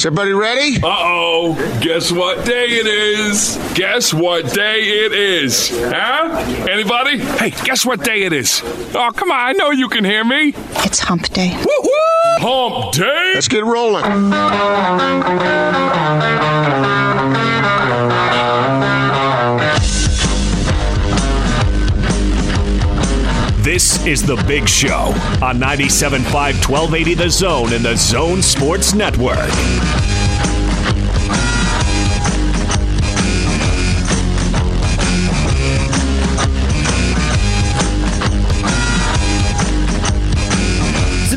Is 0.00 0.06
everybody 0.06 0.32
ready? 0.32 0.76
Uh 0.82 0.86
oh. 0.88 1.78
Guess 1.82 2.10
what 2.10 2.46
day 2.46 2.68
it 2.68 2.86
is? 2.86 3.58
Guess 3.74 4.14
what 4.14 4.50
day 4.50 5.04
it 5.04 5.12
is? 5.12 5.68
Huh? 5.68 6.38
Anybody? 6.70 7.18
Hey, 7.18 7.50
guess 7.50 7.84
what 7.84 8.02
day 8.02 8.22
it 8.22 8.32
is? 8.32 8.62
Oh, 8.94 9.10
come 9.14 9.30
on. 9.30 9.38
I 9.38 9.52
know 9.52 9.72
you 9.72 9.90
can 9.90 10.06
hear 10.06 10.24
me. 10.24 10.54
It's 10.86 11.00
hump 11.00 11.28
day. 11.34 11.54
Woo 11.54 11.82
woo! 11.82 11.90
Hump 12.38 12.94
day. 12.94 13.32
Let's 13.34 13.48
get 13.48 13.62
rolling. 13.62 14.30
This 23.72 24.04
is 24.04 24.26
The 24.26 24.34
Big 24.48 24.68
Show 24.68 25.14
on 25.40 25.60
97.5 25.60 26.24
1280 26.68 27.14
The 27.14 27.30
Zone 27.30 27.72
and 27.72 27.84
the 27.84 27.96
Zone 27.96 28.42
Sports 28.42 28.94
Network. 28.94 29.48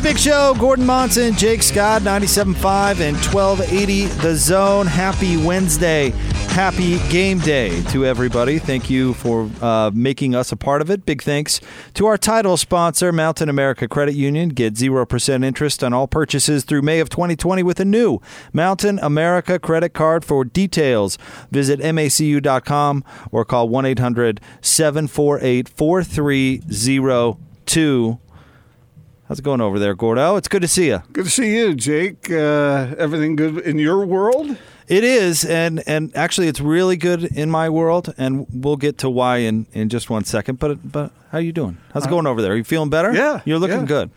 Big 0.04 0.18
show. 0.18 0.54
Gordon 0.58 0.84
Monson, 0.84 1.34
Jake 1.34 1.62
Scott, 1.62 2.02
97.5 2.02 3.00
and 3.00 3.16
1280 3.16 4.04
The 4.04 4.36
Zone. 4.36 4.86
Happy 4.86 5.38
Wednesday. 5.38 6.12
Happy 6.54 6.98
game 7.08 7.40
day 7.40 7.82
to 7.90 8.06
everybody. 8.06 8.60
Thank 8.60 8.88
you 8.88 9.14
for 9.14 9.50
uh, 9.60 9.90
making 9.92 10.36
us 10.36 10.52
a 10.52 10.56
part 10.56 10.82
of 10.82 10.88
it. 10.88 11.04
Big 11.04 11.20
thanks 11.20 11.60
to 11.94 12.06
our 12.06 12.16
title 12.16 12.56
sponsor, 12.56 13.10
Mountain 13.10 13.48
America 13.48 13.88
Credit 13.88 14.14
Union. 14.14 14.50
Get 14.50 14.74
0% 14.74 15.44
interest 15.44 15.82
on 15.82 15.92
all 15.92 16.06
purchases 16.06 16.62
through 16.62 16.82
May 16.82 17.00
of 17.00 17.08
2020 17.08 17.64
with 17.64 17.80
a 17.80 17.84
new 17.84 18.20
Mountain 18.52 19.00
America 19.00 19.58
credit 19.58 19.94
card. 19.94 20.24
For 20.24 20.44
details, 20.44 21.18
visit 21.50 21.80
macu.com 21.80 23.02
or 23.32 23.44
call 23.44 23.68
1 23.68 23.86
800 23.86 24.40
748 24.60 25.68
4302. 25.68 28.18
How's 29.26 29.38
it 29.40 29.42
going 29.42 29.60
over 29.60 29.80
there, 29.80 29.96
Gordo? 29.96 30.36
It's 30.36 30.46
good 30.46 30.62
to 30.62 30.68
see 30.68 30.86
you. 30.86 31.02
Good 31.12 31.24
to 31.24 31.30
see 31.32 31.56
you, 31.56 31.74
Jake. 31.74 32.30
Uh, 32.30 32.94
everything 32.96 33.34
good 33.34 33.58
in 33.58 33.80
your 33.80 34.06
world? 34.06 34.56
It 34.86 35.02
is, 35.02 35.44
and 35.44 35.82
and 35.86 36.14
actually, 36.14 36.48
it's 36.48 36.60
really 36.60 36.96
good 36.96 37.24
in 37.24 37.50
my 37.50 37.70
world, 37.70 38.12
and 38.18 38.46
we'll 38.52 38.76
get 38.76 38.98
to 38.98 39.08
why 39.08 39.38
in, 39.38 39.66
in 39.72 39.88
just 39.88 40.10
one 40.10 40.24
second. 40.24 40.58
But 40.58 40.90
but 40.90 41.10
how 41.30 41.38
are 41.38 41.40
you 41.40 41.52
doing? 41.52 41.78
How's 41.92 42.04
it 42.04 42.10
going 42.10 42.26
over 42.26 42.42
there? 42.42 42.52
Are 42.52 42.56
you 42.56 42.64
feeling 42.64 42.90
better? 42.90 43.12
Yeah, 43.12 43.40
you're 43.46 43.58
looking 43.58 43.80
yeah. 43.80 43.86
good. 43.86 44.10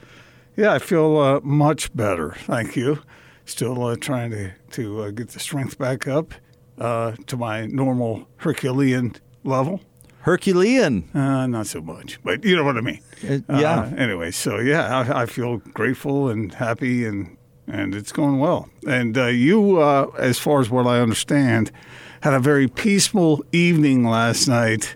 Yeah, 0.58 0.74
I 0.74 0.80
feel 0.80 1.18
uh, 1.18 1.40
much 1.42 1.96
better. 1.96 2.32
Thank 2.40 2.76
you. 2.76 3.02
Still 3.46 3.82
uh, 3.86 3.96
trying 3.96 4.32
to 4.32 4.52
to 4.72 5.04
uh, 5.04 5.12
get 5.12 5.30
the 5.30 5.40
strength 5.40 5.78
back 5.78 6.06
up 6.06 6.34
uh, 6.80 7.14
to 7.28 7.38
my 7.38 7.66
normal 7.68 8.28
Herculean 8.38 9.16
level. 9.46 9.80
Herculean. 10.22 11.10
Uh, 11.14 11.48
not 11.48 11.68
so 11.68 11.80
much, 11.80 12.20
but 12.24 12.44
you 12.44 12.54
know 12.58 12.66
what 12.66 12.76
I 12.76 12.82
mean. 12.82 13.00
Uh, 13.24 13.40
yeah. 13.50 13.80
Uh, 13.80 13.96
anyway, 13.96 14.32
so 14.32 14.60
yeah, 14.60 15.00
I, 15.00 15.22
I 15.22 15.26
feel 15.26 15.58
grateful 15.58 16.28
and 16.28 16.54
happy, 16.54 17.06
and 17.06 17.37
and 17.68 17.94
it's 17.96 18.12
going 18.12 18.40
well. 18.40 18.70
And 18.88 19.18
uh, 19.18 19.26
you, 19.28 19.80
uh, 19.80 20.08
as 20.18 20.40
far 20.40 20.60
as 20.62 20.70
what 20.70 20.88
I 20.88 21.00
understand, 21.00 21.72
had 22.22 22.34
a 22.34 22.40
very 22.40 22.68
peaceful 22.68 23.44
evening 23.52 24.04
last 24.06 24.48
night 24.48 24.96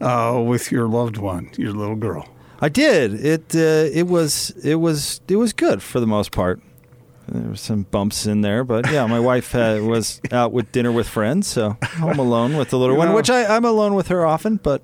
uh, 0.00 0.42
with 0.46 0.70
your 0.70 0.86
loved 0.88 1.16
one, 1.16 1.50
your 1.56 1.72
little 1.72 1.96
girl. 1.96 2.28
I 2.60 2.68
did. 2.68 3.14
It 3.24 3.54
uh, 3.54 3.88
it 3.92 4.06
was 4.06 4.50
it 4.62 4.76
was 4.76 5.20
it 5.28 5.36
was 5.36 5.52
good 5.52 5.82
for 5.82 5.98
the 6.00 6.06
most 6.06 6.30
part. 6.30 6.60
There 7.26 7.48
were 7.50 7.56
some 7.56 7.84
bumps 7.84 8.26
in 8.26 8.40
there, 8.40 8.64
but 8.64 8.90
yeah, 8.90 9.06
my 9.06 9.20
wife 9.20 9.52
had, 9.52 9.82
was 9.82 10.20
out 10.32 10.52
with 10.52 10.72
dinner 10.72 10.90
with 10.90 11.08
friends, 11.08 11.46
so 11.46 11.76
home 11.98 12.18
alone 12.18 12.56
with 12.56 12.70
the 12.70 12.76
little 12.78 12.96
You 12.96 12.98
one, 12.98 13.08
know- 13.08 13.14
which 13.14 13.30
I, 13.30 13.46
I'm 13.56 13.64
alone 13.64 13.94
with 13.94 14.08
her 14.08 14.26
often. 14.26 14.56
But 14.56 14.82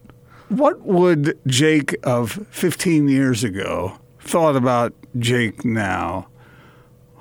What 0.48 0.80
would 0.82 1.36
Jake 1.48 1.97
of 2.04 2.47
15 2.53 3.08
years 3.08 3.42
ago 3.42 3.98
thought 4.20 4.54
about 4.54 4.94
Jake 5.18 5.64
now? 5.64 6.28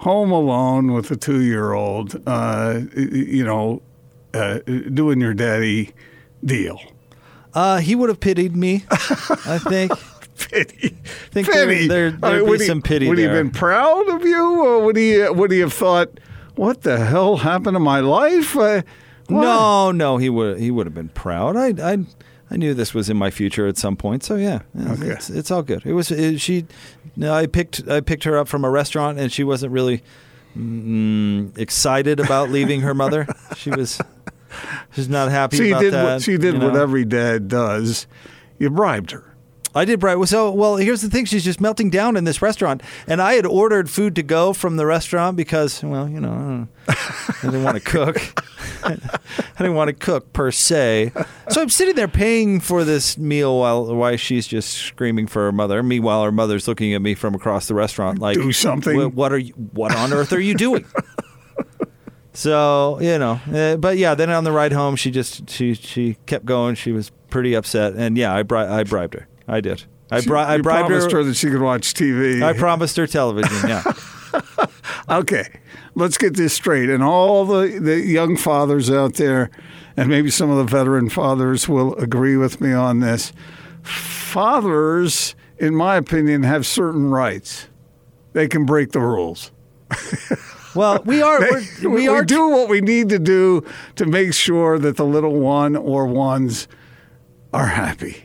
Home 0.06 0.30
alone 0.32 0.94
with 0.94 1.10
a 1.10 1.16
two-year-old, 1.16 2.22
uh, 2.28 2.80
you 2.96 3.44
know, 3.44 3.82
uh, 4.36 4.60
doing 4.94 5.20
your 5.20 5.34
daddy 5.34 5.94
deal. 6.44 6.80
uh, 7.56 7.80
he 7.80 7.96
would 7.96 8.10
have 8.10 8.20
pitied 8.20 8.56
me. 8.56 8.84
I 8.92 9.58
think. 9.58 9.92
Pity, 10.38 10.90
think 11.32 11.48
there- 11.52 11.66
pity. 11.68 11.88
there- 11.88 12.08
I 12.08 12.12
mean, 12.12 12.20
there'd 12.22 12.46
be 12.46 12.52
he- 12.60 12.66
some 12.68 12.82
pity 12.84 13.08
Would 13.08 13.18
he 13.18 13.24
have 13.24 13.34
been 13.34 13.50
proud 13.50 14.08
of 14.10 14.22
you, 14.24 14.62
or 14.64 14.84
would 14.86 14.96
he? 14.98 15.28
Would 15.28 15.50
he 15.50 15.60
have 15.62 15.74
thought, 15.74 16.20
"What 16.56 16.84
the 16.84 16.98
hell 17.04 17.38
happened 17.38 17.74
to 17.76 17.80
my 17.80 18.02
life?" 18.02 18.56
Uh. 18.56 18.82
No, 19.30 19.92
no, 19.92 20.18
he 20.18 20.30
would 20.30 20.60
he 20.60 20.70
would 20.70 20.86
have 20.86 20.94
been 20.94 21.10
proud. 21.10 21.56
I 21.56 21.70
I 21.94 22.06
I 22.56 22.58
knew 22.58 22.74
this 22.74 22.94
was 22.94 23.10
in 23.10 23.18
my 23.18 23.32
future 23.32 23.68
at 23.68 23.78
some 23.78 23.98
point. 23.98 24.24
So 24.24 24.36
yeah, 24.36 24.62
Okay. 24.80 25.08
it's, 25.10 25.30
it's 25.30 25.52
all 25.52 25.62
good. 25.62 25.86
It 25.86 25.92
was 25.92 26.10
it, 26.10 26.40
she. 26.40 26.66
No, 27.18 27.34
I 27.34 27.48
picked 27.48 27.86
I 27.90 28.00
picked 28.00 28.24
her 28.24 28.38
up 28.38 28.48
from 28.48 28.64
a 28.64 28.70
restaurant, 28.70 29.20
and 29.20 29.30
she 29.30 29.44
wasn't 29.44 29.74
really 29.74 30.02
mm, 30.58 31.56
excited 31.58 32.22
about 32.22 32.50
leaving 32.50 32.80
her 32.82 32.94
mother. 32.94 33.28
She 33.58 33.72
was 33.72 34.00
she's 34.94 35.10
not 35.10 35.32
happy 35.32 35.58
She 35.58 35.72
about 35.72 35.82
did. 35.82 35.94
that. 35.94 36.04
What, 36.04 36.22
she 36.22 36.38
did 36.38 36.54
you 36.56 36.60
know? 36.60 36.68
what 36.70 36.76
every 36.78 37.04
dad 37.04 37.48
does. 37.50 38.08
You 38.60 38.70
bribed 38.70 39.12
her. 39.12 39.35
I 39.76 39.84
did 39.86 40.00
bribe. 40.00 40.26
So, 40.28 40.52
well, 40.52 40.78
here's 40.78 41.02
the 41.02 41.10
thing: 41.10 41.26
she's 41.26 41.44
just 41.44 41.60
melting 41.60 41.90
down 41.90 42.16
in 42.16 42.24
this 42.24 42.42
restaurant, 42.42 42.82
and 43.08 43.22
I 43.22 43.34
had 43.34 43.46
ordered 43.46 43.90
food 43.90 44.16
to 44.16 44.24
go 44.24 44.54
from 44.54 44.78
the 44.78 44.86
restaurant 44.86 45.36
because, 45.36 45.84
well, 45.84 46.08
you 46.08 46.22
know, 46.22 46.32
I, 46.32 46.34
don't 46.34 46.60
know, 46.62 46.68
I 46.88 47.36
didn't 47.42 47.64
want 47.64 47.76
to 47.76 47.82
cook. 47.92 48.44
I 48.84 48.98
didn't 49.58 49.76
want 49.76 49.90
to 49.90 49.94
cook 49.94 50.32
per 50.32 50.52
se. 50.52 51.12
So 51.50 51.62
I'm 51.62 51.70
sitting 51.70 51.96
there 51.96 52.08
paying 52.08 52.60
for 52.62 52.84
this 52.84 53.18
meal 53.18 53.60
while 53.60 53.94
while 53.94 54.16
she's 54.16 54.48
just 54.48 54.70
screaming 54.74 55.28
for 55.28 55.44
her 55.44 55.52
mother. 55.52 55.84
Meanwhile, 55.84 56.24
her 56.24 56.32
mother's 56.32 56.68
looking 56.68 56.94
at 56.94 57.02
me 57.02 57.14
from 57.14 57.36
across 57.36 57.68
the 57.68 57.74
restaurant, 57.74 58.20
like, 58.20 58.36
Do 58.38 58.52
something. 58.54 58.96
"What, 58.98 59.14
what 59.14 59.34
are 59.34 59.38
you? 59.38 59.54
What 59.74 59.94
on 59.96 60.14
earth 60.14 60.32
are 60.34 60.40
you 60.40 60.56
doing?" 60.56 60.86
So 62.34 63.00
you 63.00 63.18
know, 63.18 63.40
uh, 63.54 63.78
but 63.78 63.98
yeah. 63.98 64.14
Then 64.14 64.30
on 64.30 64.44
the 64.44 64.52
ride 64.52 64.74
home, 64.74 64.98
she 64.98 65.10
just 65.10 65.50
she 65.50 65.74
she 65.74 66.18
kept 66.26 66.44
going. 66.46 66.76
She 66.76 66.92
was 66.92 67.10
pretty 67.30 67.54
upset, 67.54 67.94
and 67.94 68.18
yeah, 68.18 68.36
I 68.36 68.44
bri- 68.44 68.60
I 68.60 68.84
bribed 68.84 69.14
her. 69.14 69.28
I 69.48 69.62
did. 69.62 69.84
I, 70.12 70.22
bri- 70.22 70.38
I 70.40 70.58
bribed 70.60 70.88
promised 70.88 71.12
her. 71.12 71.18
her 71.20 71.24
that 71.24 71.36
she 71.36 71.50
could 71.50 71.62
watch 71.62 71.94
TV. 71.94 72.42
I 72.44 72.54
promised 72.54 72.96
her 72.98 73.08
television. 73.08 73.70
Yeah. 73.70 73.84
Okay, 75.08 75.60
let's 75.94 76.18
get 76.18 76.36
this 76.36 76.54
straight. 76.54 76.90
And 76.90 77.04
all 77.04 77.46
the, 77.46 77.80
the 77.80 78.00
young 78.02 78.36
fathers 78.38 78.90
out 78.90 79.14
there, 79.14 79.52
and 79.96 80.10
maybe 80.10 80.32
some 80.32 80.50
of 80.50 80.58
the 80.58 80.64
veteran 80.64 81.10
fathers 81.10 81.70
will 81.70 81.94
agree 81.96 82.36
with 82.38 82.60
me 82.60 82.74
on 82.74 83.00
this. 83.02 83.32
Fathers, 83.84 85.36
in 85.60 85.76
my 85.76 85.96
opinion, 85.96 86.44
have 86.44 86.66
certain 86.66 87.12
rights. 87.12 87.68
They 88.34 88.48
can 88.48 88.66
break 88.66 88.92
the 88.92 89.00
rules. 89.00 89.52
Well, 90.76 91.02
we 91.06 91.22
are 91.22 91.40
They- 91.40 91.66
we're, 91.84 91.90
we 91.90 92.08
are 92.10 92.22
do 92.26 92.50
what 92.50 92.68
we 92.68 92.82
need 92.82 93.08
to 93.08 93.18
do 93.20 93.64
to 93.96 94.06
make 94.06 94.34
sure 94.34 94.78
that 94.78 94.98
the 94.98 95.06
little 95.06 95.40
one 95.40 95.78
or 95.78 96.06
ones 96.06 96.68
are 97.54 97.68
happy. 97.68 98.25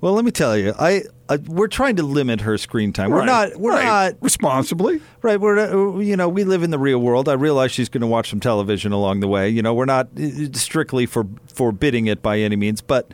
Well, 0.00 0.12
let 0.12 0.24
me 0.24 0.30
tell 0.30 0.56
you, 0.56 0.74
I, 0.78 1.02
I 1.28 1.36
we're 1.48 1.66
trying 1.66 1.96
to 1.96 2.02
limit 2.04 2.42
her 2.42 2.56
screen 2.56 2.92
time. 2.92 3.10
We're 3.10 3.18
Right, 3.18 3.26
not. 3.50 3.56
We're 3.56 3.72
right. 3.72 3.84
not 3.84 4.14
responsibly. 4.20 5.00
Right. 5.22 5.40
We're 5.40 6.00
you 6.00 6.16
know 6.16 6.28
we 6.28 6.44
live 6.44 6.62
in 6.62 6.70
the 6.70 6.78
real 6.78 6.98
world. 7.00 7.28
I 7.28 7.32
realize 7.32 7.72
she's 7.72 7.88
going 7.88 8.02
to 8.02 8.06
watch 8.06 8.30
some 8.30 8.38
television 8.40 8.92
along 8.92 9.20
the 9.20 9.28
way. 9.28 9.48
You 9.48 9.60
know, 9.62 9.74
we're 9.74 9.86
not 9.86 10.08
strictly 10.52 11.04
for 11.06 11.26
forbidding 11.52 12.06
it 12.06 12.22
by 12.22 12.38
any 12.38 12.54
means, 12.56 12.80
but 12.80 13.12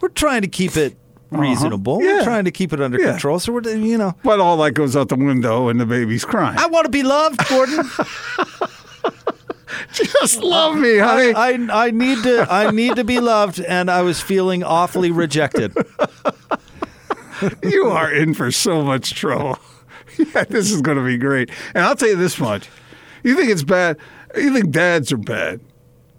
we're 0.00 0.08
trying 0.10 0.42
to 0.42 0.48
keep 0.48 0.76
it 0.76 0.94
reasonable. 1.30 1.98
We're 1.98 2.06
Uh-huh. 2.06 2.18
Yeah. 2.18 2.24
trying 2.24 2.44
to 2.44 2.50
keep 2.50 2.72
it 2.74 2.80
under 2.82 3.00
Yeah. 3.00 3.12
control. 3.12 3.38
So 3.38 3.52
we're 3.54 3.62
you 3.74 3.96
know. 3.96 4.12
But 4.22 4.38
all 4.38 4.58
that 4.58 4.72
goes 4.72 4.94
out 4.94 5.08
the 5.08 5.16
window 5.16 5.68
and 5.68 5.80
the 5.80 5.86
baby's 5.86 6.24
crying. 6.26 6.58
I 6.58 6.66
want 6.66 6.84
to 6.84 6.90
be 6.90 7.02
loved, 7.02 7.40
Gordon. 7.48 7.80
Just 9.92 10.42
love 10.42 10.76
me, 10.76 10.98
honey. 10.98 11.34
I, 11.34 11.52
I 11.52 11.86
I 11.86 11.90
need 11.90 12.22
to 12.22 12.46
I 12.50 12.70
need 12.70 12.96
to 12.96 13.04
be 13.04 13.20
loved, 13.20 13.60
and 13.60 13.90
I 13.90 14.02
was 14.02 14.20
feeling 14.20 14.62
awfully 14.62 15.10
rejected. 15.10 15.74
you 17.62 17.86
are 17.86 18.12
in 18.12 18.34
for 18.34 18.50
so 18.50 18.82
much 18.82 19.14
trouble. 19.14 19.58
Yeah, 20.34 20.44
this 20.44 20.70
is 20.70 20.80
going 20.80 20.96
to 20.96 21.04
be 21.04 21.18
great. 21.18 21.50
And 21.74 21.84
I'll 21.84 21.94
tell 21.94 22.08
you 22.08 22.16
this 22.16 22.40
much: 22.40 22.70
you 23.22 23.36
think 23.36 23.50
it's 23.50 23.64
bad? 23.64 23.98
You 24.34 24.50
think 24.50 24.70
dads 24.70 25.12
are 25.12 25.18
bad? 25.18 25.60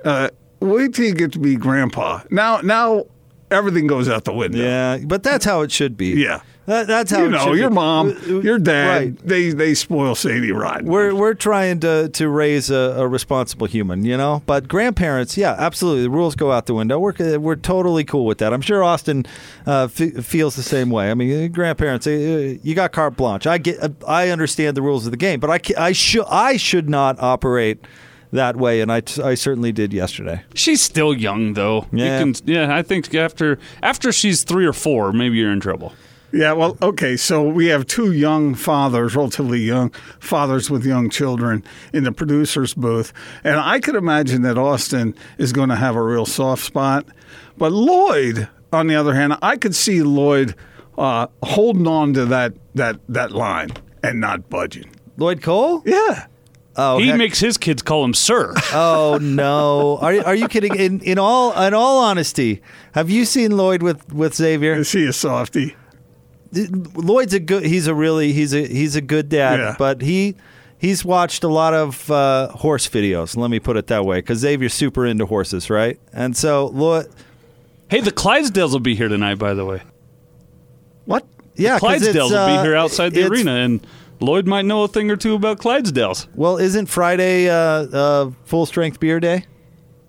Uh, 0.05 0.29
wait 0.59 0.93
till 0.93 1.05
you 1.05 1.15
get 1.15 1.31
to 1.31 1.39
be 1.39 1.55
grandpa. 1.55 2.21
Now, 2.29 2.59
now 2.61 3.05
everything 3.51 3.88
goes 3.88 4.09
out 4.09 4.25
the 4.25 4.33
window. 4.33 4.57
Yeah, 4.59 4.97
but 5.05 5.23
that's 5.23 5.45
how 5.45 5.61
it 5.61 5.71
should 5.71 5.97
be. 5.97 6.09
Yeah. 6.09 6.41
That, 6.65 6.85
that's 6.85 7.11
how 7.11 7.23
you 7.23 7.29
know 7.29 7.53
your 7.53 7.69
be. 7.69 7.75
mom, 7.75 8.09
Uh, 8.09 8.11
uh, 8.11 8.39
your 8.41 8.59
dad. 8.59 8.88
Right. 8.89 9.17
They 9.25 9.51
they 9.51 9.73
spoil 9.73 10.15
Sadie 10.15 10.51
rotten. 10.51 10.85
We're 10.88 11.15
we're 11.15 11.33
trying 11.33 11.79
to 11.79 12.09
to 12.09 12.27
raise 12.27 12.69
a, 12.69 12.94
a 12.97 13.07
responsible 13.07 13.67
human, 13.67 14.03
you 14.03 14.17
know. 14.17 14.44
But 14.45 14.67
grandparents, 14.67 15.38
yeah, 15.38 15.55
absolutely, 15.57 16.03
the 16.03 16.09
rules 16.09 16.35
go 16.35 16.51
out 16.51 16.65
the 16.65 16.73
window. 16.73 16.99
We're 16.99 17.39
we're 17.39 17.55
totally 17.55 18.03
cool 18.03 18.25
with 18.25 18.39
that. 18.39 18.51
I'm 18.51 18.59
sure 18.59 18.83
Austin 18.83 19.25
uh, 19.65 19.88
f- 19.97 20.25
feels 20.25 20.57
the 20.57 20.61
same 20.63 20.89
way. 20.89 21.09
I 21.09 21.13
mean, 21.13 21.45
uh, 21.45 21.47
grandparents, 21.47 22.05
uh, 22.05 22.09
you 22.61 22.75
got 22.75 22.91
carte 22.91 23.15
blanche. 23.15 23.47
I 23.47 23.59
get, 23.59 23.81
uh, 23.81 23.88
I 24.05 24.27
understand 24.27 24.75
the 24.75 24.81
rules 24.81 25.05
of 25.05 25.11
the 25.11 25.17
game, 25.17 25.39
but 25.39 25.50
I 25.50 25.61
I 25.81 25.93
should 25.93 26.25
I 26.29 26.57
should 26.57 26.89
not 26.89 27.17
operate 27.21 27.79
that 28.31 28.56
way, 28.56 28.81
and 28.81 28.91
I, 28.91 29.01
t- 29.01 29.21
I 29.21 29.35
certainly 29.35 29.71
did 29.71 29.94
yesterday. 29.94 30.44
She's 30.53 30.81
still 30.81 31.13
young, 31.13 31.53
though. 31.53 31.88
Yeah. 31.91 32.19
You 32.19 32.33
can, 32.33 32.45
yeah. 32.45 32.75
I 32.75 32.81
think 32.81 33.13
after 33.15 33.59
after 33.81 34.12
she's 34.12 34.44
three 34.44 34.65
or 34.65 34.74
four, 34.74 35.13
maybe 35.13 35.38
you're 35.38 35.51
in 35.51 35.59
trouble. 35.59 35.94
Yeah, 36.33 36.51
well, 36.51 36.77
okay. 36.81 37.15
So 37.15 37.41
we 37.41 37.68
have 37.68 37.88
two 37.88 38.12
young 38.12 38.53
fathers, 38.53 39.15
relatively 39.15 39.59
young 39.59 39.91
fathers 40.19 40.69
with 40.69 40.85
young 40.85 41.09
children 41.09 41.63
in 41.94 42.03
the 42.03 42.12
producer's 42.12 42.74
booth. 42.74 43.13
And 43.45 43.56
I 43.56 43.79
could 43.79 43.95
imagine 43.95 44.41
that 44.41 44.57
Austin 44.57 45.15
is 45.38 45.53
going 45.53 45.69
to 45.69 45.77
have 45.77 45.95
a 45.95 46.01
real 46.01 46.25
soft 46.25 46.65
spot. 46.65 47.06
But 47.57 47.71
Lloyd, 47.71 48.50
on 48.74 48.88
the 48.88 48.95
other 48.95 49.13
hand, 49.13 49.38
I 49.41 49.56
could 49.56 49.74
see 49.74 50.03
Lloyd 50.03 50.53
uh, 50.97 51.27
holding 51.44 51.88
on 51.88 52.13
to 52.15 52.25
that, 52.25 52.53
that, 52.75 53.00
that 53.07 53.31
line 53.31 53.69
and 54.03 54.19
not 54.19 54.50
budging. 54.50 54.91
Lloyd 55.15 55.41
Cole? 55.41 55.81
Yeah. 55.85 56.27
Oh, 56.79 57.00
he 57.00 57.07
heck- 57.07 57.18
makes 57.18 57.39
his 57.39 57.57
kids 57.57 57.81
call 57.81 58.03
him 58.06 58.13
sir. 58.13 58.53
Oh 58.74 59.18
no! 59.21 59.97
Are 60.00 60.13
are 60.25 60.35
you 60.35 60.47
kidding? 60.47 60.75
In 60.75 61.00
in 61.01 61.18
all 61.18 61.51
in 61.59 61.74
all 61.74 62.00
honesty, 62.03 62.62
have 62.94 63.09
you 63.09 63.25
seen 63.25 63.57
Lloyd 63.57 63.81
with 63.81 64.13
with 64.13 64.35
Xavier? 64.35 64.74
Is 64.74 64.91
he 64.91 65.06
a 65.07 65.13
softie? 65.13 65.75
Lloyd's 66.53 67.33
a 67.33 67.39
good. 67.39 67.65
He's 67.65 67.88
a 67.88 67.94
really 67.95 68.31
he's 68.31 68.53
a 68.53 68.65
he's 68.68 68.95
a 68.95 69.01
good 69.01 69.29
dad, 69.29 69.59
Yeah. 69.59 69.75
but 69.77 70.01
he 70.01 70.35
he's 70.77 71.03
watched 71.03 71.44
a 71.44 71.47
lot 71.47 71.74
of 71.74 72.09
uh, 72.12 72.50
horse 72.50 72.88
videos. 72.88 73.35
Let 73.35 73.50
me 73.50 73.59
put 73.59 73.75
it 73.77 73.88
that 73.88 74.06
way, 74.06 74.19
because 74.19 74.39
Xavier's 74.39 74.74
super 74.74 75.06
into 75.06 75.25
horses, 75.25 75.69
right? 75.69 76.00
And 76.13 76.38
so 76.38 76.68
Lloyd, 76.68 77.07
hey, 77.89 78.00
the 78.01 78.12
Clydesdales 78.12 78.71
will 78.71 78.79
be 78.79 78.95
here 78.95 79.07
tonight, 79.09 79.35
by 79.39 79.53
the 79.53 79.65
way. 79.65 79.81
What? 81.06 81.25
Yeah, 81.56 81.75
it's, 81.77 81.83
Clydesdales 81.83 82.29
will 82.29 82.35
uh, 82.38 82.62
be 82.62 82.68
here 82.68 82.75
outside 82.75 83.13
the 83.13 83.27
arena, 83.27 83.51
and 83.56 83.85
Lloyd 84.19 84.47
might 84.47 84.65
know 84.65 84.83
a 84.83 84.87
thing 84.87 85.11
or 85.11 85.15
two 85.15 85.35
about 85.35 85.59
Clydesdales. 85.59 86.27
Well, 86.35 86.57
isn't 86.57 86.87
Friday 86.87 87.49
uh, 87.49 87.53
uh, 87.55 88.31
full 88.45 88.65
strength 88.65 88.99
beer 88.99 89.19
day? 89.19 89.45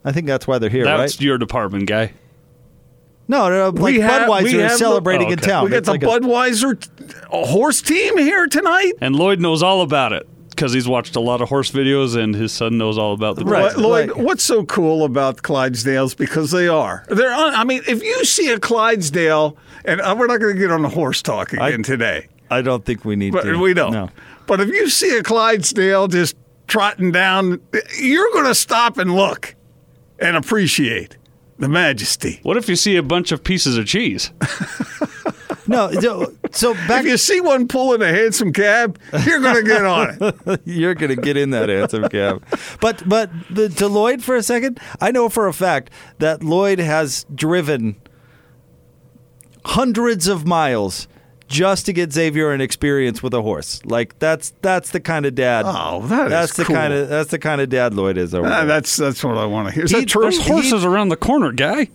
I 0.04 0.12
think 0.12 0.26
that's 0.26 0.46
why 0.46 0.58
they're 0.58 0.70
here, 0.70 0.84
That's 0.84 1.16
right? 1.16 1.20
your 1.20 1.36
department, 1.38 1.86
guy. 1.86 2.12
No, 3.26 3.50
no, 3.50 3.68
like 3.68 3.94
We 3.94 4.00
have- 4.00 4.22
Budweiser 4.28 4.42
we 4.44 4.52
have 4.54 4.70
is 4.72 4.72
the- 4.72 4.78
celebrating 4.78 5.28
oh, 5.28 5.32
in 5.32 5.38
town. 5.38 5.64
we 5.64 5.70
got 5.70 5.76
It's 5.78 5.86
the 5.86 5.92
like 5.92 6.02
a- 6.02 6.06
Budweiser 6.06 6.80
t- 6.80 7.14
a 7.30 7.44
horse 7.46 7.82
team 7.82 8.16
here 8.16 8.46
tonight? 8.46 8.92
And 9.02 9.14
Lloyd 9.16 9.38
knows 9.40 9.62
all 9.62 9.82
about 9.82 10.14
it 10.14 10.26
because 10.50 10.72
he's 10.72 10.88
watched 10.88 11.14
a 11.14 11.20
lot 11.20 11.42
of 11.42 11.50
horse 11.50 11.70
videos, 11.70 12.16
and 12.16 12.34
his 12.34 12.52
son 12.52 12.78
knows 12.78 12.96
all 12.96 13.12
about 13.12 13.36
the 13.36 13.44
Right. 13.44 13.76
Lloyd, 13.76 14.08
right. 14.10 14.18
what's 14.18 14.42
so 14.42 14.64
cool 14.64 15.04
about 15.04 15.42
Clydesdales? 15.42 16.16
Because 16.16 16.50
they 16.52 16.68
are. 16.68 17.04
They're. 17.08 17.32
Un- 17.34 17.54
I 17.54 17.64
mean, 17.64 17.82
if 17.86 18.02
you 18.02 18.24
see 18.24 18.48
a 18.50 18.58
Clydesdale, 18.58 19.58
and 19.84 20.00
uh, 20.00 20.16
we're 20.18 20.26
not 20.26 20.40
going 20.40 20.54
to 20.54 20.58
get 20.60 20.70
on 20.70 20.80
the 20.80 20.88
horse 20.88 21.20
talk 21.20 21.52
again 21.52 21.82
today, 21.82 22.28
I 22.50 22.62
don't 22.62 22.84
think 22.84 23.04
we 23.04 23.16
need 23.16 23.32
but 23.32 23.42
to. 23.42 23.58
we 23.58 23.74
don't. 23.74 23.92
No. 23.92 24.10
But 24.46 24.60
if 24.60 24.68
you 24.68 24.88
see 24.88 25.16
a 25.16 25.22
Clydesdale 25.22 26.08
just 26.08 26.36
trotting 26.66 27.12
down, 27.12 27.60
you're 27.98 28.30
going 28.32 28.46
to 28.46 28.54
stop 28.54 28.98
and 28.98 29.14
look 29.14 29.54
and 30.18 30.36
appreciate 30.36 31.16
the 31.58 31.68
majesty. 31.68 32.40
What 32.42 32.56
if 32.56 32.68
you 32.68 32.76
see 32.76 32.96
a 32.96 33.02
bunch 33.02 33.32
of 33.32 33.44
pieces 33.44 33.76
of 33.76 33.86
cheese? 33.86 34.32
No, 35.68 35.90
so- 35.92 36.32
so 36.50 36.72
back 36.72 37.04
If 37.04 37.10
you 37.10 37.16
see 37.18 37.42
one 37.42 37.68
pulling 37.68 38.00
a 38.00 38.08
hansom 38.08 38.54
cab, 38.54 38.98
you're 39.26 39.40
going 39.40 39.56
to 39.56 39.62
get 39.62 39.84
on 39.84 40.16
it. 40.18 40.60
You're 40.64 40.94
gonna 40.94 41.14
get 41.14 41.36
in 41.36 41.50
that 41.50 41.68
hansom 41.68 42.08
cab, 42.08 42.42
but 42.80 43.06
but 43.06 43.30
the, 43.50 43.68
to 43.68 43.86
Lloyd 43.86 44.22
for 44.24 44.34
a 44.34 44.42
second. 44.42 44.80
I 44.98 45.10
know 45.10 45.28
for 45.28 45.46
a 45.46 45.52
fact 45.52 45.90
that 46.20 46.42
Lloyd 46.42 46.78
has 46.78 47.26
driven 47.34 47.96
hundreds 49.66 50.26
of 50.26 50.46
miles 50.46 51.06
just 51.48 51.86
to 51.86 51.92
get 51.92 52.12
Xavier 52.12 52.52
an 52.52 52.60
experience 52.60 53.22
with 53.22 53.34
a 53.34 53.42
horse. 53.42 53.80
Like 53.84 54.18
that's 54.18 54.52
that's 54.62 54.90
the 54.90 55.00
kind 55.00 55.26
of 55.26 55.34
dad. 55.34 55.64
Oh, 55.66 56.06
that 56.06 56.26
is 56.26 56.30
that's 56.30 56.56
the 56.56 56.64
cool. 56.64 56.76
kind 56.76 56.92
of 56.92 57.08
that's 57.08 57.30
the 57.30 57.38
kind 57.38 57.60
of 57.60 57.68
dad 57.70 57.94
Lloyd 57.94 58.16
is 58.18 58.34
over 58.34 58.46
Ah, 58.46 58.64
that's 58.64 58.96
that's 58.96 59.24
what 59.24 59.36
I 59.38 59.46
want 59.46 59.68
to 59.68 59.74
hear. 59.74 59.84
Is 59.84 59.90
He- 59.90 60.00
that 60.00 60.06
true? 60.08 60.22
There's 60.22 60.46
horses 60.46 60.84
around 60.84 61.08
the 61.08 61.16
corner, 61.16 61.50
guy. 61.52 61.88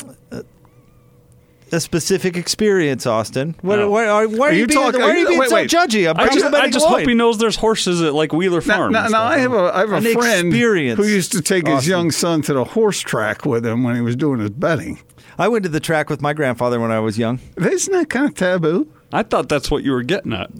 a 1.72 1.80
specific 1.80 2.38
experience, 2.38 3.08
Austin. 3.08 3.56
What, 3.62 3.80
Oh. 3.80 3.90
why, 3.90 4.06
why, 4.06 4.26
why 4.28 4.48
are, 4.48 4.50
Are 4.50 4.54
you 4.54 4.60
you 4.60 4.68
being, 4.68 4.80
talking- 4.80 5.02
why 5.02 5.08
are 5.08 5.10
are 5.10 5.14
you 5.16 5.22
you- 5.22 5.28
being 5.30 5.40
wait, 5.40 5.50
so 5.50 5.56
wait. 5.56 5.70
judgy? 5.72 6.08
I'm 6.08 6.20
I 6.20 6.26
just, 6.26 6.38
I 6.38 6.42
complimenting 6.42 6.72
just 6.72 6.86
hope 6.86 7.00
he 7.08 7.14
knows 7.16 7.40
there's 7.40 7.56
horses 7.56 8.00
at 8.04 8.14
like 8.14 8.32
Wheeler 8.32 8.62
Farm. 8.62 8.92
Now, 8.92 9.06
and 9.06 9.12
now 9.12 9.24
I 9.24 9.40
have 9.40 9.54
a 9.54 9.72
I 9.74 9.80
have 9.80 9.92
a 9.94 10.02
friend 10.14 10.48
experience, 10.50 11.00
who 11.00 11.08
used 11.08 11.32
to 11.32 11.42
take 11.42 11.66
his 11.68 11.88
young 11.88 12.12
son 12.12 12.44
to 12.44 12.54
the 12.54 12.64
horse 12.64 13.00
track 13.00 13.44
with 13.46 13.66
him 13.66 13.84
when 13.84 13.96
he 13.96 14.02
was 14.02 14.16
doing 14.16 14.40
his 14.40 14.52
betting. 14.52 15.00
I 15.38 15.48
went 15.48 15.64
to 15.64 15.70
the 15.70 15.80
track 15.80 16.10
with 16.10 16.22
my 16.22 16.34
grandfather 16.34 16.80
when 16.80 16.92
I 16.92 17.00
was 17.00 17.18
young. 17.18 17.40
Isn't 17.58 17.94
that 17.94 18.10
kind 18.10 18.26
of 18.26 18.36
taboo? 18.36 18.92
I 19.12 19.24
thought 19.24 19.50
that's 19.50 19.70
what 19.70 19.84
you 19.84 19.92
were 19.92 20.04
getting 20.04 20.34
at. 20.34 20.52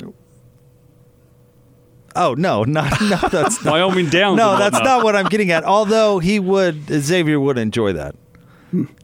Oh 2.16 2.36
no, 2.36 2.64
not 2.64 3.02
no, 3.02 3.18
that's 3.30 3.64
not. 3.64 3.72
Wyoming 3.72 4.10
Downs. 4.10 4.38
No, 4.38 4.58
that's 4.58 4.74
whatnot. 4.74 4.84
not 4.98 5.04
what 5.04 5.16
I'm 5.16 5.26
getting 5.26 5.52
at. 5.52 5.64
Although 5.64 6.20
he 6.20 6.40
would, 6.40 6.88
Xavier 6.88 7.40
would 7.40 7.58
enjoy 7.58 7.94
that. 7.94 8.16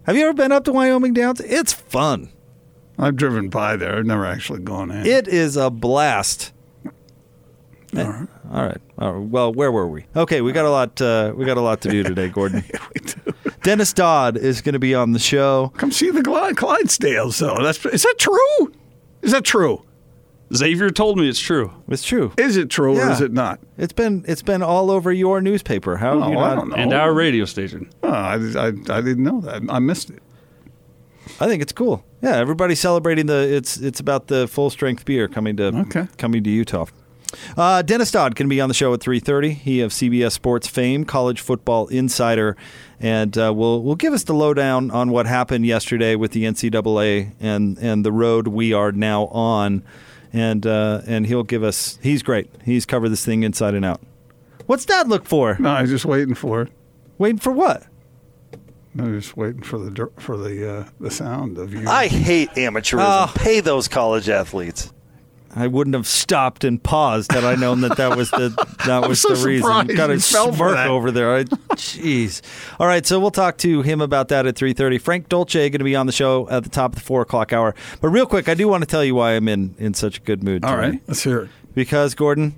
Have 0.03 0.15
you 0.15 0.23
ever 0.23 0.33
been 0.33 0.51
up 0.51 0.63
to 0.65 0.71
Wyoming 0.71 1.13
Downs? 1.13 1.39
It's 1.41 1.73
fun. 1.73 2.29
I've 2.97 3.15
driven 3.15 3.49
by 3.49 3.75
there. 3.75 3.97
I've 3.97 4.05
never 4.05 4.25
actually 4.25 4.59
gone 4.59 4.91
in. 4.91 5.05
It 5.05 5.27
is 5.27 5.55
a 5.55 5.69
blast. 5.69 6.51
All 7.95 8.03
right. 8.03 8.27
All 8.51 8.63
right. 8.65 8.81
All 8.99 9.13
right. 9.13 9.29
Well, 9.29 9.53
where 9.53 9.71
were 9.71 9.87
we? 9.87 10.05
Okay, 10.15 10.41
we 10.41 10.51
got 10.51 10.65
a 10.65 10.69
lot. 10.69 11.01
Uh, 11.01 11.33
we 11.35 11.45
got 11.45 11.57
a 11.57 11.61
lot 11.61 11.81
to 11.81 11.89
do 11.89 12.03
today, 12.03 12.29
Gordon. 12.29 12.63
we 12.95 13.01
do. 13.01 13.33
Dennis 13.63 13.93
Dodd 13.93 14.37
is 14.37 14.61
going 14.61 14.73
to 14.73 14.79
be 14.79 14.95
on 14.95 15.11
the 15.11 15.19
show. 15.19 15.71
Come 15.77 15.91
see 15.91 16.09
the 16.09 16.23
Clyde, 16.23 16.55
Clydesdales, 16.55 17.39
though. 17.39 17.61
That's 17.63 17.85
is 17.87 18.03
that 18.03 18.15
true? 18.17 18.73
Is 19.21 19.31
that 19.31 19.43
true? 19.43 19.83
Xavier 20.55 20.89
told 20.89 21.17
me 21.19 21.29
it's 21.29 21.39
true. 21.39 21.71
It's 21.89 22.03
true. 22.03 22.31
Is 22.37 22.57
it 22.57 22.69
true 22.69 22.93
or 22.93 22.97
Yeah. 22.97 23.11
is 23.11 23.21
it 23.21 23.31
not? 23.31 23.59
It's 23.77 23.93
been 23.93 24.25
it's 24.27 24.41
been 24.41 24.63
all 24.63 24.89
over 24.89 25.11
your 25.11 25.41
newspaper. 25.41 25.97
How 25.97 26.19
have 26.19 26.27
Oh, 26.27 26.31
you 26.31 26.37
I 26.39 26.49
not? 26.49 26.55
don't 26.55 26.69
know. 26.69 26.75
And 26.75 26.93
our 26.93 27.13
radio 27.13 27.45
station. 27.45 27.89
Oh, 28.01 28.09
I, 28.09 28.33
I, 28.35 28.67
I 28.67 29.01
didn't 29.01 29.23
know 29.23 29.41
that. 29.41 29.61
I 29.69 29.77
missed 29.79 30.09
it. 30.09 30.23
I 31.39 31.45
think 31.47 31.61
it's 31.61 31.71
cool. 31.73 32.03
Yeah, 32.23 32.37
everybody's 32.37 32.79
celebrating 32.79 33.27
the. 33.27 33.53
It's 33.55 33.77
it's 33.77 33.99
about 33.99 34.27
the 34.27 34.47
full 34.47 34.69
strength 34.71 35.05
beer 35.05 35.27
coming 35.27 35.55
to 35.57 35.65
Okay. 35.65 36.07
coming 36.17 36.43
to 36.43 36.49
Utah. 36.49 36.85
Uh, 37.57 37.81
Dennis 37.81 38.11
Dodd 38.11 38.35
can 38.35 38.47
be 38.49 38.59
on 38.61 38.69
the 38.69 38.73
show 38.73 38.93
at 38.93 39.01
three 39.01 39.19
thirty. 39.19 39.53
He 39.53 39.81
of 39.81 39.91
CBS 39.91 40.31
Sports 40.31 40.67
fame, 40.67 41.05
college 41.05 41.41
football 41.41 41.87
insider, 41.87 42.55
and 42.99 43.37
uh, 43.37 43.53
will 43.53 43.83
will 43.83 43.95
give 43.95 44.13
us 44.13 44.23
the 44.23 44.33
lowdown 44.33 44.91
on 44.91 45.11
what 45.11 45.25
happened 45.25 45.65
yesterday 45.65 46.15
with 46.15 46.31
the 46.31 46.43
NCAA 46.45 47.33
and 47.39 47.77
and 47.77 48.05
the 48.05 48.11
road 48.11 48.47
we 48.47 48.73
are 48.73 48.91
now 48.91 49.25
on, 49.27 49.83
and 50.33 50.65
uh, 50.65 51.01
and 51.05 51.27
he'll 51.27 51.43
give 51.43 51.63
us. 51.63 51.99
He's 52.01 52.23
great. 52.23 52.49
He's 52.63 52.85
covered 52.85 53.09
this 53.09 53.25
thing 53.25 53.43
inside 53.43 53.73
and 53.73 53.85
out. 53.85 54.01
What's 54.65 54.85
Dad 54.85 55.07
look 55.07 55.25
for? 55.25 55.57
No, 55.59 55.69
I 55.69 55.81
was 55.81 55.89
just 55.89 56.05
waiting 56.05 56.35
for 56.35 56.61
it. 56.61 56.71
Waiting 57.17 57.39
for 57.39 57.51
what? 57.51 57.83
I 58.97 59.03
was 59.03 59.23
just 59.23 59.37
waiting 59.37 59.61
for 59.61 59.77
the 59.77 60.09
for 60.17 60.37
the 60.37 60.69
uh, 60.79 60.89
the 60.99 61.11
sound 61.11 61.57
of 61.57 61.73
you. 61.73 61.87
I 61.87 62.07
hate 62.07 62.49
amateurism. 62.51 63.27
Oh. 63.27 63.31
Pay 63.35 63.59
those 63.59 63.87
college 63.87 64.29
athletes. 64.29 64.91
I 65.61 65.67
wouldn't 65.67 65.95
have 65.95 66.07
stopped 66.07 66.63
and 66.63 66.81
paused 66.81 67.31
had 67.31 67.43
I 67.43 67.55
known 67.55 67.81
that 67.81 67.97
that 67.97 68.15
was 68.17 68.29
the 68.31 68.49
that 68.85 69.07
was 69.07 69.21
so 69.21 69.35
the 69.35 69.45
reason. 69.47 69.87
Got 69.95 70.09
a 70.09 70.19
smirk 70.19 70.77
over 70.87 71.11
there. 71.11 71.35
I- 71.35 71.43
Jeez. 71.43 72.41
All 72.79 72.87
right, 72.87 73.05
so 73.05 73.19
we'll 73.19 73.31
talk 73.31 73.57
to 73.59 73.81
him 73.81 74.01
about 74.01 74.27
that 74.29 74.45
at 74.45 74.55
three 74.55 74.73
thirty. 74.73 74.97
Frank 74.97 75.29
Dolce 75.29 75.69
going 75.69 75.79
to 75.79 75.83
be 75.83 75.95
on 75.95 76.05
the 76.05 76.11
show 76.11 76.47
at 76.49 76.63
the 76.63 76.69
top 76.69 76.91
of 76.93 76.95
the 76.99 77.01
four 77.05 77.21
o'clock 77.21 77.53
hour. 77.53 77.75
But 78.01 78.09
real 78.09 78.25
quick, 78.25 78.47
I 78.49 78.53
do 78.53 78.67
want 78.67 78.81
to 78.83 78.87
tell 78.87 79.03
you 79.03 79.15
why 79.15 79.31
I'm 79.33 79.47
in 79.47 79.75
in 79.77 79.93
such 79.93 80.17
a 80.17 80.21
good 80.21 80.43
mood. 80.43 80.63
All 80.63 80.77
right, 80.77 81.01
let's 81.07 81.23
hear 81.23 81.41
it. 81.41 81.49
because 81.73 82.15
Gordon, 82.15 82.55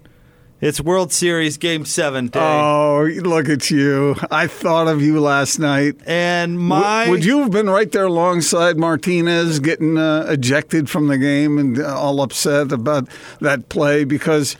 it's 0.62 0.80
World 0.80 1.12
Series 1.12 1.58
Game 1.58 1.86
Seven 1.86 2.28
day, 2.28 2.40
Oh, 2.40 3.10
look 3.24 3.50
at 3.50 3.72
you! 3.72 4.16
I 4.30 4.48
thought 4.48 4.88
of 4.88 5.02
you 5.02 5.20
last 5.20 5.58
night. 5.60 5.96
and 6.06 6.54
W- 6.54 6.70
my 6.70 7.10
Would 7.10 7.26
you 7.26 7.40
have 7.40 7.52
been 7.52 7.70
right 7.70 7.92
there 7.92 8.06
alongside 8.06 8.78
Martinez 8.78 9.60
getting 9.60 9.98
uh, 9.98 10.26
ejected 10.30 10.90
from 10.90 11.08
the 11.08 11.18
game 11.18 11.58
and 11.58 11.80
uh, 11.80 11.98
all 11.98 12.22
upset 12.22 12.72
about 12.72 13.08
that 13.40 13.70
play? 13.70 14.04
Because 14.04 14.56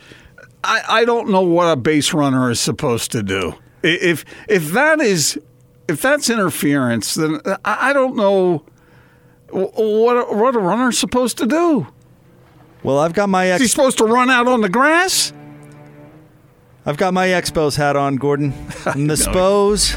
I, 0.64 0.82
I 0.88 1.04
don't 1.04 1.30
know 1.30 1.42
what 1.42 1.66
a 1.66 1.76
base 1.76 2.12
runner 2.12 2.50
is 2.50 2.60
supposed 2.60 3.12
to 3.12 3.22
do. 3.22 3.54
If 3.84 4.24
if 4.48 4.72
that 4.72 5.00
is 5.00 5.38
if 5.88 6.02
that's 6.02 6.28
interference, 6.30 7.14
then 7.14 7.40
I 7.64 7.90
I 7.90 7.92
don't 7.92 8.16
know 8.16 8.64
wh- 9.50 9.76
what 9.76 10.34
what 10.36 10.54
a 10.56 10.58
runner's 10.60 10.98
supposed 10.98 11.38
to 11.38 11.46
do. 11.46 11.86
Well, 12.84 12.98
I've 12.98 13.12
got 13.12 13.28
my 13.28 13.46
Is 13.52 13.60
he 13.60 13.66
supposed 13.68 13.98
to 13.98 14.04
run 14.04 14.28
out 14.30 14.48
on 14.48 14.60
the 14.60 14.68
grass? 14.68 15.32
I've 16.84 16.96
got 16.96 17.14
my 17.14 17.28
Expos 17.28 17.76
hat 17.76 17.94
on, 17.96 18.16
Gordon. 18.16 18.52
And 18.86 19.08
the 19.08 19.14
Spos, 19.14 19.96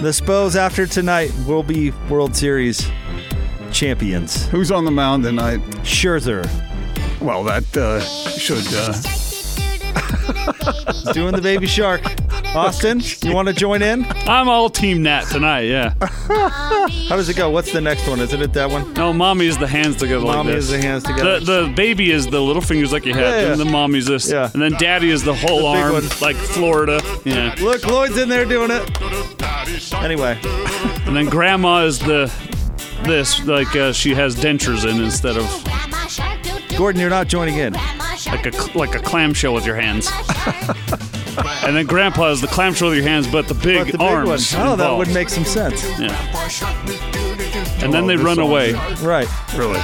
the 0.00 0.10
Spos 0.10 0.56
after 0.56 0.86
tonight 0.86 1.30
will 1.46 1.62
be 1.62 1.92
World 2.10 2.34
Series 2.34 2.90
champions. 3.70 4.46
Who's 4.48 4.72
on 4.72 4.84
the 4.84 4.90
mound 4.90 5.22
tonight? 5.22 5.60
Scherzer 5.82 6.44
Well, 7.20 7.44
that 7.44 7.76
uh, 7.76 8.00
should. 8.00 8.66
Uh, 8.72 8.92
doing 11.12 11.34
the 11.34 11.40
baby 11.42 11.66
shark. 11.66 12.02
Austin, 12.54 13.00
you 13.22 13.34
want 13.34 13.48
to 13.48 13.54
join 13.54 13.82
in? 13.82 14.04
I'm 14.26 14.48
all 14.48 14.70
team 14.70 15.02
Nat 15.02 15.24
tonight. 15.24 15.62
Yeah. 15.62 15.94
How 16.00 17.16
does 17.16 17.28
it 17.28 17.36
go? 17.36 17.50
What's 17.50 17.72
the 17.72 17.80
next 17.80 18.08
one? 18.08 18.20
Isn't 18.20 18.40
it 18.40 18.52
that 18.54 18.70
one? 18.70 18.94
No, 18.94 19.12
mommy 19.12 19.46
is 19.46 19.58
the 19.58 19.66
hands 19.66 19.96
together 19.96 20.24
like 20.24 20.36
Mommy 20.36 20.52
this. 20.52 20.64
is 20.64 20.70
the 20.70 20.78
hands 20.78 21.02
together. 21.02 21.40
The, 21.40 21.66
the 21.66 21.72
baby 21.74 22.10
is 22.10 22.26
the 22.26 22.40
little 22.40 22.62
fingers 22.62 22.92
like 22.92 23.04
you 23.04 23.12
had, 23.12 23.20
Yeah, 23.22 23.40
yeah. 23.42 23.50
and 23.52 23.60
the 23.60 23.64
mommy's 23.66 24.06
this, 24.06 24.30
Yeah. 24.30 24.50
and 24.54 24.62
then 24.62 24.72
daddy 24.72 25.10
is 25.10 25.22
the 25.22 25.34
whole 25.34 25.58
The 25.70 25.72
big 25.74 25.82
arm 25.84 25.92
one. 25.94 26.08
like 26.22 26.36
Florida. 26.36 27.00
Yeah. 27.24 27.54
Look, 27.60 27.84
Lloyd's 27.86 28.16
in 28.16 28.28
there 28.28 28.44
doing 28.46 28.70
it. 28.72 29.92
Anyway, 29.94 30.38
And 31.06 31.14
then 31.16 31.26
grandma 31.26 31.84
is 31.84 31.98
the 31.98 32.32
this 33.04 33.44
like 33.46 33.74
uh, 33.76 33.92
she 33.92 34.14
has 34.14 34.34
dentures 34.34 34.88
in 34.90 35.02
instead 35.02 35.36
of 35.36 35.44
Gordon, 36.78 37.00
you're 37.00 37.10
not 37.10 37.28
joining 37.28 37.56
in. 37.58 37.74
Like 38.26 38.46
a 38.46 38.78
like 38.78 38.94
a 38.94 38.98
clamshell 39.00 39.54
with 39.54 39.64
your 39.66 39.76
hands. 39.76 40.08
and 41.64 41.76
then 41.76 41.86
grandpa 41.86 42.30
is 42.30 42.40
the 42.40 42.46
clamshell 42.46 42.88
with 42.88 42.98
your 42.98 43.06
hands, 43.06 43.26
but 43.26 43.46
the 43.48 43.54
big 43.54 43.78
But 43.78 43.92
the 43.92 43.98
big 43.98 44.00
arms. 44.00 44.52
one. 44.54 44.66
Oh, 44.66 44.76
that 44.76 44.96
would 44.96 45.12
make 45.12 45.28
some 45.28 45.44
sense. 45.44 45.82
Yeah. 45.98 46.14
And 47.82 47.92
then 47.92 48.06
they 48.06 48.16
this 48.16 48.24
run 48.24 48.36
song. 48.36 48.48
away. 48.50 48.72
Right. 49.02 49.28
really? 49.54 49.80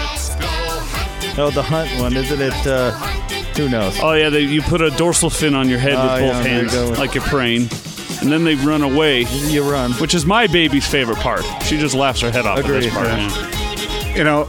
Oh, 1.39 1.51
the 1.55 1.63
hunt 1.63 1.91
one, 2.01 2.17
isn't 2.17 2.41
it? 2.41 2.67
Uh, 2.67 2.91
who 3.57 3.69
knows? 3.69 3.99
Oh 4.03 4.13
yeah, 4.13 4.29
they, 4.29 4.41
you 4.41 4.61
put 4.63 4.81
a 4.83 4.91
dorsal 4.91 5.31
fin 5.31 5.55
on 5.55 5.69
your 5.69 5.79
head 5.79 5.95
Oh, 5.95 6.03
with 6.03 6.11
both 6.11 6.21
yeah, 6.23 6.43
there 6.43 6.63
you 6.65 6.69
hands, 6.69 6.99
like 6.99 7.15
you're 7.15 7.25
praying, 7.25 7.63
and 8.21 8.31
then 8.33 8.45
they 8.45 8.55
run 8.57 8.83
away, 8.83 9.23
You 9.25 9.63
run. 9.71 9.93
which 9.93 10.15
is 10.15 10.27
my 10.27 10.47
baby's 10.47 10.87
favorite 10.87 11.19
part. 11.19 11.45
She 11.65 11.79
just 11.79 11.95
laughs 11.95 12.21
her 12.21 12.31
head 12.31 12.45
off 12.47 12.59
at 12.59 12.67
this 12.67 12.93
part. 12.93 13.07
Yeah. 13.07 13.29
yeah. 13.29 14.17
You 14.17 14.25
know, 14.25 14.47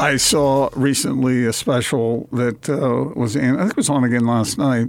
I 0.00 0.16
saw 0.16 0.70
recently 0.74 1.44
a 1.44 1.52
special 1.52 2.26
that 2.32 2.68
uh, 2.70 3.12
was 3.14 3.36
in, 3.36 3.56
I 3.56 3.60
think 3.60 3.72
it 3.72 3.76
was 3.76 3.90
on 3.90 4.02
again 4.04 4.26
last 4.26 4.56
night, 4.56 4.88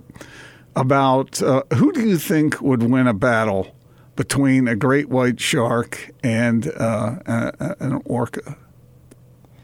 about 0.75 1.41
uh, 1.41 1.63
who 1.75 1.91
do 1.91 2.07
you 2.07 2.17
think 2.17 2.61
would 2.61 2.81
win 2.83 3.07
a 3.07 3.13
battle 3.13 3.75
between 4.15 4.67
a 4.69 4.75
great 4.75 5.09
white 5.09 5.39
shark 5.39 6.11
and 6.23 6.67
uh, 6.77 7.17
an 7.25 8.01
orca, 8.05 8.55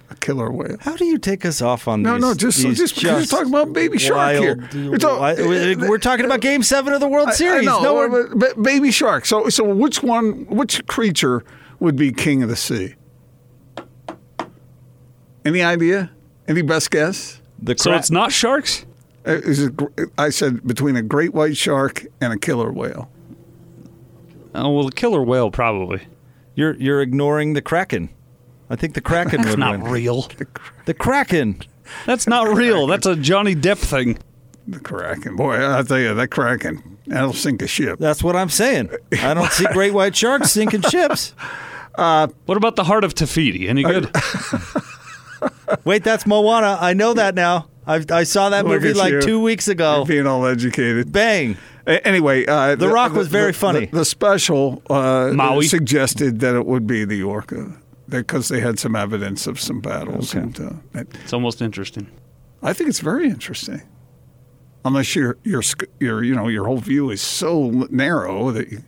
a 0.09 0.15
killer 0.15 0.51
whale? 0.51 0.75
How 0.81 0.97
do 0.97 1.05
you 1.05 1.17
take 1.17 1.45
us 1.45 1.61
off 1.61 1.87
on 1.87 2.03
this? 2.03 2.09
No, 2.09 2.15
these? 2.15 2.21
no, 2.23 2.33
just 2.33 2.57
these 2.63 2.77
just, 2.77 3.29
talking 3.31 3.47
about 3.47 3.71
baby 3.71 3.97
shark 3.99 4.37
here. 4.37 4.67
We're, 4.73 4.97
talk- 4.97 5.37
we're 5.37 5.97
talking 5.97 6.25
about 6.25 6.41
Game 6.41 6.61
Seven 6.61 6.91
of 6.93 6.99
the 6.99 7.07
World 7.07 7.29
I- 7.29 7.31
I 7.31 7.35
Series. 7.35 7.65
know, 7.65 7.81
no, 7.81 8.27
but 8.35 8.61
baby 8.61 8.91
shark. 8.91 9.25
So, 9.25 9.47
so 9.47 9.63
which 9.63 10.03
one? 10.03 10.45
Which 10.47 10.85
creature 10.87 11.45
would 11.79 11.95
be 11.95 12.11
king 12.11 12.43
of 12.43 12.49
the 12.49 12.57
sea? 12.57 12.95
Any 15.47 15.61
idea? 15.63 16.11
Any 16.47 16.61
best 16.61 16.91
guess? 16.91 17.41
the 17.61 17.75
So 17.77 17.93
it's 17.93 18.11
not 18.11 18.31
sharks. 18.31 18.85
Uh, 19.25 19.31
Is 19.31 19.63
it, 19.63 19.75
gr- 19.77 19.85
I 20.17 20.29
said 20.29 20.65
between 20.67 20.95
a 20.95 21.01
great 21.01 21.33
white 21.33 21.57
shark 21.57 22.05
and 22.21 22.31
a 22.33 22.37
killer 22.37 22.71
whale. 22.71 23.09
Oh 24.53 24.71
well, 24.71 24.85
the 24.85 24.91
killer 24.91 25.21
whale 25.23 25.51
probably. 25.51 26.01
you're 26.55 26.75
you're 26.75 27.01
ignoring 27.01 27.53
the 27.53 27.61
Kraken. 27.61 28.09
I 28.69 28.75
think 28.75 28.93
the 28.93 29.01
Kraken 29.01 29.41
would 29.47 29.57
Not 29.59 29.79
win. 29.81 29.91
real. 29.91 30.27
The 30.85 30.93
Kraken. 30.93 31.61
That's 32.05 32.27
not 32.27 32.53
real. 32.55 32.85
That's 32.87 33.05
a 33.05 33.15
Johnny 33.15 33.55
Depp 33.55 33.77
thing. 33.77 34.17
The 34.69 34.79
kraken, 34.81 35.37
boy, 35.37 35.55
I 35.65 35.81
tell 35.83 35.97
you, 35.97 36.13
that 36.13 36.27
kraken 36.29 36.97
that'll 37.07 37.31
sink 37.31 37.61
a 37.61 37.67
ship. 37.67 37.99
That's 37.99 38.21
what 38.21 38.35
I'm 38.35 38.49
saying. 38.49 38.89
I 39.21 39.33
don't 39.33 39.49
see 39.53 39.65
great 39.71 39.93
white 39.93 40.13
sharks 40.13 40.51
sinking 40.51 40.81
ships. 40.81 41.33
Uh, 41.97 42.27
what 42.45 42.57
about 42.59 42.75
the 42.75 42.83
heart 42.83 43.03
of 43.03 43.15
Te 43.15 43.25
Fiti? 43.25 43.67
Any 43.67 43.81
good? 43.81 44.11
Uh, 44.53 44.59
Wait, 45.83 46.03
that's 46.03 46.25
Moana. 46.25 46.77
I 46.79 46.93
know 46.93 47.13
that 47.13 47.35
now. 47.35 47.67
I 47.85 48.03
I 48.09 48.23
saw 48.23 48.49
that 48.49 48.65
Look 48.65 48.81
movie 48.81 48.93
like 48.93 49.13
you. 49.13 49.21
two 49.21 49.41
weeks 49.41 49.67
ago. 49.67 50.05
Being 50.05 50.27
all 50.27 50.45
educated. 50.45 51.11
Bang. 51.11 51.57
A- 51.85 52.05
Anyway, 52.05 52.45
uh, 52.45 52.75
The 52.75 52.89
Rock 52.89 53.13
was 53.13 53.27
very 53.29 53.51
the- 53.53 53.57
funny. 53.57 53.85
The, 53.85 53.99
the 53.99 54.05
special 54.05 54.81
uh, 54.89 55.31
Maui? 55.33 55.65
suggested 55.67 56.39
that 56.41 56.53
it 56.55 56.65
would 56.65 56.85
be 56.85 57.05
the 57.05 57.23
orca 57.23 57.71
because 58.09 58.49
they 58.49 58.59
had 58.59 58.77
some 58.79 58.95
evidence 58.95 59.47
of 59.47 59.57
some 59.59 59.79
battles, 59.79 60.35
Okay. 60.35 60.43
and 60.43 60.59
uh, 60.59 60.99
it- 60.99 61.07
it's 61.23 61.31
almost 61.33 61.61
interesting. 61.61 62.07
I 62.61 62.73
think 62.73 62.89
it's 62.89 62.99
very 62.99 63.29
interesting. 63.29 63.81
Unless 64.85 65.15
your 65.15 65.37
your 65.43 65.61
your 65.99 66.23
you 66.23 66.33
know 66.35 66.47
your 66.47 66.65
whole 66.65 66.77
view 66.79 67.09
is 67.09 67.21
so 67.21 67.87
narrow 67.89 68.51
that 68.51 68.71
you, 68.71 68.83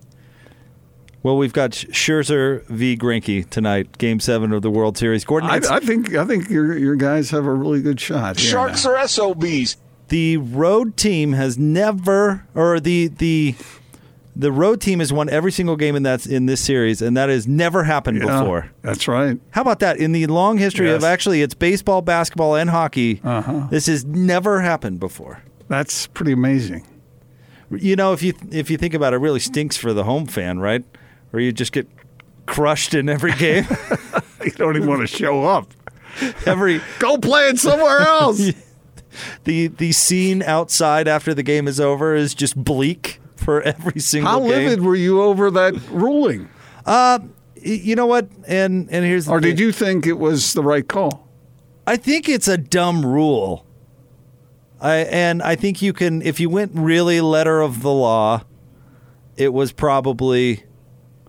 Well, 1.21 1.35
we've 1.37 1.51
got 1.53 1.71
Scherzer 1.71 2.65
v. 2.67 2.95
Greinke 2.95 3.49
tonight, 3.49 3.97
Game 3.97 4.19
Seven 4.21 4.53
of 4.53 4.61
the 4.61 4.71
World 4.71 4.97
Series. 4.97 5.25
Gordon, 5.25 5.49
I, 5.49 5.59
I 5.69 5.79
think 5.79 6.15
I 6.15 6.23
think 6.25 6.49
your 6.49 6.77
your 6.77 6.95
guys 6.95 7.29
have 7.31 7.45
a 7.45 7.53
really 7.53 7.81
good 7.81 7.99
shot. 7.99 8.39
Here 8.39 8.49
Sharks 8.51 8.85
now. 8.85 8.91
are 8.95 9.07
SOBs. 9.07 9.75
the 10.07 10.37
road 10.37 10.95
team 10.95 11.33
has 11.33 11.57
never, 11.57 12.47
or 12.55 12.79
the 12.79 13.07
the 13.07 13.55
the 14.33 14.51
road 14.53 14.79
team 14.79 14.99
has 14.99 15.11
won 15.11 15.27
every 15.27 15.51
single 15.51 15.75
game 15.75 15.97
in 15.97 16.03
that 16.03 16.25
in 16.25 16.45
this 16.45 16.61
series, 16.61 17.01
and 17.01 17.17
that 17.17 17.27
has 17.27 17.45
never 17.45 17.83
happened 17.83 18.19
Yeah, 18.23 18.39
before. 18.39 18.71
That's 18.81 19.05
right. 19.09 19.37
How 19.51 19.61
about 19.61 19.79
that? 19.79 19.97
In 19.97 20.13
the 20.13 20.25
long 20.27 20.57
history 20.57 20.89
of 20.89 21.03
actually, 21.03 21.41
it's 21.41 21.53
baseball, 21.53 22.01
basketball, 22.01 22.55
and 22.55 22.69
hockey. 22.69 23.19
Uh-huh. 23.25 23.67
This 23.69 23.87
has 23.87 24.05
never 24.05 24.61
happened 24.61 25.01
before. 25.01 25.43
That's 25.67 26.07
pretty 26.07 26.31
amazing. 26.31 26.87
You 27.71 27.97
know, 27.97 28.13
if 28.13 28.23
you 28.23 28.33
if 28.51 28.71
you 28.71 28.77
think 28.77 28.93
about 28.93 29.11
it, 29.11 29.17
it 29.17 29.19
really 29.19 29.41
stinks 29.41 29.75
for 29.75 29.91
the 29.91 30.05
home 30.05 30.25
fan, 30.25 30.59
right? 30.59 30.85
Where 31.31 31.41
you 31.41 31.51
just 31.51 31.71
get 31.71 31.87
crushed 32.45 32.93
in 32.93 33.07
every 33.09 33.33
game, 33.33 33.65
You 34.43 34.51
don't 34.51 34.75
even 34.75 34.87
want 34.89 35.01
to 35.01 35.07
show 35.07 35.43
up. 35.43 35.71
every 36.45 36.81
Go 36.99 37.17
play 37.17 37.49
it 37.49 37.59
somewhere 37.59 37.99
else. 37.99 38.51
the 39.43 39.67
the 39.67 39.91
scene 39.91 40.41
outside 40.43 41.07
after 41.07 41.33
the 41.33 41.43
game 41.43 41.67
is 41.67 41.79
over 41.79 42.15
is 42.15 42.33
just 42.33 42.55
bleak 42.61 43.19
for 43.35 43.61
every 43.61 43.99
single 43.99 44.31
game. 44.31 44.41
How 44.41 44.47
game. 44.49 44.63
livid 44.69 44.81
were 44.81 44.95
you 44.95 45.21
over 45.21 45.51
that 45.51 45.73
ruling? 45.89 46.49
Uh, 46.85 47.19
y- 47.55 47.61
You 47.83 47.95
know 47.95 48.05
what? 48.07 48.27
And 48.47 48.87
and 48.91 49.05
here's 49.05 49.25
the 49.25 49.31
Or 49.31 49.39
did 49.39 49.57
thing. 49.57 49.65
you 49.65 49.71
think 49.71 50.07
it 50.07 50.17
was 50.17 50.53
the 50.53 50.63
right 50.63 50.87
call? 50.87 51.27
I 51.85 51.95
think 51.97 52.27
it's 52.29 52.47
a 52.47 52.57
dumb 52.57 53.05
rule. 53.05 53.65
I 54.81 54.97
and 54.97 55.41
I 55.43 55.55
think 55.55 55.81
you 55.81 55.91
can 55.93 56.21
if 56.21 56.39
you 56.39 56.49
went 56.49 56.71
really 56.73 57.19
letter 57.21 57.61
of 57.61 57.81
the 57.81 57.91
law, 57.91 58.43
it 59.37 59.53
was 59.53 59.71
probably 59.71 60.63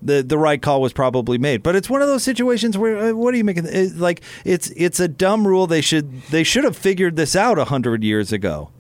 the 0.03 0.23
the 0.23 0.39
right 0.39 0.61
call 0.61 0.81
was 0.81 0.93
probably 0.93 1.39
made. 1.39 1.63
But 1.63 1.77
it's 1.77 1.91
one 1.91 2.03
of 2.03 2.09
those 2.09 2.23
situations 2.23 2.79
where 2.79 2.99
uh, 2.99 3.13
what 3.13 3.35
are 3.35 3.37
you 3.37 3.45
making? 3.45 3.67
It, 3.67 3.97
like 3.97 4.23
it's 4.45 4.71
it's 4.71 5.01
a 5.01 5.09
dumb 5.09 5.47
rule. 5.47 5.67
They 5.67 5.81
should 5.81 6.23
they 6.31 6.45
should 6.45 6.65
have 6.65 6.77
figured 6.77 7.17
this 7.17 7.37
out 7.37 7.59
a 7.59 7.67
hundred 7.67 8.03
years 8.03 8.33
ago, 8.33 8.71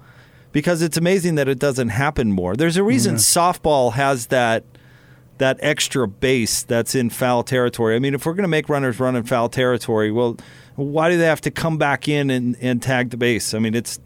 because 0.52 0.82
it's 0.82 0.96
amazing 0.96 1.34
that 1.36 1.48
it 1.48 1.58
doesn't 1.58 1.90
happen 1.90 2.32
more. 2.32 2.56
There's 2.56 2.76
a 2.76 2.82
reason 2.82 3.16
softball 3.16 3.92
has 3.92 4.26
that 4.26 4.64
that 5.38 5.58
extra 5.60 6.06
base 6.06 6.62
that's 6.62 6.94
in 6.94 7.08
foul 7.08 7.42
territory. 7.42 7.96
I 7.96 7.98
mean, 7.98 8.14
if 8.14 8.26
we're 8.26 8.34
going 8.34 8.42
to 8.42 8.48
make 8.48 8.68
runners 8.68 9.00
run 9.00 9.16
in 9.16 9.24
foul 9.24 9.48
territory, 9.48 10.10
well, 10.10 10.36
why 10.76 11.10
do 11.10 11.16
they 11.16 11.24
have 11.24 11.40
to 11.42 11.50
come 11.50 11.78
back 11.78 12.08
in 12.08 12.30
and, 12.30 12.56
and 12.60 12.82
tag 12.82 13.08
the 13.10 13.16
base? 13.16 13.54
I 13.54 13.58
mean, 13.58 13.74
it's. 13.74 13.98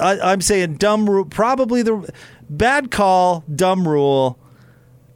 I, 0.00 0.18
I'm 0.20 0.40
saying 0.40 0.76
dumb 0.76 1.08
rule. 1.08 1.24
Probably 1.26 1.82
the 1.82 2.10
bad 2.48 2.90
call, 2.90 3.44
dumb 3.54 3.86
rule. 3.86 4.38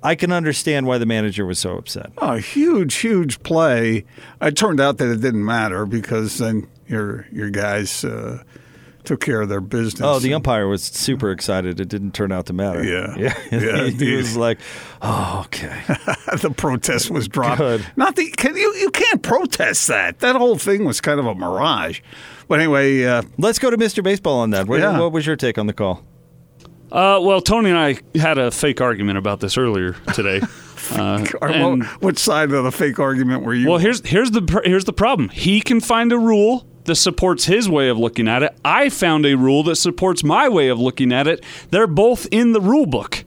I 0.03 0.15
can 0.15 0.33
understand 0.33 0.87
why 0.87 0.99
the 0.99 1.07
manager 1.07 1.45
was 1.45 1.59
so 1.59 1.77
upset. 1.77 2.11
A 2.19 2.39
huge, 2.39 2.95
huge 2.97 3.43
play. 3.43 4.05
It 4.41 4.57
turned 4.57 4.81
out 4.81 4.99
that 4.99 5.11
it 5.13 5.21
didn't 5.21 5.45
matter 5.45 5.85
because 5.87 6.39
then 6.39 6.67
your 6.87 7.27
your 7.31 7.51
guys 7.51 8.03
uh, 8.05 8.43
took 9.05 9.21
care 9.21 9.41
of 9.43 9.49
their 9.49 9.61
business. 9.61 10.03
Oh, 10.03 10.19
the 10.19 10.33
umpire 10.35 10.67
was 10.69 10.83
super 10.83 11.31
excited. 11.31 11.81
It 11.81 11.89
didn't 11.89 12.13
turn 12.13 12.33
out 12.33 12.47
to 12.47 12.53
matter. 12.53 12.83
Yeah. 12.83 13.15
yeah. 13.19 13.35
Yeah, 13.51 13.85
he 13.85 13.97
dude. 13.97 14.17
was 14.19 14.37
like, 14.37 14.59
"Oh, 15.03 15.43
okay." 15.47 15.83
the 16.41 16.53
protest 16.57 17.11
was 17.11 17.29
dropped. 17.29 17.59
Good. 17.59 17.87
Not 17.97 18.17
the 18.17 18.31
can, 18.31 18.57
you 18.57 18.75
you 18.77 18.91
can't 18.91 19.23
protest 19.23 19.87
that. 19.89 20.21
That 20.21 20.37
whole 20.37 20.57
thing 20.59 20.85
was 20.85 21.01
kind 21.01 21.21
of 21.21 21.27
a 21.27 21.35
mirage. 21.35 22.01
But 22.49 22.59
anyway, 22.61 23.05
uh, 23.05 23.23
Let's 23.39 23.59
go 23.61 23.71
to 23.71 23.77
Mr. 23.77 24.03
Baseball 24.03 24.41
on 24.41 24.51
that. 24.51 24.67
What, 24.67 24.81
Yeah. 24.81 24.99
what 24.99 25.13
was 25.13 25.25
your 25.27 25.37
take 25.37 25.57
on 25.59 25.67
the 25.69 25.73
call? 25.73 26.03
Uh, 26.93 27.21
well, 27.23 27.41
Tony 27.41 27.71
and 27.71 27.79
I 27.79 27.97
had 28.19 28.39
a 28.39 28.51
fake 28.51 28.81
argument 28.81 29.19
about 29.19 29.41
this 29.41 29.57
earlier 29.57 29.93
today. 30.15 30.41
Uh, 30.93 31.25
and- 31.43 31.85
what 32.01 32.19
side 32.19 32.51
of 32.51 32.65
the 32.65 32.73
fake 32.73 32.99
argument 32.99 33.45
were 33.45 33.55
you? 33.55 33.69
well, 33.69 33.79
here's 33.79 34.05
here's 34.05 34.33
the 34.33 34.43
pr- 34.43 34.63
here's 34.65 34.87
the 34.87 34.93
problem. 34.93 35.29
He 35.29 35.61
can 35.61 35.79
find 35.79 36.11
a 36.11 36.19
rule 36.19 36.67
that 36.85 36.97
supports 36.97 37.45
his 37.45 37.69
way 37.69 37.91
of 37.91 37.99
looking 37.99 38.27
at 38.27 38.43
it. 38.43 38.57
I 38.65 38.89
found 38.89 39.25
a 39.25 39.37
rule 39.37 39.63
that 39.65 39.77
supports 39.77 40.25
my 40.25 40.49
way 40.49 40.67
of 40.69 40.81
looking 40.81 41.13
at 41.13 41.29
it. 41.29 41.45
They're 41.71 41.87
both 41.87 42.27
in 42.33 42.53
the 42.53 42.61
rule 42.63 42.87
book. 42.87 43.25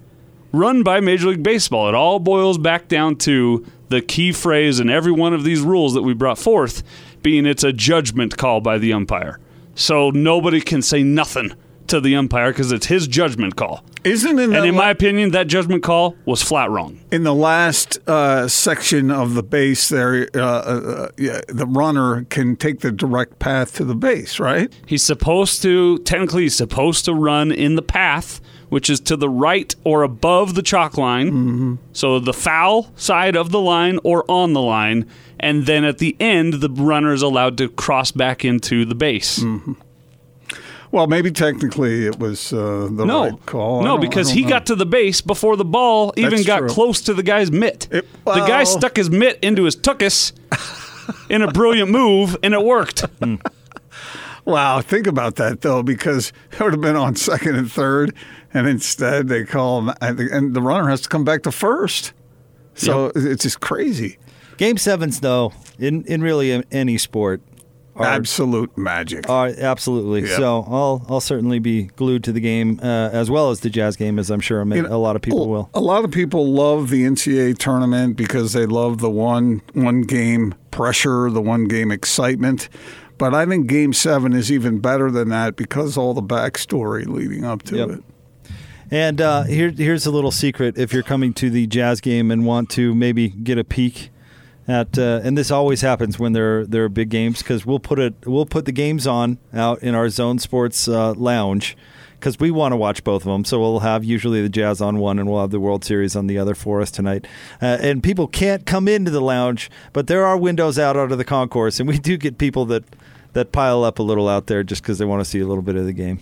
run 0.52 0.84
by 0.84 1.00
Major 1.00 1.30
League 1.30 1.44
Baseball. 1.44 1.88
It 1.88 1.96
all 1.96 2.20
boils 2.20 2.58
back 2.58 2.90
down 2.90 3.16
to 3.18 3.66
the 3.88 4.02
key 4.02 4.34
phrase 4.34 4.82
in 4.82 4.90
every 4.90 5.12
one 5.14 5.34
of 5.34 5.44
these 5.46 5.62
rules 5.62 5.94
that 5.94 6.02
we 6.02 6.14
brought 6.14 6.40
forth 6.40 6.84
being 7.22 7.46
it's 7.46 7.64
a 7.64 7.72
judgment 7.72 8.36
call 8.36 8.60
by 8.60 8.78
the 8.78 8.92
umpire. 8.92 9.40
So 9.76 10.10
nobody 10.10 10.60
can 10.60 10.82
say 10.82 11.02
nothing 11.04 11.54
to 11.88 12.00
the 12.00 12.16
umpire 12.16 12.52
because 12.52 12.72
it's 12.72 12.88
his 12.88 13.08
judgment 13.08 13.56
call. 13.56 13.84
Isn't 14.04 14.38
it? 14.38 14.52
And 14.52 14.66
in 14.66 14.76
my 14.76 14.90
opinion, 14.90 15.32
that 15.32 15.48
judgment 15.48 15.84
call 15.84 16.16
was 16.26 16.42
flat 16.42 16.70
wrong. 16.70 17.00
in 17.12 17.24
the 17.24 17.34
last 17.34 18.00
uh, 18.10 18.48
section 18.48 19.12
of 19.12 19.34
the 19.34 19.44
base, 19.44 19.88
there, 19.90 20.28
uh, 20.36 20.40
uh, 20.40 21.10
yeah, 21.18 21.42
the 21.48 21.66
runner 21.66 22.26
can 22.26 22.56
take 22.56 22.82
the 22.82 22.92
direct 22.92 23.40
path 23.40 23.76
to 23.76 23.86
the 23.86 23.96
base, 23.96 24.40
right? 24.40 24.74
He's 24.86 25.04
supposed 25.04 25.62
to, 25.62 26.00
technically, 26.00 26.44
he's 26.44 26.56
supposed 26.58 27.06
to 27.06 27.14
run 27.14 27.52
in 27.52 27.76
the 27.76 27.82
path, 27.82 28.42
which 28.70 28.90
is 28.90 29.00
to 29.02 29.16
the 29.16 29.30
right 29.30 29.74
or 29.84 30.04
above 30.04 30.56
the 30.56 30.64
chalk 30.64 30.98
line. 30.98 31.28
Mm-hmm. 31.28 31.76
So 31.94 32.20
the 32.20 32.34
foul 32.34 32.92
side 32.96 33.38
of 33.38 33.52
the 33.52 33.62
line 33.62 34.00
or 34.04 34.30
on 34.30 34.54
the 34.54 34.62
line. 34.62 35.08
And 35.40 35.66
then 35.66 35.84
at 35.84 36.00
the 36.00 36.18
end, 36.20 36.56
the 36.56 36.70
runner 36.70 37.14
is 37.14 37.22
allowed 37.22 37.58
to 37.60 37.70
cross 37.70 38.12
back 38.12 38.44
into 38.44 38.84
the 38.86 38.96
base. 38.96 39.40
Mm-hmm. 39.40 39.74
Well, 40.94 41.08
maybe 41.08 41.32
technically 41.32 42.06
it 42.06 42.20
was 42.20 42.54
uh, 42.54 42.88
the 42.92 43.04
No, 43.04 43.24
right 43.24 43.46
call. 43.48 43.82
I 43.82 43.84
no, 43.86 43.98
because 43.98 44.30
he 44.30 44.42
don't 44.42 44.50
got 44.52 44.66
to 44.68 44.76
the 44.76 44.86
base 44.86 45.22
before 45.22 45.58
the 45.58 45.66
ball 45.66 46.14
even 46.16 46.30
That's 46.36 46.46
got 46.46 46.60
true. 46.60 46.70
close 46.70 47.02
to 47.02 47.16
the 47.16 47.24
guy's 47.24 47.52
mitt. 47.52 47.88
It- 47.92 48.06
the 48.26 48.46
guy 48.46 48.64
stuck 48.64 48.96
his 48.98 49.10
mitt 49.10 49.40
into 49.42 49.64
his 49.64 49.76
tuckus 49.76 50.34
in 51.32 51.42
a 51.42 51.52
brilliant 51.52 51.90
move, 51.90 52.38
and 52.44 52.54
it 52.54 52.64
worked. 52.64 53.06
know. 53.20 53.40
Wow, 54.46 54.82
think 54.82 55.08
about 55.08 55.38
that 55.38 55.62
though, 55.62 55.82
because 55.84 56.34
it 56.52 56.60
would 56.60 56.74
have 56.74 56.82
been 56.82 56.98
on 56.98 57.16
second 57.16 57.56
and 57.56 57.72
third, 57.72 58.14
and 58.54 58.68
instead 58.68 59.30
they 59.30 59.46
call 59.46 59.80
him, 59.82 59.96
and 60.02 60.54
the 60.54 60.62
runner 60.62 60.90
has 60.90 61.00
to 61.02 61.10
come 61.10 61.24
back 61.24 61.44
to 61.44 61.52
first. 61.52 62.12
So 62.76 63.12
it's 63.16 63.44
just 63.44 63.62
crazy. 63.62 64.18
Game 64.58 64.78
sevens, 64.78 65.22
though, 65.22 65.54
in 65.80 66.04
in 66.06 66.22
really 66.22 66.62
any 66.72 66.98
sport, 66.98 67.42
are 67.96 68.06
Absolute 68.06 68.76
magic. 68.78 69.30
are 69.30 69.52
absolutely. 69.58 70.22
Yep. 70.22 70.38
So 70.38 70.66
I'll 70.68 71.06
I'll 71.10 71.22
certainly 71.22 71.60
be 71.60 71.84
glued 71.96 72.24
to 72.26 72.32
the 72.32 72.40
game 72.40 72.80
uh, 72.82 73.10
as 73.14 73.30
well 73.30 73.52
as 73.52 73.60
the 73.60 73.70
Jazz 73.70 73.96
game, 73.96 74.18
as 74.20 74.30
I'm 74.32 74.40
sure 74.40 74.62
a, 74.62 74.66
You 74.66 74.82
know, 74.84 74.96
a 74.96 74.98
lot 74.98 75.16
of 75.16 75.22
people 75.22 75.48
will. 75.50 75.70
A 75.74 75.80
lot 75.80 76.04
of 76.04 76.12
people 76.12 76.52
love 76.52 76.90
the 76.90 77.04
NCAA 77.04 77.58
tournament 77.58 78.18
because 78.18 78.54
they 78.54 78.66
love 78.66 79.00
the 79.00 79.10
one 79.12 79.62
one 79.74 80.02
game 80.02 80.56
pressure, 80.72 81.30
the 81.30 81.42
one 81.42 81.66
game 81.66 81.92
excitement. 81.92 82.68
But 83.20 83.36
I 83.36 83.46
think 83.46 83.68
Game 83.68 83.94
Seven 83.94 84.34
is 84.34 84.52
even 84.52 84.80
better 84.80 85.12
than 85.12 85.30
that 85.30 85.56
because 85.56 85.96
all 85.98 86.16
the 86.16 86.22
backstory 86.24 87.06
leading 87.06 87.44
up 87.46 87.62
to 87.64 87.76
Yep. 87.78 87.90
it. 87.90 88.04
And 88.92 89.22
uh, 89.22 89.44
here, 89.44 89.70
here's 89.70 90.06
a 90.08 90.12
little 90.12 90.32
secret: 90.32 90.78
if 90.78 90.92
you're 90.94 91.04
coming 91.04 91.32
to 91.36 91.50
the 91.52 91.68
Jazz 91.68 92.02
game 92.02 92.32
and 92.32 92.46
want 92.46 92.70
to 92.72 92.94
maybe 92.96 93.30
get 93.30 93.58
a 93.60 93.64
peek 93.64 94.10
at, 94.68 94.98
uh, 94.98 95.22
and 95.24 95.38
this 95.38 95.52
always 95.52 95.82
happens 95.82 96.18
when 96.18 96.34
there 96.34 96.66
there 96.66 96.86
are 96.86 96.90
big 96.90 97.10
games, 97.10 97.40
because 97.40 97.66
we'll 97.66 97.80
put 97.80 98.00
it 98.00 98.14
we'll 98.26 98.46
put 98.46 98.66
the 98.66 98.72
games 98.72 99.06
on 99.06 99.38
out 99.54 99.82
in 99.84 99.96
our 99.96 100.10
Zone 100.10 100.40
Sports 100.40 100.88
uh, 100.88 101.14
lounge 101.14 101.76
because 102.20 102.40
we 102.40 102.50
want 102.52 102.72
to 102.72 102.78
watch 102.78 103.04
both 103.04 103.24
of 103.24 103.32
them. 103.32 103.44
So 103.44 103.60
we'll 103.60 103.82
have 103.82 104.06
usually 104.06 104.42
the 104.42 104.48
Jazz 104.48 104.80
on 104.80 104.98
one, 104.98 105.20
and 105.20 105.30
we'll 105.30 105.42
have 105.42 105.52
the 105.52 105.60
World 105.60 105.84
Series 105.84 106.16
on 106.16 106.28
the 106.28 106.38
other 106.38 106.56
for 106.56 106.82
us 106.82 106.90
tonight. 106.90 107.28
Uh, 107.62 107.78
and 107.82 108.02
people 108.02 108.28
can't 108.28 108.66
come 108.66 108.88
into 108.88 109.12
the 109.12 109.20
lounge, 109.20 109.70
but 109.92 110.08
there 110.08 110.26
are 110.26 110.38
windows 110.38 110.80
out 110.80 110.96
onto 110.96 111.18
the 111.18 111.26
concourse, 111.26 111.82
and 111.82 111.90
we 111.90 111.98
do 112.00 112.16
get 112.16 112.38
people 112.38 112.66
that 112.68 112.86
that 113.34 113.52
pile 113.52 113.84
up 113.84 114.00
a 114.00 114.04
little 114.04 114.30
out 114.30 114.48
there 114.48 114.64
just 114.64 114.82
because 114.82 115.00
they 115.00 115.06
want 115.06 115.20
to 115.20 115.30
see 115.30 115.40
a 115.40 115.48
little 115.48 115.64
bit 115.64 115.76
of 115.76 115.86
the 115.86 115.94
game. 115.94 116.20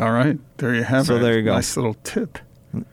All 0.00 0.12
right, 0.12 0.38
there 0.56 0.74
you 0.74 0.84
have 0.84 1.04
So 1.04 1.16
it. 1.16 1.18
So 1.18 1.22
there 1.22 1.36
you 1.36 1.42
go. 1.42 1.52
Nice 1.52 1.76
little 1.76 1.94
tip. 2.02 2.38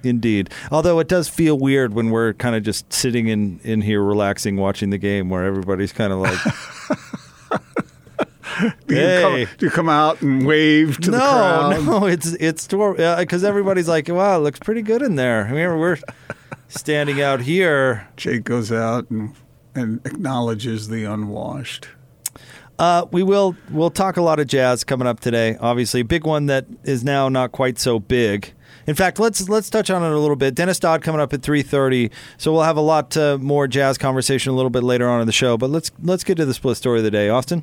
Indeed. 0.04 0.50
Although 0.72 1.00
it 1.00 1.08
does 1.08 1.30
feel 1.30 1.58
weird 1.58 1.94
when 1.94 2.10
we're 2.10 2.34
kind 2.34 2.56
of 2.56 2.64
just 2.64 2.92
sitting 2.92 3.28
in, 3.28 3.60
in 3.64 3.82
here 3.82 4.02
relaxing 4.04 4.58
watching 4.58 4.90
the 4.90 4.98
game 4.98 5.30
where 5.30 5.46
everybody's 5.46 5.92
kind 5.94 6.12
of 6.12 6.20
like 6.20 6.38
Do, 8.88 8.96
Hey. 8.96 9.40
you 9.40 9.46
come, 9.46 9.56
do 9.58 9.66
you 9.68 9.72
come 9.72 9.90
out 9.90 10.22
and 10.22 10.46
wave 10.46 11.00
to 11.02 11.12
the 11.12 11.18
No, 11.18 11.24
crowd? 11.24 11.86
no, 11.86 12.06
it's 12.08 12.34
it's 12.34 12.68
because 12.68 13.44
everybody's 13.46 13.88
like, 13.88 14.10
"Wow, 14.10 14.38
it 14.38 14.42
looks 14.42 14.60
pretty 14.60 14.82
good 14.82 15.02
in 15.02 15.16
there." 15.16 15.46
I 15.46 15.52
mean, 15.54 15.80
we're 15.80 15.98
standing 16.68 17.22
out 17.22 17.40
here. 17.42 18.06
Jake 18.18 18.44
goes 18.44 18.70
out 18.70 19.10
and, 19.10 19.34
and 19.76 20.02
acknowledges 20.06 20.90
the 20.90 21.06
unwashed. 21.06 21.88
Uh, 22.78 23.06
we 23.12 23.24
will 23.24 23.56
we'll 23.72 23.92
talk 23.92 24.18
a 24.18 24.22
lot 24.22 24.40
of 24.42 24.48
jazz 24.48 24.84
coming 24.84 25.08
up 25.08 25.22
today. 25.22 25.56
Obviously, 25.62 26.02
big 26.04 26.26
one 26.26 26.48
that 26.48 26.66
is 26.84 27.02
now 27.04 27.30
not 27.30 27.54
quite 27.54 27.80
so 27.80 27.98
big. 27.98 28.52
In 28.90 28.96
fact, 28.96 29.20
let's 29.20 29.48
let's 29.48 29.70
touch 29.70 29.92
on 29.92 30.02
it 30.02 30.12
a 30.12 30.18
little 30.18 30.36
bit. 30.36 30.56
Dennis 30.56 30.80
Dodd 30.80 31.04
coming 31.04 31.22
up 31.22 31.32
at 31.32 31.44
three 31.44 31.62
thirty, 31.62 32.10
so 32.40 32.52
we'll 32.52 32.64
have 32.64 32.76
a 32.76 32.82
lot 32.82 33.16
uh, 33.16 33.38
more 33.38 33.68
jazz 33.68 34.00
conversation 34.00 34.52
a 34.52 34.56
little 34.56 34.72
bit 34.72 34.82
later 34.82 35.08
on 35.08 35.22
in 35.22 35.28
the 35.28 35.32
show. 35.32 35.58
But 35.58 35.70
let's 35.70 35.92
let's 36.02 36.24
get 36.24 36.38
to 36.38 36.46
the 36.46 36.56
split 36.56 36.76
story 36.76 36.98
of 36.98 37.04
the 37.04 37.12
day, 37.12 37.30
Austin. 37.30 37.62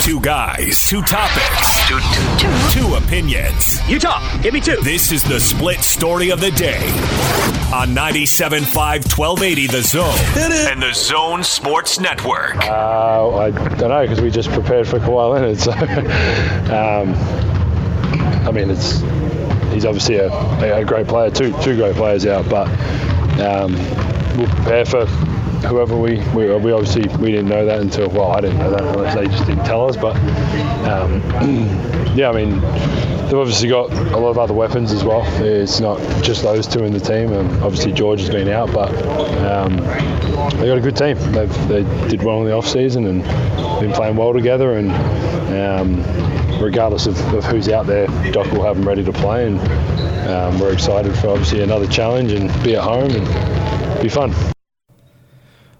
Two 0.00 0.18
guys, 0.22 0.88
two 0.88 1.02
topics, 1.02 1.86
two, 1.88 1.98
two, 1.98 2.38
two. 2.38 2.80
two 2.80 2.94
opinions. 2.94 3.86
You 3.86 3.98
talk. 3.98 4.42
Give 4.42 4.54
me 4.54 4.62
two. 4.62 4.78
This 4.82 5.12
is 5.12 5.22
the 5.22 5.38
split 5.38 5.80
story 5.80 6.30
of 6.30 6.40
the 6.40 6.52
day 6.52 6.80
on 7.74 7.88
97.5 7.90 8.64
1280 9.14 9.66
The 9.66 9.82
Zone 9.82 10.72
and 10.72 10.82
the 10.82 10.94
Zone 10.94 11.44
Sports 11.44 12.00
Network. 12.00 12.56
Uh, 12.64 13.36
I 13.36 13.50
don't 13.50 13.90
know 13.90 14.00
because 14.00 14.22
we 14.22 14.30
just 14.30 14.48
prepared 14.52 14.88
for 14.88 15.00
Kawhi 15.00 15.34
Leonard. 15.34 15.58
So, 15.58 15.72
um, 16.74 17.14
I 18.48 18.50
mean, 18.50 18.70
it's 18.70 19.02
he's 19.78 19.84
obviously 19.84 20.16
a, 20.16 20.76
a 20.76 20.84
great 20.84 21.06
player, 21.06 21.30
two 21.30 21.52
two 21.62 21.76
great 21.76 21.94
players 21.94 22.26
out, 22.26 22.48
but 22.48 22.66
um, 23.40 23.72
we'll 24.36 24.48
prepare 24.48 24.84
for 24.84 25.06
whoever 25.68 25.96
we, 25.96 26.18
we 26.34 26.52
we 26.56 26.72
obviously 26.72 27.02
we 27.18 27.30
didn't 27.30 27.48
know 27.48 27.64
that 27.64 27.78
until 27.80 28.08
well 28.08 28.32
I 28.32 28.40
didn't 28.40 28.58
know 28.58 28.72
that 28.72 29.14
they 29.14 29.26
just 29.26 29.46
didn't 29.46 29.64
tell 29.64 29.88
us. 29.88 29.96
But 29.96 30.16
um, 30.88 31.22
yeah, 32.16 32.30
I 32.30 32.44
mean. 32.44 32.60
They've 33.28 33.36
obviously 33.36 33.68
got 33.68 33.92
a 33.92 34.16
lot 34.16 34.30
of 34.30 34.38
other 34.38 34.54
weapons 34.54 34.90
as 34.90 35.04
well. 35.04 35.22
It's 35.44 35.80
not 35.80 35.98
just 36.24 36.42
those 36.42 36.66
two 36.66 36.84
in 36.84 36.94
the 36.94 36.98
team. 36.98 37.30
Um, 37.30 37.62
obviously, 37.62 37.92
George 37.92 38.20
has 38.20 38.30
been 38.30 38.48
out, 38.48 38.72
but 38.72 38.90
um, 39.44 39.76
they 40.56 40.66
got 40.66 40.78
a 40.78 40.80
good 40.80 40.96
team. 40.96 41.18
They've, 41.32 41.68
they 41.68 41.82
did 42.08 42.22
well 42.22 42.40
in 42.40 42.46
the 42.46 42.54
off 42.54 42.66
season 42.66 43.04
and 43.04 43.22
been 43.82 43.92
playing 43.92 44.16
well 44.16 44.32
together. 44.32 44.78
And 44.78 44.90
um, 45.52 46.02
regardless 46.60 47.06
of, 47.06 47.18
of 47.34 47.44
who's 47.44 47.68
out 47.68 47.86
there, 47.86 48.06
Doc 48.32 48.50
will 48.52 48.64
have 48.64 48.76
them 48.76 48.86
ready 48.86 49.04
to 49.04 49.12
play. 49.12 49.46
And 49.46 49.58
um, 50.28 50.58
we're 50.60 50.72
excited 50.72 51.16
for 51.18 51.28
obviously 51.28 51.62
another 51.62 51.86
challenge 51.86 52.32
and 52.32 52.48
be 52.62 52.76
at 52.76 52.82
home 52.82 53.10
and 53.10 54.02
be 54.02 54.08
fun. 54.08 54.34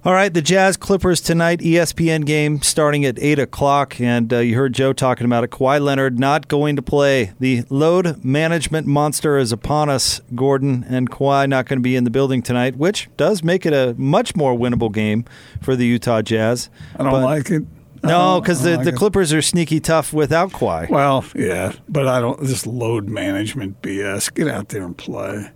All 0.05 0.15
right, 0.15 0.33
the 0.33 0.41
Jazz 0.41 0.77
Clippers 0.77 1.21
tonight, 1.21 1.59
ESPN 1.59 2.25
game 2.25 2.63
starting 2.63 3.05
at 3.05 3.19
8 3.19 3.41
o'clock. 3.41 4.01
And 4.01 4.33
uh, 4.33 4.39
you 4.39 4.55
heard 4.55 4.73
Joe 4.73 4.93
talking 4.93 5.25
about 5.27 5.43
it. 5.45 5.51
Kawhi 5.51 5.81
Leonard 5.83 6.19
not 6.19 6.47
going 6.49 6.77
to 6.77 6.83
play. 6.83 7.33
The 7.41 7.65
load 7.69 8.25
management 8.25 8.87
monster 8.87 9.37
is 9.37 9.51
upon 9.53 9.91
us, 9.91 10.21
Gordon, 10.35 10.87
and 10.89 11.11
Kawhi 11.11 11.49
not 11.49 11.67
going 11.67 11.81
to 11.81 11.83
be 11.83 11.97
in 11.97 12.05
the 12.05 12.11
building 12.11 12.43
tonight, 12.43 12.77
which 12.77 13.09
does 13.17 13.43
make 13.43 13.67
it 13.67 13.73
a 13.75 13.95
much 13.99 14.37
more 14.37 14.55
winnable 14.57 14.91
game 14.91 15.25
for 15.61 15.75
the 15.75 15.85
Utah 15.85 16.23
Jazz. 16.23 16.71
I 16.97 17.03
don't 17.03 17.13
But- 17.13 17.25
like 17.25 17.51
it. 17.51 17.65
No, 18.03 18.41
because 18.41 18.63
the, 18.63 18.73
oh, 18.73 18.77
don't 18.77 18.85
the. 18.85 18.93
Clippers 18.93 19.33
are 19.33 19.43
sneaky 19.43 19.81
tough 19.81 20.13
without 20.13 20.53
Kawhi. 20.53 20.89
Well, 20.89 21.25
yeah, 21.35 21.73
but 21.89 22.07
I 22.07 22.21
don't. 22.21 22.41
This 22.41 22.67
load 22.67 23.09
management 23.09 23.83
BS. 23.83 24.33
Get 24.33 24.49
out 24.49 24.69
there 24.69 24.85
and 24.85 24.97
play. 24.97 25.51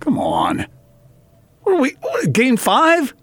Come 0.00 0.18
on. 0.18 0.66
What 1.62 1.76
are 1.76 1.80
we? 1.80 1.96
What, 2.00 2.32
game 2.32 2.56
five? 2.56 3.14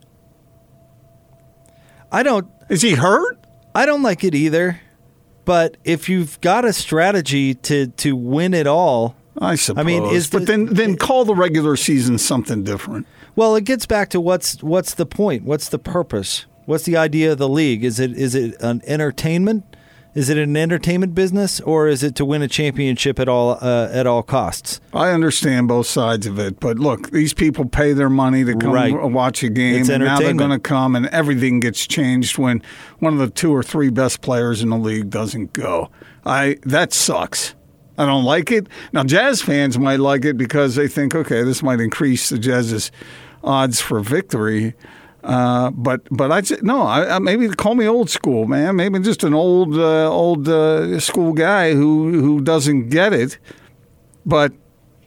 I 2.11 2.23
don't. 2.23 2.47
Is 2.69 2.81
he 2.81 2.93
hurt? 2.93 3.37
I 3.73 3.85
don't 3.85 4.03
like 4.03 4.23
it 4.23 4.35
either. 4.35 4.81
But 5.45 5.77
if 5.83 6.07
you've 6.09 6.39
got 6.41 6.65
a 6.65 6.73
strategy 6.73 7.53
to 7.55 7.87
to 7.87 8.15
win 8.15 8.53
it 8.53 8.67
all, 8.67 9.15
I 9.37 9.55
suppose. 9.55 9.81
I 9.81 9.83
mean, 9.85 10.03
is 10.05 10.29
but 10.29 10.39
the- 10.39 10.45
then 10.45 10.65
then 10.67 10.97
call 10.97 11.25
the 11.25 11.35
regular 11.35 11.75
season 11.75 12.17
something 12.17 12.63
different. 12.63 13.07
Well, 13.35 13.55
it 13.55 13.63
gets 13.63 13.85
back 13.85 14.09
to 14.09 14.21
what's 14.21 14.61
what's 14.61 14.93
the 14.93 15.05
point? 15.05 15.43
What's 15.43 15.69
the 15.69 15.79
purpose? 15.79 16.45
What's 16.71 16.85
the 16.85 16.95
idea 16.95 17.33
of 17.33 17.37
the 17.37 17.49
league? 17.49 17.83
Is 17.83 17.99
it 17.99 18.13
is 18.13 18.33
it 18.33 18.55
an 18.61 18.81
entertainment? 18.87 19.75
Is 20.15 20.29
it 20.29 20.37
an 20.37 20.55
entertainment 20.55 21.13
business, 21.13 21.59
or 21.59 21.89
is 21.89 22.01
it 22.01 22.15
to 22.15 22.23
win 22.23 22.41
a 22.41 22.47
championship 22.47 23.19
at 23.19 23.27
all 23.27 23.57
uh, 23.61 23.89
at 23.91 24.07
all 24.07 24.23
costs? 24.23 24.79
I 24.93 25.09
understand 25.09 25.67
both 25.67 25.87
sides 25.87 26.25
of 26.27 26.39
it, 26.39 26.61
but 26.61 26.79
look, 26.79 27.11
these 27.11 27.33
people 27.33 27.65
pay 27.65 27.91
their 27.91 28.09
money 28.09 28.45
to 28.45 28.55
come 28.55 28.71
Right. 28.71 28.93
watch 28.93 29.43
a 29.43 29.49
game, 29.49 29.81
It's 29.81 29.89
and 29.89 30.01
now 30.01 30.19
they're 30.19 30.33
going 30.33 30.51
to 30.51 30.59
come, 30.59 30.95
and 30.95 31.07
everything 31.07 31.59
gets 31.59 31.85
changed 31.85 32.37
when 32.37 32.61
one 32.99 33.11
of 33.11 33.19
the 33.19 33.29
two 33.29 33.53
or 33.53 33.63
three 33.63 33.89
best 33.89 34.21
players 34.21 34.61
in 34.61 34.69
the 34.69 34.77
league 34.77 35.09
doesn't 35.09 35.51
go. 35.51 35.89
I 36.25 36.55
that 36.63 36.93
sucks. 36.93 37.53
I 37.97 38.05
don't 38.05 38.23
like 38.23 38.49
it. 38.49 38.67
Now, 38.93 39.03
Jazz 39.03 39.41
fans 39.41 39.77
might 39.77 39.99
like 39.99 40.23
it 40.23 40.37
because 40.37 40.75
they 40.75 40.87
think, 40.87 41.15
okay, 41.15 41.43
this 41.43 41.61
might 41.61 41.81
increase 41.81 42.29
the 42.29 42.39
Jazz's 42.39 42.93
odds 43.43 43.81
for 43.81 43.99
victory. 43.99 44.73
Uh, 45.23 45.69
but 45.71 46.01
but 46.09 46.31
I'd 46.31 46.47
say 46.47 46.57
no. 46.61 46.81
I, 46.81 47.15
I, 47.15 47.19
maybe 47.19 47.47
call 47.49 47.75
me 47.75 47.87
old 47.87 48.09
school, 48.09 48.45
man. 48.47 48.75
Maybe 48.75 48.99
just 48.99 49.23
an 49.23 49.33
old 49.33 49.77
uh, 49.77 50.09
old 50.11 50.47
uh, 50.47 50.99
school 50.99 51.33
guy 51.33 51.73
who 51.73 52.19
who 52.19 52.41
doesn't 52.41 52.89
get 52.89 53.13
it. 53.13 53.37
But 54.25 54.53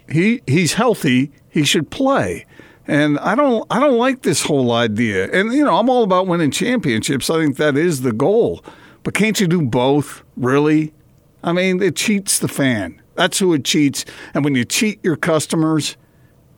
he 0.08 0.42
he's 0.46 0.74
healthy. 0.74 1.32
he 1.48 1.64
should 1.64 1.90
play. 1.90 2.46
And 2.86 3.18
I 3.20 3.34
don't 3.34 3.66
I 3.70 3.80
don't 3.80 3.98
like 3.98 4.22
this 4.22 4.44
whole 4.44 4.70
idea. 4.72 5.30
And 5.32 5.52
you 5.52 5.64
know, 5.64 5.76
I'm 5.76 5.88
all 5.88 6.04
about 6.04 6.26
winning 6.26 6.50
championships. 6.50 7.28
I 7.28 7.40
think 7.40 7.56
that 7.56 7.76
is 7.76 8.02
the 8.02 8.12
goal. 8.12 8.64
But 9.02 9.14
can't 9.14 9.38
you 9.40 9.46
do 9.46 9.62
both, 9.62 10.22
really? 10.36 10.94
I 11.42 11.52
mean, 11.52 11.82
it 11.82 11.96
cheats 11.96 12.38
the 12.38 12.48
fan. 12.48 13.02
That's 13.16 13.38
who 13.38 13.52
it 13.52 13.64
cheats. 13.64 14.04
And 14.32 14.44
when 14.44 14.54
you 14.54 14.64
cheat 14.64 14.98
your 15.04 15.16
customers, 15.16 15.96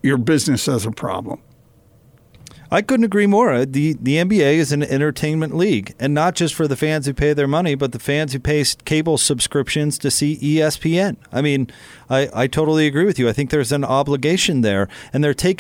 your 0.03 0.17
business 0.17 0.67
has 0.67 0.87
a 0.87 0.93
problem. 0.93 1.41
I 2.71 2.83
couldn't 2.83 3.05
agree 3.05 3.27
more. 3.27 3.53
Uh, 3.53 3.65
the 3.69 3.95
the 3.95 4.17
NBA 4.17 4.55
is 4.55 4.73
an 4.73 4.83
entertainment 4.83 5.57
league, 5.57 5.95
and 5.99 6.13
not 6.13 6.35
just 6.35 6.55
for 6.55 6.67
the 6.67 6.77
fans 6.77 7.07
who 7.07 7.15
pay 7.15 7.33
their 7.33 7.47
money, 7.47 7.75
but 7.75 7.93
the 7.93 7.99
fans 7.99 8.33
who 8.33 8.41
pay 8.41 8.65
cable 8.85 9.19
subscriptions 9.19 9.99
to 9.99 10.11
see 10.11 10.37
ESPN. 10.39 11.17
I 11.33 11.43
mean, 11.43 11.71
I, 12.11 12.29
I 12.35 12.47
totally 12.47 12.87
agree 12.87 13.05
with 13.05 13.19
you. 13.19 13.29
I 13.29 13.33
think 13.33 13.51
there's 13.51 13.73
an 13.73 13.85
obligation 13.85 14.63
there, 14.63 14.89
and 15.13 15.23
they're 15.23 15.35
take 15.35 15.59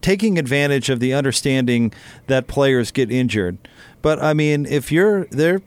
taking 0.00 0.38
advantage 0.38 0.90
of 0.90 1.00
the 1.00 1.14
understanding 1.14 1.92
that 2.26 2.46
players 2.46 2.90
get 2.90 3.10
injured. 3.10 3.58
But 4.02 4.22
I 4.22 4.34
mean, 4.34 4.66
if 4.66 4.90
you're 4.90 5.26
there, 5.26 5.60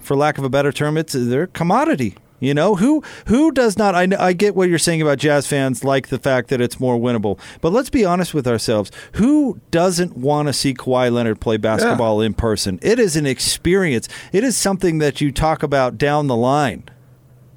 for 0.00 0.16
lack 0.16 0.38
of 0.38 0.44
a 0.44 0.48
better 0.48 0.72
term, 0.72 0.96
it's 0.96 1.12
they're 1.12 1.46
commodity. 1.46 2.16
You 2.40 2.54
know 2.54 2.74
who 2.74 3.04
who 3.26 3.52
does 3.52 3.76
not? 3.76 3.94
I, 3.94 4.08
I 4.18 4.32
get 4.32 4.56
what 4.56 4.68
you're 4.70 4.78
saying 4.78 5.02
about 5.02 5.18
Jazz 5.18 5.46
fans 5.46 5.84
like 5.84 6.08
the 6.08 6.18
fact 6.18 6.48
that 6.48 6.60
it's 6.60 6.80
more 6.80 6.98
winnable, 6.98 7.38
but 7.60 7.70
let's 7.70 7.90
be 7.90 8.04
honest 8.04 8.32
with 8.32 8.48
ourselves. 8.48 8.90
Who 9.12 9.60
doesn't 9.70 10.16
want 10.16 10.48
to 10.48 10.54
see 10.54 10.72
Kawhi 10.72 11.12
Leonard 11.12 11.40
play 11.40 11.58
basketball 11.58 12.22
yeah. 12.22 12.26
in 12.26 12.34
person? 12.34 12.78
It 12.82 12.98
is 12.98 13.14
an 13.14 13.26
experience. 13.26 14.08
It 14.32 14.42
is 14.42 14.56
something 14.56 14.98
that 14.98 15.20
you 15.20 15.30
talk 15.30 15.62
about 15.62 15.98
down 15.98 16.26
the 16.26 16.36
line. 16.36 16.84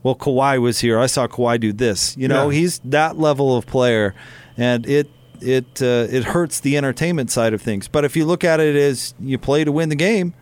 Well, 0.04 0.16
Kawhi 0.16 0.62
was 0.62 0.82
here. 0.82 1.00
I 1.00 1.06
saw 1.06 1.28
Kawhi 1.28 1.60
do 1.62 1.72
this. 1.72 2.18
You 2.18 2.28
know, 2.28 2.50
yeah. 2.50 2.60
he's 2.60 2.80
that 2.80 3.18
level 3.18 3.56
of 3.56 3.66
player, 3.66 4.14
and 4.58 4.86
it 4.86 5.10
it 5.40 5.82
uh, 5.82 6.08
it 6.10 6.26
hurts 6.26 6.60
the 6.60 6.76
entertainment 6.76 7.32
side 7.32 7.54
of 7.54 7.62
things. 7.62 7.88
But 7.88 8.04
if 8.04 8.18
you 8.18 8.26
look 8.26 8.44
at 8.44 8.60
it 8.60 8.76
as 8.76 9.14
you 9.20 9.38
play 9.38 9.64
to 9.64 9.72
win 9.72 9.88
the 9.88 9.96
game, 9.96 10.34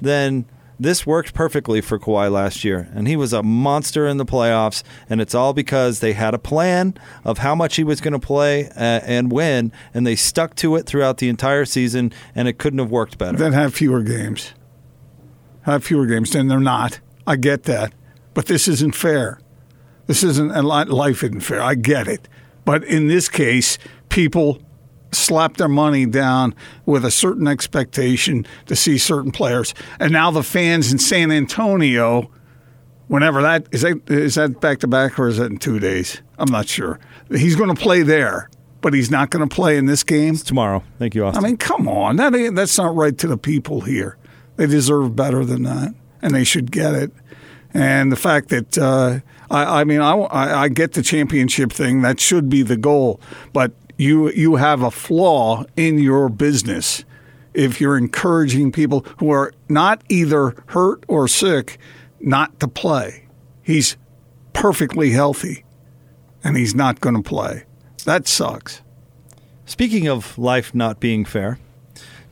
then 0.00 0.44
this 0.78 1.06
worked 1.06 1.34
perfectly 1.34 1.80
for 1.80 1.98
Kawhi 1.98 2.30
last 2.30 2.64
year, 2.64 2.88
and 2.94 3.06
he 3.06 3.16
was 3.16 3.32
a 3.32 3.42
monster 3.42 4.06
in 4.06 4.16
the 4.16 4.24
playoffs. 4.24 4.82
And 5.08 5.20
it's 5.20 5.34
all 5.34 5.52
because 5.52 6.00
they 6.00 6.12
had 6.12 6.34
a 6.34 6.38
plan 6.38 6.94
of 7.24 7.38
how 7.38 7.54
much 7.54 7.76
he 7.76 7.84
was 7.84 8.00
going 8.00 8.12
to 8.12 8.18
play 8.18 8.68
uh, 8.70 9.00
and 9.04 9.30
when, 9.30 9.72
and 9.94 10.06
they 10.06 10.16
stuck 10.16 10.54
to 10.56 10.76
it 10.76 10.86
throughout 10.86 11.18
the 11.18 11.28
entire 11.28 11.64
season, 11.64 12.12
and 12.34 12.48
it 12.48 12.58
couldn't 12.58 12.78
have 12.78 12.90
worked 12.90 13.18
better. 13.18 13.38
Then 13.38 13.52
have 13.52 13.74
fewer 13.74 14.02
games. 14.02 14.52
Have 15.62 15.84
fewer 15.84 16.06
games, 16.06 16.34
and 16.34 16.50
they're 16.50 16.58
not. 16.58 17.00
I 17.26 17.36
get 17.36 17.64
that, 17.64 17.92
but 18.34 18.46
this 18.46 18.66
isn't 18.66 18.94
fair. 18.94 19.38
This 20.06 20.24
isn't 20.24 20.48
life 20.64 21.22
isn't 21.22 21.40
fair. 21.40 21.62
I 21.62 21.76
get 21.76 22.08
it, 22.08 22.28
but 22.64 22.82
in 22.84 23.06
this 23.06 23.28
case, 23.28 23.78
people 24.08 24.60
slap 25.12 25.56
their 25.56 25.68
money 25.68 26.06
down 26.06 26.54
with 26.86 27.04
a 27.04 27.10
certain 27.10 27.46
expectation 27.46 28.46
to 28.66 28.76
see 28.76 28.98
certain 28.98 29.30
players. 29.30 29.74
And 30.00 30.12
now 30.12 30.30
the 30.30 30.42
fans 30.42 30.92
in 30.92 30.98
San 30.98 31.30
Antonio, 31.30 32.30
whenever 33.08 33.42
that 33.42 33.66
is 33.72 33.82
that 33.82 34.10
is 34.10 34.34
that 34.36 34.60
back 34.60 34.80
to 34.80 34.86
back 34.86 35.18
or 35.18 35.28
is 35.28 35.38
that 35.38 35.50
in 35.50 35.58
two 35.58 35.78
days? 35.78 36.22
I'm 36.38 36.50
not 36.50 36.68
sure. 36.68 36.98
He's 37.30 37.56
going 37.56 37.74
to 37.74 37.80
play 37.80 38.02
there, 38.02 38.50
but 38.80 38.94
he's 38.94 39.10
not 39.10 39.30
going 39.30 39.46
to 39.46 39.54
play 39.54 39.76
in 39.76 39.86
this 39.86 40.02
game 40.02 40.34
it's 40.34 40.42
tomorrow. 40.42 40.82
Thank 40.98 41.14
you, 41.14 41.24
Austin. 41.24 41.44
I 41.44 41.46
mean, 41.46 41.56
come 41.56 41.88
on, 41.88 42.16
that 42.16 42.32
that's 42.54 42.78
not 42.78 42.94
right 42.94 43.16
to 43.18 43.26
the 43.26 43.38
people 43.38 43.82
here. 43.82 44.16
They 44.56 44.66
deserve 44.66 45.16
better 45.16 45.44
than 45.44 45.62
that, 45.62 45.94
and 46.20 46.34
they 46.34 46.44
should 46.44 46.70
get 46.70 46.94
it. 46.94 47.12
And 47.74 48.12
the 48.12 48.16
fact 48.16 48.50
that 48.50 48.76
uh, 48.76 49.20
I, 49.50 49.80
I, 49.80 49.84
mean, 49.84 50.00
I, 50.00 50.14
I 50.62 50.68
get 50.68 50.92
the 50.92 51.02
championship 51.02 51.72
thing. 51.72 52.02
That 52.02 52.20
should 52.20 52.48
be 52.48 52.62
the 52.62 52.76
goal, 52.76 53.20
but 53.52 53.72
you 54.02 54.30
you 54.30 54.56
have 54.56 54.82
a 54.82 54.90
flaw 54.90 55.64
in 55.76 55.98
your 55.98 56.28
business 56.28 57.04
if 57.54 57.80
you're 57.80 57.96
encouraging 57.96 58.72
people 58.72 59.06
who 59.18 59.30
are 59.30 59.52
not 59.68 60.02
either 60.08 60.54
hurt 60.66 61.04
or 61.06 61.28
sick 61.28 61.78
not 62.20 62.58
to 62.60 62.68
play. 62.68 63.28
He's 63.62 63.96
perfectly 64.52 65.10
healthy 65.10 65.64
and 66.42 66.56
he's 66.56 66.74
not 66.74 67.00
going 67.00 67.14
to 67.14 67.22
play. 67.22 67.64
That 68.04 68.26
sucks. 68.26 68.82
Speaking 69.64 70.08
of 70.08 70.36
life 70.36 70.74
not 70.74 70.98
being 70.98 71.24
fair, 71.24 71.58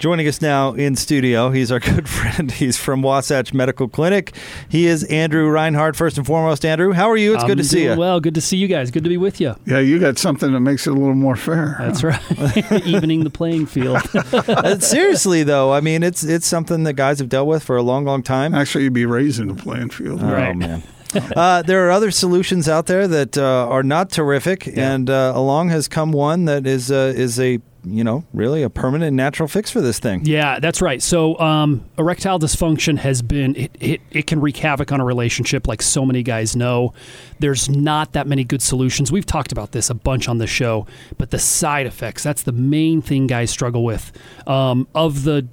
Joining 0.01 0.27
us 0.29 0.41
now 0.41 0.73
in 0.73 0.97
studio, 0.97 1.51
he's 1.51 1.71
our 1.71 1.79
good 1.79 2.09
friend. 2.09 2.51
He's 2.51 2.79
from 2.79 3.03
Wasatch 3.03 3.53
Medical 3.53 3.87
Clinic. 3.87 4.35
He 4.67 4.87
is 4.87 5.05
Andrew 5.05 5.47
Reinhardt. 5.51 5.95
First 5.95 6.17
and 6.17 6.27
foremost, 6.27 6.65
Andrew, 6.65 6.93
how 6.93 7.11
are 7.11 7.19
you? 7.19 7.35
It's 7.35 7.43
I'm 7.43 7.49
good 7.49 7.59
to 7.59 7.65
see 7.65 7.85
you. 7.85 7.97
Well, 7.97 8.19
good 8.19 8.35
to 8.37 8.41
see 8.41 8.57
you 8.57 8.67
guys. 8.67 8.91
Good 8.91 9.05
to 9.05 9.11
be 9.11 9.19
with 9.19 9.43
you. 9.43 9.57
Yeah, 9.67 9.81
you 9.81 9.99
got 9.99 10.17
something 10.17 10.55
that 10.55 10.61
makes 10.61 10.87
it 10.87 10.93
a 10.93 10.95
little 10.95 11.15
more 11.15 11.37
fair. 11.37 11.77
That's 11.79 12.01
huh? 12.01 12.19
right, 12.39 12.73
evening 12.87 13.25
the 13.25 13.31
playing 13.31 13.67
field. 13.67 13.99
Uh, 14.33 14.79
seriously, 14.79 15.43
though, 15.43 15.71
I 15.71 15.83
mean, 15.83 16.03
it's 16.03 16.25
it's 16.25 16.47
something 16.47 16.85
that 16.85 16.95
guys 16.95 17.19
have 17.19 17.29
dealt 17.29 17.47
with 17.47 17.63
for 17.63 17.77
a 17.77 17.83
long, 17.83 18.07
long 18.07 18.23
time. 18.23 18.55
Actually, 18.55 18.85
you'd 18.85 18.95
be 18.95 19.05
raising 19.05 19.49
the 19.49 19.63
playing 19.63 19.91
field. 19.91 20.23
Oh 20.23 20.33
right. 20.33 20.57
man. 20.57 20.83
Uh, 21.15 21.61
there 21.61 21.87
are 21.87 21.91
other 21.91 22.11
solutions 22.11 22.71
out 22.71 22.87
there 22.87 23.07
that 23.07 23.37
uh, 23.37 23.69
are 23.69 23.83
not 23.83 24.09
terrific, 24.09 24.65
yeah. 24.65 24.95
and 24.95 25.11
uh, 25.11 25.33
along 25.35 25.69
has 25.69 25.89
come 25.89 26.11
one 26.11 26.47
that 26.47 26.67
is 26.67 26.91
uh, 26.91 27.13
is 27.15 27.39
a 27.39 27.59
you 27.85 28.05
know, 28.05 28.25
really 28.33 28.63
a 28.63 28.71
permanent 28.71 29.15
natural 29.15 29.49
fix 29.49 29.71
for 29.71 29.81
this 29.81 29.99
thing. 29.99 30.25
Yeah, 30.25 30.59
that's 30.61 30.83
right. 30.83 31.03
So, 31.03 31.39
um, 31.39 31.85
erectile 31.99 32.39
dysfunction 32.39 32.99
has 32.99 33.23
been, 33.23 33.57
it, 33.57 33.71
it, 33.81 34.01
it 34.11 34.27
can 34.27 34.41
wreak 34.41 34.57
havoc 34.59 34.93
on 34.93 35.01
a 35.01 35.05
relationship, 35.05 35.67
like 35.67 35.83
so 35.83 36.05
many 36.05 36.23
guys 36.23 36.55
know. 36.55 36.93
There's 37.39 37.69
not 37.69 38.13
that 38.13 38.27
many 38.27 38.45
good 38.45 38.63
solutions. 38.63 39.11
We've 39.11 39.27
talked 39.27 39.53
about 39.53 39.73
this 39.73 39.91
a 39.91 39.95
bunch 39.95 40.29
on 40.29 40.39
the 40.39 40.47
show, 40.47 40.87
but 41.19 41.31
the 41.31 41.39
side 41.39 41.87
effects, 41.87 42.23
that's 42.23 42.43
the 42.43 42.53
main 42.53 43.03
thing 43.03 43.27
guys 43.27 43.51
struggle 43.51 43.85
with. 43.85 44.13
Um, 44.47 44.87
of 44.95 45.25
the 45.25 45.47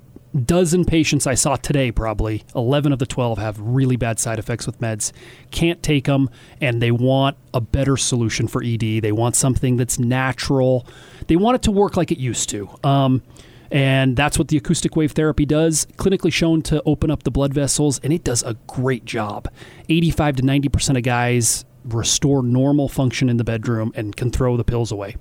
dozen 0.46 0.86
patients 0.86 1.28
I 1.28 1.34
saw 1.34 1.56
today, 1.56 1.92
probably 1.92 2.44
11 2.56 2.94
of 2.94 3.00
the 3.00 3.06
12 3.06 3.38
have 3.38 3.60
really 3.60 3.96
bad 3.96 4.20
side 4.20 4.40
effects 4.40 4.66
with 4.66 4.80
meds, 4.80 5.12
can't 5.52 5.82
take 5.82 6.06
them, 6.06 6.30
and 6.62 6.82
they 6.82 6.92
want 6.92 7.38
a 7.54 7.62
better 7.62 7.98
solution 7.98 8.48
for 8.48 8.64
ED. 8.64 9.02
They 9.02 9.12
want 9.12 9.36
something 9.36 9.78
that's 9.78 10.00
natural. 10.00 10.88
They 11.28 11.36
want 11.36 11.56
it 11.56 11.62
to 11.64 11.72
work 11.72 11.98
like 11.98 12.12
it 12.12 12.20
used 12.20 12.50
to. 12.50 12.70
Um, 12.84 13.24
and 13.72 14.16
that's 14.16 14.40
what 14.40 14.48
the 14.48 14.58
acoustic 14.58 14.96
wave 14.96 15.12
therapy 15.12 15.46
does. 15.46 15.86
Clinically 15.98 16.32
shown 16.32 16.62
to 16.64 16.82
open 16.86 17.12
up 17.12 17.24
the 17.24 17.32
blood 17.32 17.54
vessels, 17.54 18.00
and 18.00 18.14
it 18.14 18.24
does 18.24 18.44
a 18.44 18.56
great 18.68 19.06
job. 19.06 19.50
85 19.90 20.38
to 20.38 20.44
90% 20.44 20.98
of 20.98 21.04
guys 21.04 21.66
restore 21.84 22.44
normal 22.44 22.90
function 22.90 23.30
in 23.30 23.38
the 23.38 23.44
bedroom 23.44 23.92
and 23.96 24.16
can 24.16 24.30
throw 24.30 24.58
the 24.58 24.64
pills 24.64 24.92
away 24.92 25.16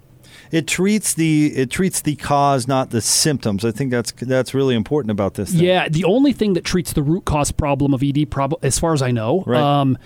it 0.51 0.67
treats 0.67 1.15
the 1.15 1.53
it 1.55 1.71
treats 1.71 2.01
the 2.01 2.17
cause, 2.17 2.67
not 2.69 2.91
the 2.91 3.01
symptoms. 3.01 3.65
I 3.65 3.71
think 3.71 3.91
that's 3.91 4.13
that's 4.13 4.55
really 4.55 4.75
important 4.75 5.11
about 5.11 5.35
this. 5.35 5.51
Thing. 5.51 5.65
Yeah, 5.65 5.89
the 5.89 6.05
only 6.05 6.33
thing 6.33 6.55
that 6.55 6.65
treats 6.65 6.93
the 6.93 7.03
root 7.03 7.25
cause 7.25 7.53
problem 7.53 7.95
of 7.95 8.03
ED, 8.03 8.31
prob- 8.31 8.59
as 8.63 8.79
far 8.79 8.93
as 8.93 9.03
I 9.03 9.11
know, 9.11 9.43
right. 9.47 9.61
um, 9.61 9.99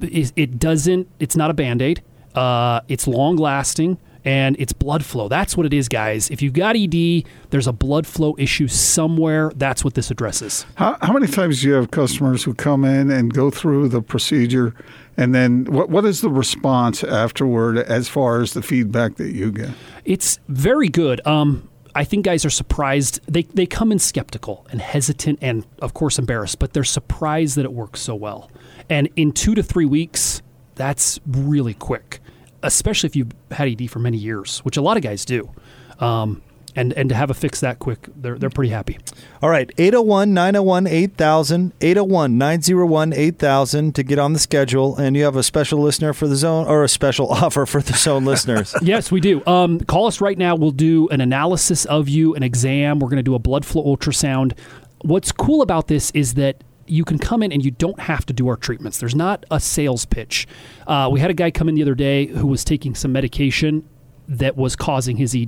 it, 0.00 0.32
it, 0.36 0.58
doesn't. 0.58 1.08
It's 1.18 1.36
not 1.36 1.50
a 1.50 1.54
band 1.54 1.82
aid. 1.82 2.02
Uh, 2.34 2.80
it's 2.88 3.06
long 3.06 3.36
lasting 3.36 3.98
and 4.24 4.56
it's 4.58 4.72
blood 4.72 5.04
flow. 5.04 5.28
That's 5.28 5.56
what 5.56 5.66
it 5.66 5.72
is, 5.72 5.88
guys. 5.88 6.30
If 6.30 6.42
you've 6.42 6.52
got 6.52 6.76
ED, 6.76 7.24
there's 7.50 7.66
a 7.66 7.72
blood 7.72 8.06
flow 8.06 8.34
issue 8.38 8.68
somewhere. 8.68 9.52
That's 9.56 9.84
what 9.84 9.94
this 9.94 10.10
addresses. 10.10 10.66
How, 10.74 10.96
how 11.02 11.12
many 11.12 11.26
times 11.26 11.62
do 11.62 11.68
you 11.68 11.74
have 11.74 11.90
customers 11.90 12.44
who 12.44 12.54
come 12.54 12.84
in 12.84 13.10
and 13.10 13.32
go 13.32 13.50
through 13.50 13.88
the 13.88 14.02
procedure 14.02 14.74
and 15.16 15.34
then 15.34 15.66
what 15.66 15.90
what 15.90 16.04
is 16.06 16.22
the 16.22 16.30
response 16.30 17.04
afterward 17.04 17.76
as 17.76 18.08
far 18.08 18.40
as 18.40 18.54
the 18.54 18.62
feedback 18.62 19.16
that 19.16 19.32
you 19.32 19.52
get? 19.52 19.70
It's 20.04 20.38
very 20.48 20.88
good. 20.88 21.24
Um, 21.26 21.68
I 21.94 22.04
think 22.04 22.24
guys 22.24 22.44
are 22.44 22.50
surprised. 22.50 23.20
They 23.26 23.42
they 23.42 23.66
come 23.66 23.92
in 23.92 23.98
skeptical 23.98 24.66
and 24.70 24.80
hesitant 24.80 25.38
and 25.42 25.66
of 25.82 25.92
course 25.92 26.18
embarrassed, 26.18 26.58
but 26.58 26.72
they're 26.72 26.84
surprised 26.84 27.56
that 27.56 27.64
it 27.64 27.72
works 27.72 28.00
so 28.00 28.14
well. 28.14 28.50
And 28.88 29.08
in 29.14 29.30
2 29.30 29.54
to 29.54 29.62
3 29.62 29.84
weeks, 29.84 30.42
that's 30.74 31.20
really 31.24 31.74
quick, 31.74 32.20
especially 32.62 33.08
if 33.08 33.16
you've 33.16 33.32
had 33.50 33.68
ED 33.68 33.90
for 33.90 33.98
many 33.98 34.16
years, 34.16 34.58
which 34.60 34.76
a 34.76 34.82
lot 34.82 34.96
of 34.96 35.02
guys 35.02 35.24
do. 35.24 35.50
Um, 35.98 36.42
and 36.76 36.92
and 36.92 37.08
to 37.08 37.14
have 37.14 37.30
a 37.30 37.34
fix 37.34 37.60
that 37.60 37.78
quick, 37.78 38.08
they're 38.14 38.38
they're 38.38 38.50
pretty 38.50 38.70
happy. 38.70 38.98
All 39.42 39.50
right, 39.50 39.70
801 39.76 40.32
901 40.32 40.86
8000, 40.86 41.72
801 41.80 42.38
901 42.38 43.12
8000 43.12 43.94
to 43.94 44.02
get 44.02 44.18
on 44.18 44.32
the 44.32 44.38
schedule. 44.38 44.96
And 44.96 45.16
you 45.16 45.24
have 45.24 45.36
a 45.36 45.42
special 45.42 45.80
listener 45.80 46.12
for 46.12 46.28
the 46.28 46.36
zone 46.36 46.66
or 46.66 46.84
a 46.84 46.88
special 46.88 47.28
offer 47.32 47.66
for 47.66 47.82
the 47.82 47.94
zone 47.94 48.24
listeners. 48.24 48.74
Yes, 48.82 49.12
we 49.12 49.20
do. 49.20 49.44
Um, 49.46 49.78
call 49.80 50.06
us 50.06 50.20
right 50.20 50.36
now. 50.38 50.56
We'll 50.56 50.70
do 50.70 51.08
an 51.10 51.20
analysis 51.20 51.84
of 51.84 52.08
you, 52.08 52.34
an 52.34 52.42
exam. 52.42 52.98
We're 52.98 53.08
going 53.08 53.18
to 53.18 53.22
do 53.22 53.34
a 53.34 53.38
blood 53.38 53.64
flow 53.64 53.84
ultrasound. 53.84 54.56
What's 55.02 55.32
cool 55.32 55.62
about 55.62 55.86
this 55.88 56.10
is 56.12 56.34
that 56.34 56.62
you 56.90 57.04
can 57.04 57.18
come 57.18 57.42
in 57.42 57.52
and 57.52 57.64
you 57.64 57.70
don't 57.70 58.00
have 58.00 58.26
to 58.26 58.32
do 58.32 58.48
our 58.48 58.56
treatments. 58.56 58.98
There's 58.98 59.14
not 59.14 59.46
a 59.50 59.60
sales 59.60 60.04
pitch. 60.04 60.46
Uh, 60.86 61.08
we 61.10 61.20
had 61.20 61.30
a 61.30 61.34
guy 61.34 61.50
come 61.50 61.68
in 61.68 61.74
the 61.74 61.82
other 61.82 61.94
day 61.94 62.26
who 62.26 62.46
was 62.46 62.64
taking 62.64 62.94
some 62.94 63.12
medication 63.12 63.88
that 64.28 64.56
was 64.56 64.76
causing 64.76 65.16
his 65.16 65.34
ED. 65.34 65.46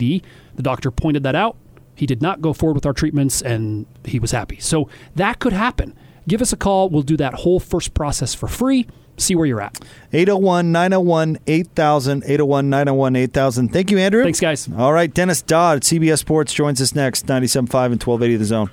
The 0.55 0.63
doctor 0.63 0.91
pointed 0.91 1.23
that 1.25 1.35
out. 1.35 1.57
He 1.95 2.07
did 2.07 2.23
not 2.23 2.41
go 2.41 2.53
forward 2.53 2.75
with 2.75 2.87
our 2.87 2.93
treatments 2.93 3.43
and 3.43 3.87
he 4.05 4.19
was 4.19 4.31
happy. 4.31 4.59
So 4.61 4.89
that 5.15 5.39
could 5.39 5.53
happen. 5.53 5.97
Give 6.27 6.41
us 6.41 6.53
a 6.53 6.57
call. 6.57 6.89
We'll 6.89 7.03
do 7.03 7.17
that 7.19 7.35
whole 7.35 7.61
first 7.61 7.95
process 7.95 8.35
for 8.35 8.49
free. 8.49 8.87
see 9.19 9.35
where 9.35 9.47
you're 9.47 9.61
at. 9.61 9.79
801 10.13 10.73
901 10.73 11.39
8000. 11.47 12.23
801 12.25 12.71
901 12.71 13.17
8000. 13.17 13.69
Thank 13.69 13.91
you, 13.91 13.99
Andrew. 13.99 14.23
Thanks, 14.23 14.41
guys. 14.41 14.69
All 14.77 14.93
right. 14.93 15.13
Dennis 15.13 15.43
Dodd 15.43 15.79
at 15.79 15.83
CBS 15.83 16.19
Sports 16.19 16.53
joins 16.55 16.81
us 16.81 16.95
next, 16.95 17.27
97.5 17.27 17.53
and 17.93 18.03
1280 18.03 18.37
The 18.37 18.45
Zone. 18.45 18.71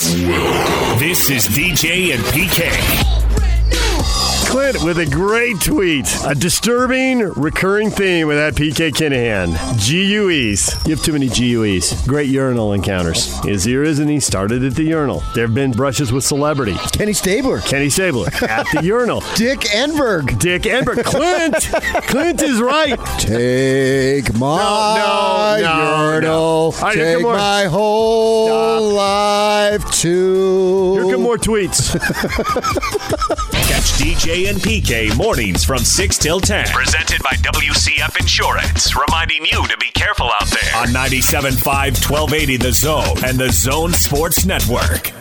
This 0.00 1.28
is 1.28 1.46
DJ 1.48 2.14
and 2.14 2.24
PK. 2.24 3.19
Clint 4.50 4.82
with 4.82 4.98
a 4.98 5.06
great 5.06 5.60
tweet. 5.60 6.12
A 6.26 6.34
disturbing 6.34 7.20
recurring 7.20 7.88
theme 7.88 8.26
with 8.26 8.36
that 8.36 8.56
PK 8.56 8.90
Kinahan. 8.90 9.54
GUEs. 9.78 10.74
You 10.88 10.96
have 10.96 11.04
too 11.04 11.12
many 11.12 11.28
GUEs. 11.28 12.04
Great 12.08 12.28
urinal 12.28 12.72
encounters. 12.72 13.32
Is 13.46 13.62
here, 13.62 13.84
isn't 13.84 14.08
he? 14.08 14.18
Started 14.18 14.64
at 14.64 14.74
the 14.74 14.82
urinal. 14.82 15.22
There 15.36 15.46
have 15.46 15.54
been 15.54 15.70
brushes 15.70 16.10
with 16.12 16.24
celebrity. 16.24 16.74
Kenny 16.92 17.12
Stabler. 17.12 17.60
Kenny 17.60 17.90
Stabler 17.90 18.26
at 18.42 18.66
the 18.72 18.82
urinal. 18.82 19.20
Dick 19.36 19.60
Enberg. 19.60 20.36
Dick 20.40 20.62
Enberg. 20.62 21.04
Clint. 21.04 21.54
Clint 22.08 22.42
is 22.42 22.60
right. 22.60 22.98
Take 23.20 24.34
my 24.34 25.60
no, 25.60 25.68
no, 25.68 26.10
urinal. 26.10 26.72
no. 26.72 26.92
Take 26.92 27.22
my 27.22 27.66
whole 27.66 28.94
life 28.94 29.88
too. 29.92 30.94
Here 30.94 31.12
come 31.12 31.22
more 31.22 31.36
tweets. 31.36 31.92
Catch 33.70 33.92
DJ 34.00 34.39
and 34.46 34.58
PK 34.58 35.16
mornings 35.16 35.64
from 35.64 35.78
6 35.78 36.18
till 36.18 36.40
10. 36.40 36.66
Presented 36.68 37.22
by 37.22 37.30
WCF 37.30 38.18
Insurance. 38.18 38.94
Reminding 38.96 39.44
you 39.44 39.66
to 39.66 39.76
be 39.78 39.90
careful 39.92 40.30
out 40.40 40.48
there. 40.48 40.76
On 40.76 40.88
97.5, 40.88 41.64
1280 41.64 42.56
The 42.56 42.72
Zone 42.72 43.24
and 43.24 43.38
The 43.38 43.50
Zone 43.50 43.92
Sports 43.92 44.44
Network. 44.44 45.12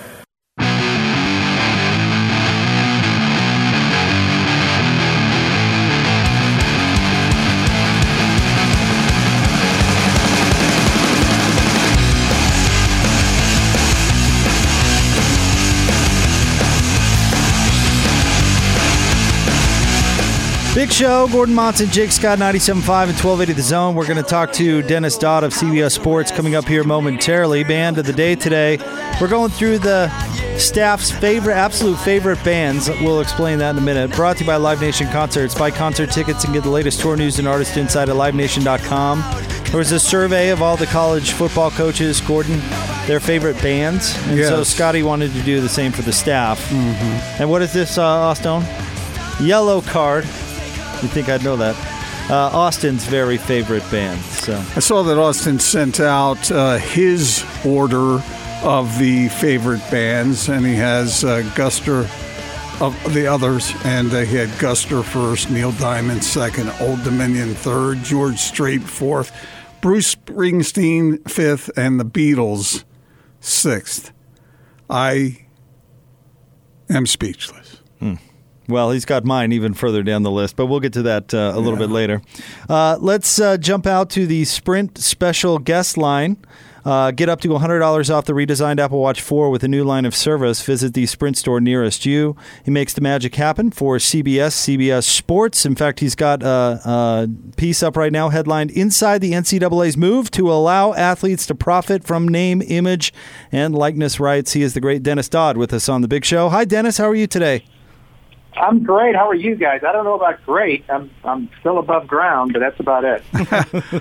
Big 20.75 20.91
show. 20.91 21.27
Gordon 21.29 21.55
Monson, 21.55 21.89
Jake 21.89 22.11
Scott, 22.11 22.37
97.5 22.37 22.69
and 22.69 22.85
1280 23.17 23.53
The 23.53 23.61
Zone. 23.61 23.95
We're 23.95 24.05
going 24.05 24.17
to 24.17 24.29
talk 24.29 24.53
to 24.53 24.81
Dennis 24.83 25.17
Dodd 25.17 25.43
of 25.43 25.51
CBS 25.51 25.91
Sports 25.93 26.31
coming 26.31 26.55
up 26.55 26.65
here 26.65 26.83
momentarily. 26.83 27.63
Band 27.63 27.97
of 27.97 28.05
the 28.05 28.13
day 28.13 28.35
today. 28.35 28.77
We're 29.19 29.27
going 29.27 29.49
through 29.49 29.79
the 29.79 30.09
staff's 30.57 31.09
favorite, 31.11 31.55
absolute 31.55 31.97
favorite 31.97 32.41
bands. 32.45 32.87
We'll 33.01 33.19
explain 33.19 33.57
that 33.59 33.71
in 33.71 33.77
a 33.79 33.81
minute. 33.81 34.11
Brought 34.11 34.37
to 34.37 34.43
you 34.43 34.47
by 34.47 34.55
Live 34.57 34.79
Nation 34.79 35.07
Concerts. 35.11 35.53
Buy 35.55 35.71
concert 35.71 36.11
tickets 36.11 36.43
and 36.45 36.53
get 36.53 36.63
the 36.63 36.69
latest 36.69 37.01
tour 37.01 37.17
news 37.17 37.39
and 37.39 37.47
artist 37.47 37.75
insight 37.75 38.07
at 38.07 38.15
livenation.com. 38.15 39.21
There 39.71 39.77
was 39.79 39.91
a 39.91 39.99
survey 39.99 40.49
of 40.49 40.61
all 40.61 40.77
the 40.77 40.85
college 40.85 41.31
football 41.31 41.71
coaches, 41.71 42.21
Gordon, 42.21 42.59
their 43.07 43.19
favorite 43.19 43.59
bands. 43.61 44.15
And 44.27 44.37
Yes. 44.37 44.49
so 44.49 44.63
Scotty 44.63 45.01
wanted 45.03 45.33
to 45.33 45.41
do 45.41 45.61
the 45.61 45.69
same 45.69 45.91
for 45.91 46.03
the 46.03 46.13
staff. 46.13 46.71
And 47.39 47.49
what 47.49 47.61
is 47.63 47.73
this, 47.73 47.97
uh, 47.97 48.03
Austin? 48.03 48.63
Yellow 49.41 49.81
card. 49.81 50.25
You 51.01 51.07
think 51.07 51.29
I'd 51.29 51.43
know 51.43 51.55
that? 51.57 51.75
Uh, 52.29 52.49
Austin's 52.53 53.05
very 53.05 53.37
favorite 53.37 53.89
band. 53.89 54.21
So 54.21 54.53
I 54.75 54.79
saw 54.79 55.01
that 55.03 55.17
Austin 55.17 55.57
sent 55.59 55.99
out 55.99 56.51
uh, 56.51 56.77
his 56.77 57.43
order 57.65 58.21
of 58.63 58.99
the 58.99 59.29
favorite 59.29 59.81
bands, 59.89 60.49
and 60.49 60.65
he 60.65 60.75
has 60.75 61.23
uh, 61.23 61.41
Guster 61.55 62.07
of 62.81 63.13
the 63.13 63.25
others, 63.25 63.73
and 63.83 64.13
uh, 64.13 64.19
he 64.19 64.35
had 64.35 64.49
Guster 64.59 65.03
first, 65.03 65.49
Neil 65.49 65.71
Diamond 65.73 66.23
second, 66.23 66.71
Old 66.79 67.03
Dominion 67.03 67.55
third, 67.55 68.03
George 68.03 68.37
Strait 68.37 68.83
fourth, 68.83 69.35
Bruce 69.81 70.13
Springsteen 70.15 71.29
fifth, 71.29 71.71
and 71.77 71.99
the 71.99 72.05
Beatles 72.05 72.83
sixth. 73.39 74.11
I 74.89 75.45
am 76.89 77.05
speechless. 77.05 77.81
Well, 78.69 78.91
he's 78.91 79.05
got 79.05 79.25
mine 79.25 79.51
even 79.51 79.73
further 79.73 80.03
down 80.03 80.21
the 80.21 80.29
list, 80.29 80.55
but 80.55 80.67
we'll 80.67 80.79
get 80.79 80.93
to 80.93 81.01
that 81.01 81.33
uh, 81.33 81.53
a 81.55 81.59
little 81.59 81.79
bit 81.79 81.89
later. 81.89 82.21
Uh, 82.69 82.97
let's 83.01 83.39
uh, 83.39 83.57
jump 83.57 83.87
out 83.87 84.11
to 84.11 84.27
the 84.27 84.45
Sprint 84.45 84.99
special 84.99 85.57
guest 85.57 85.97
line. 85.97 86.37
Uh, 86.85 87.11
get 87.11 87.27
up 87.27 87.41
to 87.41 87.49
$100 87.49 88.13
off 88.13 88.25
the 88.25 88.33
redesigned 88.33 88.79
Apple 88.79 88.99
Watch 88.99 89.21
4 89.21 89.49
with 89.49 89.63
a 89.63 89.67
new 89.67 89.83
line 89.83 90.05
of 90.05 90.15
service. 90.15 90.61
Visit 90.61 90.93
the 90.93 91.07
Sprint 91.07 91.37
store 91.37 91.59
nearest 91.59 92.05
you. 92.05 92.35
He 92.63 92.71
makes 92.71 92.93
the 92.93 93.01
magic 93.01 93.35
happen 93.35 93.71
for 93.71 93.97
CBS, 93.97 94.53
CBS 94.53 95.03
Sports. 95.03 95.65
In 95.65 95.75
fact, 95.75 95.99
he's 95.99 96.15
got 96.15 96.41
a, 96.43 96.79
a 96.85 97.27
piece 97.57 97.83
up 97.83 97.97
right 97.97 98.11
now 98.11 98.29
headlined 98.29 98.71
Inside 98.71 99.19
the 99.19 99.33
NCAA's 99.33 99.97
Move 99.97 100.31
to 100.31 100.51
Allow 100.51 100.93
Athletes 100.93 101.45
to 101.47 101.55
Profit 101.55 102.03
from 102.03 102.27
Name, 102.27 102.61
Image, 102.61 103.13
and 103.51 103.75
Likeness 103.75 104.19
Rights. 104.19 104.53
He 104.53 104.61
is 104.61 104.73
the 104.73 104.81
great 104.81 105.03
Dennis 105.03 105.27
Dodd 105.27 105.57
with 105.57 105.73
us 105.73 105.89
on 105.89 106.01
The 106.01 106.07
Big 106.07 106.23
Show. 106.23 106.49
Hi, 106.49 106.65
Dennis. 106.65 106.97
How 106.97 107.09
are 107.09 107.15
you 107.15 107.27
today? 107.27 107.65
I'm 108.53 108.83
great. 108.83 109.15
How 109.15 109.29
are 109.29 109.35
you 109.35 109.55
guys? 109.55 109.81
I 109.87 109.91
don't 109.91 110.05
know 110.05 110.15
about 110.15 110.43
great. 110.45 110.83
I'm 110.89 111.09
I'm 111.23 111.49
still 111.59 111.77
above 111.77 112.07
ground, 112.07 112.53
but 112.53 112.59
that's 112.59 112.79
about 112.79 113.03
it. 113.05 113.23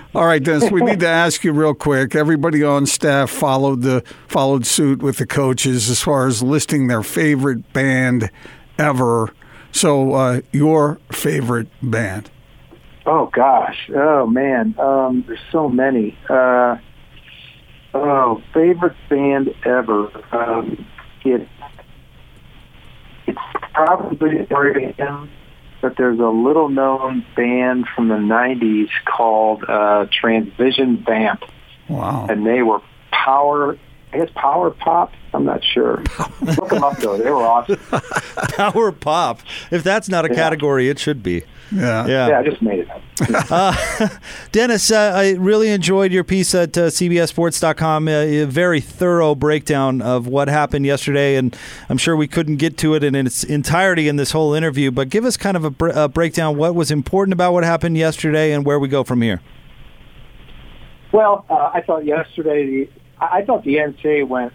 All 0.14 0.26
right, 0.26 0.42
Dennis. 0.42 0.70
We 0.70 0.80
need 0.80 1.00
to 1.00 1.08
ask 1.08 1.44
you 1.44 1.52
real 1.52 1.74
quick. 1.74 2.14
Everybody 2.14 2.64
on 2.64 2.86
staff 2.86 3.30
followed 3.30 3.82
the 3.82 4.02
followed 4.26 4.66
suit 4.66 5.02
with 5.02 5.18
the 5.18 5.26
coaches 5.26 5.90
as 5.90 6.00
far 6.00 6.26
as 6.26 6.42
listing 6.42 6.88
their 6.88 7.02
favorite 7.02 7.72
band 7.72 8.30
ever. 8.78 9.32
So, 9.70 10.14
uh, 10.14 10.40
your 10.52 10.98
favorite 11.12 11.68
band? 11.82 12.30
oh 13.08 13.30
gosh. 13.32 13.90
Oh 13.94 14.26
man. 14.26 14.74
Um, 14.78 15.24
there's 15.26 15.40
so 15.50 15.68
many. 15.68 16.16
Uh, 16.28 16.76
oh, 17.94 18.42
favorite 18.54 18.96
band 19.08 19.54
ever. 19.64 20.10
Um, 20.32 20.86
it 21.24 21.48
it's 23.28 23.38
probably 23.72 24.46
Oregon, 24.50 25.30
but 25.80 25.96
there's 25.96 26.18
a 26.18 26.28
little 26.28 26.68
known 26.68 27.24
band 27.36 27.86
from 27.94 28.08
the 28.08 28.16
'90s 28.16 28.88
called 29.04 29.62
uh, 29.64 30.06
Transvision 30.06 31.04
Vamp. 31.04 31.42
Wow. 31.88 32.26
and 32.28 32.46
they 32.46 32.62
were 32.62 32.80
power. 33.10 33.78
I 34.12 34.18
guess 34.18 34.30
power 34.34 34.70
pop. 34.70 35.12
I'm 35.34 35.44
not 35.44 35.62
sure. 35.64 36.02
Look 36.40 36.70
them 36.70 36.82
up 36.84 36.96
though; 36.98 37.16
they 37.18 37.30
were 37.30 37.36
awesome. 37.46 37.76
Power 38.56 38.90
pop. 38.92 39.40
If 39.70 39.82
that's 39.84 40.08
not 40.08 40.24
a 40.24 40.28
Yeah. 40.28 40.34
category, 40.34 40.88
it 40.88 40.98
should 40.98 41.22
be. 41.22 41.44
Yeah. 41.70 42.06
Yeah. 42.06 42.28
Yeah, 42.28 42.38
I 42.38 42.42
just 42.42 42.62
made 42.62 42.80
it 42.80 42.90
up. 42.90 43.02
Uh, 43.50 44.08
Dennis, 44.52 44.90
uh, 44.90 45.12
I 45.14 45.32
really 45.32 45.70
enjoyed 45.70 46.12
your 46.12 46.22
piece 46.22 46.54
at 46.54 46.76
uh, 46.78 46.82
CBSSports.com. 46.86 48.06
Uh, 48.06 48.10
a 48.10 48.44
very 48.44 48.80
thorough 48.80 49.34
breakdown 49.34 50.00
of 50.00 50.26
what 50.26 50.48
happened 50.48 50.86
yesterday, 50.86 51.34
and 51.36 51.56
I'm 51.88 51.98
sure 51.98 52.14
we 52.16 52.28
couldn't 52.28 52.56
get 52.56 52.76
to 52.78 52.94
it 52.94 53.02
in 53.02 53.14
its 53.14 53.42
entirety 53.42 54.06
in 54.06 54.16
this 54.16 54.30
whole 54.30 54.54
interview. 54.54 54.90
But 54.90 55.08
give 55.08 55.24
us 55.24 55.36
kind 55.36 55.56
of 55.56 55.64
a, 55.64 55.70
br- 55.70 55.90
a 55.90 56.08
breakdown. 56.08 56.56
What 56.56 56.74
was 56.74 56.90
important 56.90 57.32
about 57.32 57.52
what 57.52 57.64
happened 57.64 57.96
yesterday, 57.98 58.52
and 58.52 58.64
where 58.64 58.78
we 58.78 58.88
go 58.88 59.02
from 59.02 59.20
here. 59.22 59.40
Well, 61.12 61.44
uh, 61.48 61.70
I 61.74 61.82
thought 61.86 62.04
yesterday, 62.04 62.66
the, 62.66 62.90
I 63.20 63.38
I 63.38 63.44
thought 63.44 63.64
the 63.64 63.76
NCAA 63.76 64.28
went 64.28 64.52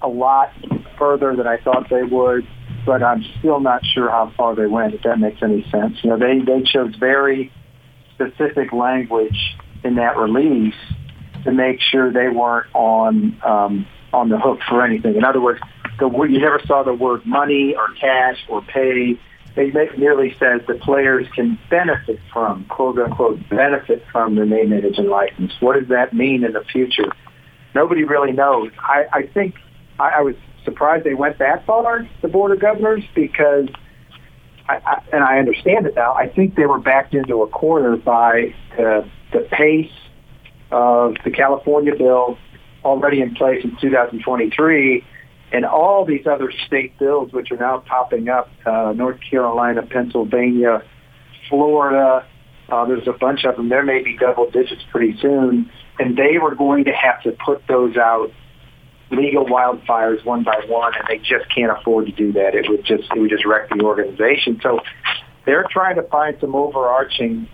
a 0.00 0.08
lot 0.08 0.50
further 0.98 1.34
than 1.36 1.46
I 1.46 1.58
thought 1.58 1.88
they 1.90 2.02
would, 2.02 2.46
but 2.88 3.02
I'm 3.02 3.22
still 3.38 3.60
not 3.60 3.84
sure 3.84 4.08
how 4.08 4.32
far 4.34 4.56
they 4.56 4.66
went. 4.66 4.94
If 4.94 5.02
that 5.02 5.18
makes 5.18 5.42
any 5.42 5.62
sense, 5.70 5.98
you 6.02 6.08
know, 6.08 6.18
they 6.18 6.38
they 6.38 6.62
chose 6.62 6.96
very 6.96 7.52
specific 8.14 8.72
language 8.72 9.38
in 9.84 9.96
that 9.96 10.16
release 10.16 10.74
to 11.44 11.52
make 11.52 11.82
sure 11.82 12.10
they 12.10 12.28
weren't 12.28 12.66
on 12.74 13.38
um, 13.44 13.86
on 14.14 14.30
the 14.30 14.38
hook 14.38 14.60
for 14.66 14.82
anything. 14.82 15.16
In 15.16 15.24
other 15.24 15.38
words, 15.38 15.60
the 15.98 16.08
you 16.08 16.40
never 16.40 16.62
saw 16.66 16.82
the 16.82 16.94
word 16.94 17.26
money 17.26 17.74
or 17.76 17.88
cash 18.00 18.38
or 18.48 18.62
pay. 18.62 19.20
They 19.54 19.70
merely 19.98 20.34
says 20.38 20.62
the 20.66 20.80
players 20.80 21.26
can 21.34 21.58
benefit 21.68 22.20
from 22.32 22.64
quote 22.70 22.98
unquote 22.98 23.46
benefit 23.50 24.02
from 24.10 24.36
the 24.36 24.46
name, 24.46 24.72
image, 24.72 24.96
and 24.96 25.08
likeness. 25.08 25.52
What 25.60 25.78
does 25.78 25.88
that 25.88 26.14
mean 26.14 26.42
in 26.42 26.54
the 26.54 26.64
future? 26.64 27.12
Nobody 27.74 28.04
really 28.04 28.32
knows. 28.32 28.70
I, 28.78 29.04
I 29.12 29.22
think 29.26 29.56
I, 30.00 30.08
I 30.08 30.20
was 30.22 30.36
surprised 30.68 31.04
they 31.04 31.14
went 31.14 31.38
that 31.38 31.64
far, 31.66 32.08
the 32.22 32.28
board 32.28 32.52
of 32.52 32.60
governors, 32.60 33.04
because 33.14 33.68
I, 34.68 34.76
I, 34.76 35.02
and 35.12 35.24
I 35.24 35.38
understand 35.38 35.86
it 35.86 35.94
now. 35.94 36.14
I 36.14 36.28
think 36.28 36.54
they 36.54 36.66
were 36.66 36.78
backed 36.78 37.14
into 37.14 37.42
a 37.42 37.48
corner 37.48 37.96
by 37.96 38.54
the, 38.76 39.08
the 39.32 39.48
pace 39.50 39.92
of 40.70 41.14
the 41.24 41.30
California 41.30 41.94
bill 41.96 42.38
already 42.84 43.20
in 43.20 43.34
place 43.34 43.64
in 43.64 43.76
2023 43.80 45.04
and 45.52 45.64
all 45.64 46.04
these 46.04 46.26
other 46.26 46.52
state 46.66 46.98
bills 46.98 47.32
which 47.32 47.50
are 47.50 47.56
now 47.56 47.78
popping 47.78 48.28
up, 48.28 48.50
uh, 48.66 48.92
North 48.94 49.18
Carolina, 49.30 49.82
Pennsylvania, 49.82 50.82
Florida, 51.48 52.26
uh, 52.68 52.84
there's 52.84 53.08
a 53.08 53.12
bunch 53.12 53.44
of 53.44 53.56
them. 53.56 53.68
There 53.70 53.82
may 53.82 54.02
be 54.02 54.16
double 54.18 54.50
digits 54.50 54.82
pretty 54.90 55.18
soon. 55.20 55.70
And 55.98 56.16
they 56.16 56.38
were 56.38 56.54
going 56.54 56.84
to 56.84 56.92
have 56.92 57.22
to 57.22 57.32
put 57.32 57.66
those 57.66 57.96
out 57.96 58.30
legal 59.10 59.44
wildfires 59.44 60.24
one 60.24 60.44
by 60.44 60.60
one, 60.66 60.92
and 60.94 61.04
they 61.08 61.18
just 61.18 61.48
can't 61.54 61.72
afford 61.76 62.06
to 62.06 62.12
do 62.12 62.32
that. 62.32 62.54
It 62.54 62.68
would 62.68 62.84
just 62.84 63.04
it 63.14 63.18
would 63.18 63.30
just 63.30 63.44
wreck 63.44 63.68
the 63.70 63.82
organization. 63.82 64.60
So 64.62 64.80
they're 65.46 65.66
trying 65.70 65.96
to 65.96 66.02
find 66.02 66.36
some 66.40 66.54
overarching 66.54 67.48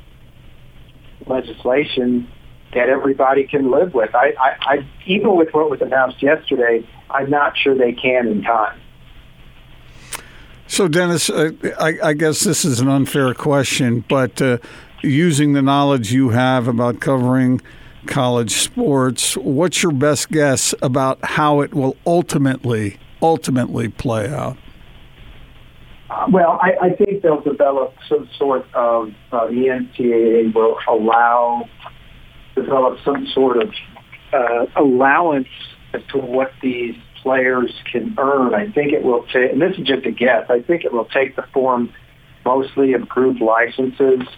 legislation 1.26 2.28
that 2.74 2.88
everybody 2.88 3.44
can 3.44 3.70
live 3.70 3.94
with. 3.94 4.14
I, 4.14 4.34
I, 4.38 4.56
I 4.60 4.86
even 5.06 5.36
with 5.36 5.54
what 5.54 5.70
was 5.70 5.80
announced 5.80 6.22
yesterday, 6.22 6.86
I'm 7.08 7.30
not 7.30 7.56
sure 7.56 7.76
they 7.76 7.92
can 7.92 8.26
in 8.26 8.42
time. 8.42 8.80
So, 10.66 10.88
Dennis, 10.88 11.30
uh, 11.30 11.52
I, 11.78 11.98
I, 12.02 12.12
guess 12.14 12.40
this 12.40 12.64
is 12.64 12.80
an 12.80 12.88
unfair 12.88 13.32
question, 13.34 14.02
but 14.08 14.40
uh, 14.40 14.58
using 15.02 15.52
the 15.52 15.62
knowledge 15.62 16.12
you 16.12 16.30
have 16.30 16.66
about 16.66 17.00
covering 17.00 17.60
college 18.06 18.52
sports, 18.52 19.36
what's 19.36 19.82
your 19.82 19.92
best 19.92 20.30
guess 20.30 20.74
about 20.82 21.18
how 21.24 21.60
it 21.60 21.74
will 21.74 21.96
ultimately 22.06 22.98
ultimately 23.22 23.88
play 23.88 24.28
out? 24.28 24.56
Well, 26.30 26.58
I, 26.62 26.72
I, 26.80 26.90
think 26.90 27.22
they'll 27.22 27.40
develop 27.40 27.94
some 28.08 28.28
sort 28.38 28.66
of 28.74 29.08
uh, 29.32 29.46
the 29.46 29.88
NCAA 29.98 30.54
will 30.54 30.78
allow 30.88 31.68
develop 32.54 32.98
some 33.04 33.26
sort 33.34 33.62
of 33.62 33.72
uh, 34.32 34.66
allowance 34.76 35.48
as 35.92 36.02
to 36.12 36.18
what 36.18 36.52
these 36.62 36.94
players 37.22 37.72
can 37.90 38.14
earn. 38.18 38.54
I 38.54 38.70
think 38.70 38.92
it 38.92 39.02
will 39.02 39.24
take, 39.32 39.52
and 39.52 39.60
this 39.60 39.76
is 39.78 39.86
just 39.86 40.06
a 40.06 40.12
guess. 40.12 40.46
I 40.48 40.60
think 40.60 40.84
it 40.84 40.92
will 40.92 41.06
take 41.06 41.36
the 41.36 41.44
form 41.52 41.92
mostly 42.44 42.92
of 42.92 43.08
group 43.08 43.40
licenses 43.40 44.28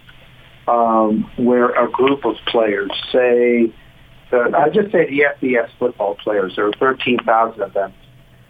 um, 0.68 1.30
where 1.36 1.70
a 1.70 1.90
group 1.90 2.24
of 2.24 2.36
players, 2.46 2.90
say, 3.12 3.72
the, 4.30 4.52
I 4.56 4.68
just 4.70 4.90
say 4.92 5.08
the 5.08 5.24
FBS 5.40 5.70
football 5.78 6.16
players, 6.16 6.56
there 6.56 6.66
are 6.66 6.72
13,000 6.72 7.60
of 7.60 7.72
them, 7.72 7.92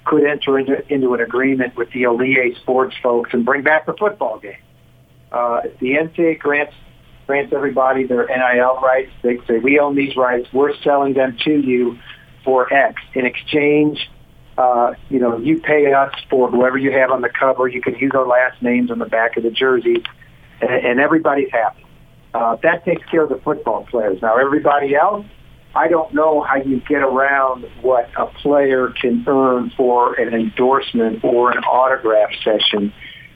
could 0.04 0.24
enter 0.24 0.58
into, 0.58 0.92
into 0.92 1.14
an 1.14 1.20
agreement 1.20 1.76
with 1.76 1.90
the 1.92 2.00
EA 2.00 2.54
Sports 2.62 2.94
folks 3.02 3.30
and 3.32 3.44
bring 3.44 3.62
back 3.62 3.86
the 3.86 3.94
football 3.94 4.38
game. 4.38 4.54
Uh, 5.32 5.62
the 5.80 5.92
NCAA 5.94 6.38
grants 6.38 6.74
grants 7.26 7.52
everybody 7.52 8.04
their 8.04 8.26
NIL 8.26 8.78
rights, 8.80 9.10
they 9.22 9.38
say 9.48 9.58
we 9.58 9.80
own 9.80 9.96
these 9.96 10.16
rights, 10.16 10.48
we're 10.52 10.74
selling 10.82 11.14
them 11.14 11.36
to 11.44 11.58
you 11.58 11.98
for 12.44 12.72
X. 12.72 13.02
In 13.14 13.26
exchange, 13.26 14.08
uh, 14.56 14.94
you 15.10 15.18
know, 15.18 15.36
you 15.36 15.60
pay 15.60 15.92
us 15.92 16.14
for 16.30 16.48
whoever 16.48 16.78
you 16.78 16.92
have 16.92 17.10
on 17.10 17.20
the 17.20 17.28
cover. 17.28 17.68
You 17.68 17.82
can 17.82 17.96
use 17.96 18.12
our 18.14 18.26
last 18.26 18.62
names 18.62 18.90
on 18.90 18.98
the 18.98 19.06
back 19.06 19.36
of 19.36 19.42
the 19.42 19.50
jerseys, 19.50 20.04
and, 20.60 20.70
and 20.70 21.00
everybody's 21.00 21.50
happy. 21.50 21.85
Uh, 22.36 22.54
that 22.62 22.84
takes 22.84 23.02
care 23.06 23.22
of 23.22 23.30
the 23.30 23.40
football 23.42 23.86
players. 23.86 24.20
Now, 24.20 24.36
everybody 24.36 24.94
else, 24.94 25.24
I 25.74 25.88
don't 25.88 26.12
know 26.12 26.42
how 26.42 26.56
you 26.56 26.82
get 26.86 27.00
around 27.00 27.64
what 27.80 28.10
a 28.14 28.26
player 28.26 28.92
can 29.00 29.24
earn 29.26 29.72
for 29.74 30.12
an 30.20 30.34
endorsement 30.34 31.24
or 31.24 31.50
an 31.52 31.64
autograph 31.64 32.28
session, 32.44 32.92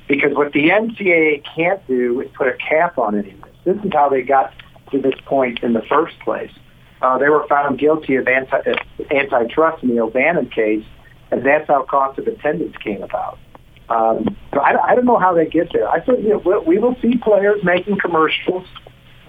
because 0.07 0.35
what 0.35 0.53
the 0.53 0.69
NCAA 0.69 1.43
can't 1.57 1.85
do 1.87 2.21
is 2.21 2.29
put 2.35 2.49
a 2.49 2.53
cap 2.53 2.99
on 2.99 3.19
any 3.19 3.31
of 3.31 3.41
this. 3.41 3.55
This 3.65 3.85
is 3.87 3.91
how 3.95 4.11
they 4.11 4.21
got 4.21 4.53
to 4.91 5.01
this 5.01 5.19
point 5.25 5.63
in 5.63 5.73
the 5.73 5.83
first 5.89 6.19
place. 6.21 6.53
Uh, 7.01 7.17
they 7.17 7.31
were 7.31 7.47
found 7.49 7.79
guilty 7.79 8.17
of 8.17 8.29
anti, 8.29 8.59
uh, 8.59 8.75
antitrust 9.11 9.83
in 9.83 9.89
the 9.89 10.01
O'Bannon 10.01 10.51
case, 10.51 10.85
and 11.31 11.43
that's 11.47 11.67
how 11.69 11.85
cost 11.85 12.19
of 12.19 12.27
attendance 12.27 12.77
came 12.85 13.03
about. 13.03 13.39
Um, 13.89 14.37
so 14.53 14.61
I, 14.61 14.91
I 14.91 14.95
don't 14.95 15.07
know 15.07 15.19
how 15.19 15.33
they 15.33 15.47
get 15.47 15.73
there. 15.73 15.89
I 15.89 16.01
think 16.01 16.21
you 16.21 16.41
know, 16.45 16.63
we 16.67 16.77
will 16.77 16.97
see 17.01 17.17
players 17.17 17.65
making 17.65 17.99
commercials 17.99 18.67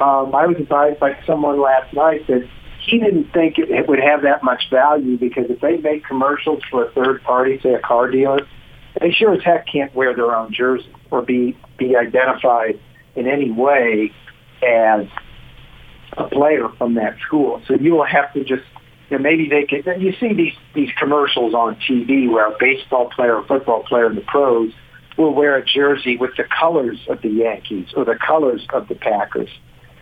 um, 0.01 0.33
I 0.33 0.47
was 0.47 0.57
advised 0.57 0.99
by 0.99 1.17
someone 1.27 1.61
last 1.61 1.93
night 1.93 2.25
that 2.27 2.47
he 2.83 2.99
didn't 2.99 3.31
think 3.31 3.59
it, 3.59 3.69
it 3.69 3.87
would 3.87 3.99
have 3.99 4.23
that 4.23 4.43
much 4.43 4.63
value 4.71 5.17
because 5.17 5.45
if 5.49 5.61
they 5.61 5.77
make 5.77 6.05
commercials 6.05 6.63
for 6.71 6.85
a 6.85 6.91
third 6.91 7.21
party, 7.23 7.59
say 7.61 7.73
a 7.73 7.79
car 7.79 8.09
dealer, 8.09 8.39
they 8.99 9.11
sure 9.11 9.33
as 9.33 9.43
heck 9.43 9.67
can't 9.67 9.93
wear 9.95 10.15
their 10.15 10.35
own 10.35 10.51
jersey 10.51 10.91
or 11.11 11.21
be 11.21 11.55
be 11.77 11.95
identified 11.95 12.79
in 13.15 13.27
any 13.27 13.51
way 13.51 14.11
as 14.67 15.05
a 16.17 16.27
player 16.27 16.67
from 16.77 16.95
that 16.95 17.17
school. 17.25 17.61
So 17.67 17.75
you 17.75 17.93
will 17.93 18.05
have 18.05 18.33
to 18.33 18.43
just 18.43 18.63
you 19.09 19.17
know, 19.17 19.23
maybe 19.23 19.49
they 19.49 19.63
can. 19.63 20.01
You 20.01 20.13
see 20.19 20.33
these 20.33 20.53
these 20.73 20.89
commercials 20.97 21.53
on 21.53 21.75
TV 21.75 22.29
where 22.29 22.51
a 22.51 22.57
baseball 22.59 23.09
player, 23.09 23.37
a 23.37 23.45
football 23.45 23.83
player 23.83 24.09
in 24.09 24.15
the 24.15 24.21
pros 24.21 24.71
will 25.17 25.33
wear 25.35 25.57
a 25.57 25.63
jersey 25.63 26.17
with 26.17 26.31
the 26.37 26.45
colors 26.59 26.97
of 27.07 27.21
the 27.21 27.29
Yankees 27.29 27.89
or 27.95 28.03
the 28.03 28.17
colors 28.17 28.65
of 28.73 28.87
the 28.87 28.95
Packers 28.95 29.49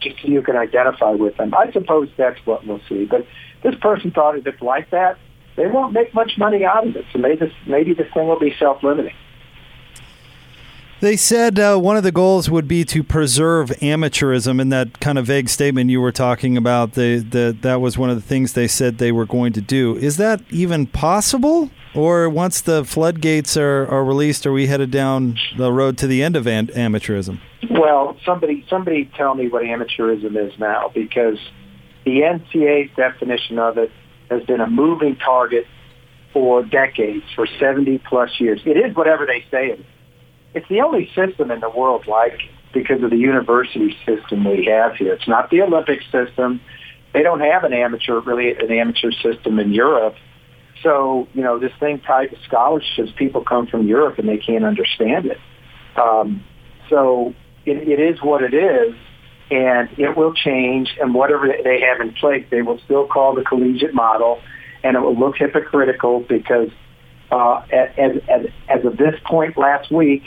just 0.02 0.22
so 0.22 0.28
you 0.28 0.42
can 0.42 0.56
identify 0.56 1.12
with 1.12 1.38
them. 1.38 1.54
I 1.54 1.72
suppose 1.72 2.10
that's 2.18 2.40
what 2.46 2.66
we'll 2.66 2.82
see. 2.90 3.06
But 3.06 3.26
this 3.64 3.76
person 3.76 4.12
thought 4.12 4.38
if 4.38 4.48
it's 4.48 4.62
like 4.62 4.90
that, 4.92 5.18
they 5.56 5.68
won't 5.68 5.94
make 5.94 6.14
much 6.14 6.38
money 6.38 6.64
out 6.64 6.88
of 6.88 6.96
it. 6.96 7.06
So 7.12 7.20
maybe 7.20 7.36
this, 7.36 7.54
maybe 7.68 7.94
this 7.94 8.08
thing 8.14 8.28
will 8.28 8.40
be 8.40 8.56
self-limiting. 8.58 9.14
They 11.02 11.16
said 11.16 11.60
uh, 11.60 11.78
one 11.78 11.96
of 11.96 12.04
the 12.04 12.12
goals 12.12 12.50
would 12.50 12.68
be 12.68 12.84
to 12.86 13.04
preserve 13.04 13.70
amateurism. 13.70 14.60
In 14.60 14.68
that 14.70 15.00
kind 15.00 15.18
of 15.18 15.26
vague 15.26 15.48
statement 15.48 15.90
you 15.90 16.02
were 16.02 16.12
talking 16.12 16.58
about, 16.58 16.94
they, 16.94 17.18
the, 17.20 17.58
that 17.62 17.80
was 17.80 17.98
one 17.98 18.10
of 18.10 18.18
the 18.18 18.22
things 18.22 18.52
they 18.52 18.68
said 18.68 18.98
they 18.98 19.14
were 19.14 19.26
going 19.26 19.54
to 19.54 19.62
do. 19.62 19.96
Is 19.96 20.18
that 20.18 20.42
even 20.50 20.88
possible? 20.88 21.72
Or 21.96 22.30
once 22.30 22.60
the 22.62 22.84
floodgates 22.84 23.56
are, 23.56 23.88
are 23.88 24.04
released, 24.04 24.46
are 24.46 24.52
we 24.52 24.68
headed 24.68 24.92
down 24.92 25.38
the 25.58 25.72
road 25.72 25.98
to 26.00 26.08
the 26.08 26.22
end 26.22 26.36
of 26.36 26.46
an- 26.46 26.68
amateurism? 26.68 27.40
Well, 27.80 28.18
somebody 28.26 28.66
somebody 28.70 29.10
tell 29.16 29.36
me 29.36 29.48
what 29.48 29.64
amateurism 29.64 30.36
is 30.36 30.52
now, 30.60 30.92
because 30.94 31.38
the 32.04 32.20
NCAA's 32.20 32.94
definition 32.98 33.58
of 33.58 33.78
it 33.78 33.90
has 34.30 34.44
been 34.44 34.60
a 34.60 34.70
moving 34.70 35.16
target 35.16 35.66
for 36.34 36.62
decades, 36.62 37.24
for 37.38 37.48
70 37.48 38.00
plus 38.00 38.32
years. 38.38 38.60
It 38.66 38.76
is 38.76 38.94
whatever 38.98 39.26
they 39.26 39.46
say 39.50 39.68
it 39.68 39.80
is. 39.80 39.86
It's 40.56 40.68
the 40.68 40.82
only 40.82 41.10
system 41.16 41.52
in 41.52 41.62
the 41.62 41.70
world 41.70 42.06
like 42.06 42.42
because 42.74 43.02
of 43.02 43.12
the 43.12 43.18
university 43.18 43.96
system 44.06 44.44
we 44.44 44.66
have 44.66 44.98
here. 44.98 45.14
It's 45.14 45.28
not 45.28 45.50
the 45.50 45.62
Olympic 45.62 46.02
system. 46.12 46.60
They 47.14 47.24
don't 47.24 47.40
have 47.40 47.64
an 47.64 47.72
amateur, 47.72 48.20
really 48.20 48.52
an 48.58 48.72
amateur 48.72 49.12
system 49.12 49.58
in 49.58 49.72
Europe. 49.72 50.16
So, 50.84 51.30
you 51.34 51.44
know, 51.44 51.58
this 51.60 51.72
thing 51.80 52.02
tied 52.02 52.32
to 52.32 52.38
scholarships, 52.46 53.12
people 53.16 53.42
come 53.42 53.68
from 53.68 53.88
Europe 53.88 54.20
and 54.20 54.28
they 54.28 54.38
can't 54.38 54.66
understand 54.66 55.28
it. 55.28 55.38
Um, 55.96 56.44
so 56.90 57.34
it, 57.70 57.88
it 57.88 58.00
is 58.00 58.22
what 58.22 58.44
it 58.44 58.54
is, 58.54 58.96
and 59.52 59.90
it 59.98 60.16
will 60.18 60.34
change. 60.34 60.96
And 61.00 61.14
whatever 61.14 61.48
they 61.48 61.82
have 61.82 62.02
in 62.02 62.14
place, 62.14 62.46
they 62.50 62.62
will 62.62 62.80
still 62.86 63.08
call 63.08 63.36
the 63.36 63.44
collegiate 63.44 63.94
model, 63.94 64.42
and 64.84 64.96
it 64.96 65.00
will 65.00 65.18
look 65.18 65.38
hypocritical 65.38 66.22
because 66.22 66.70
uh, 67.32 67.62
as, 67.72 68.22
as, 68.28 68.48
as 68.68 68.86
of 68.86 68.98
this 68.98 69.16
point 69.26 69.58
last 69.58 69.92
week, 69.92 70.24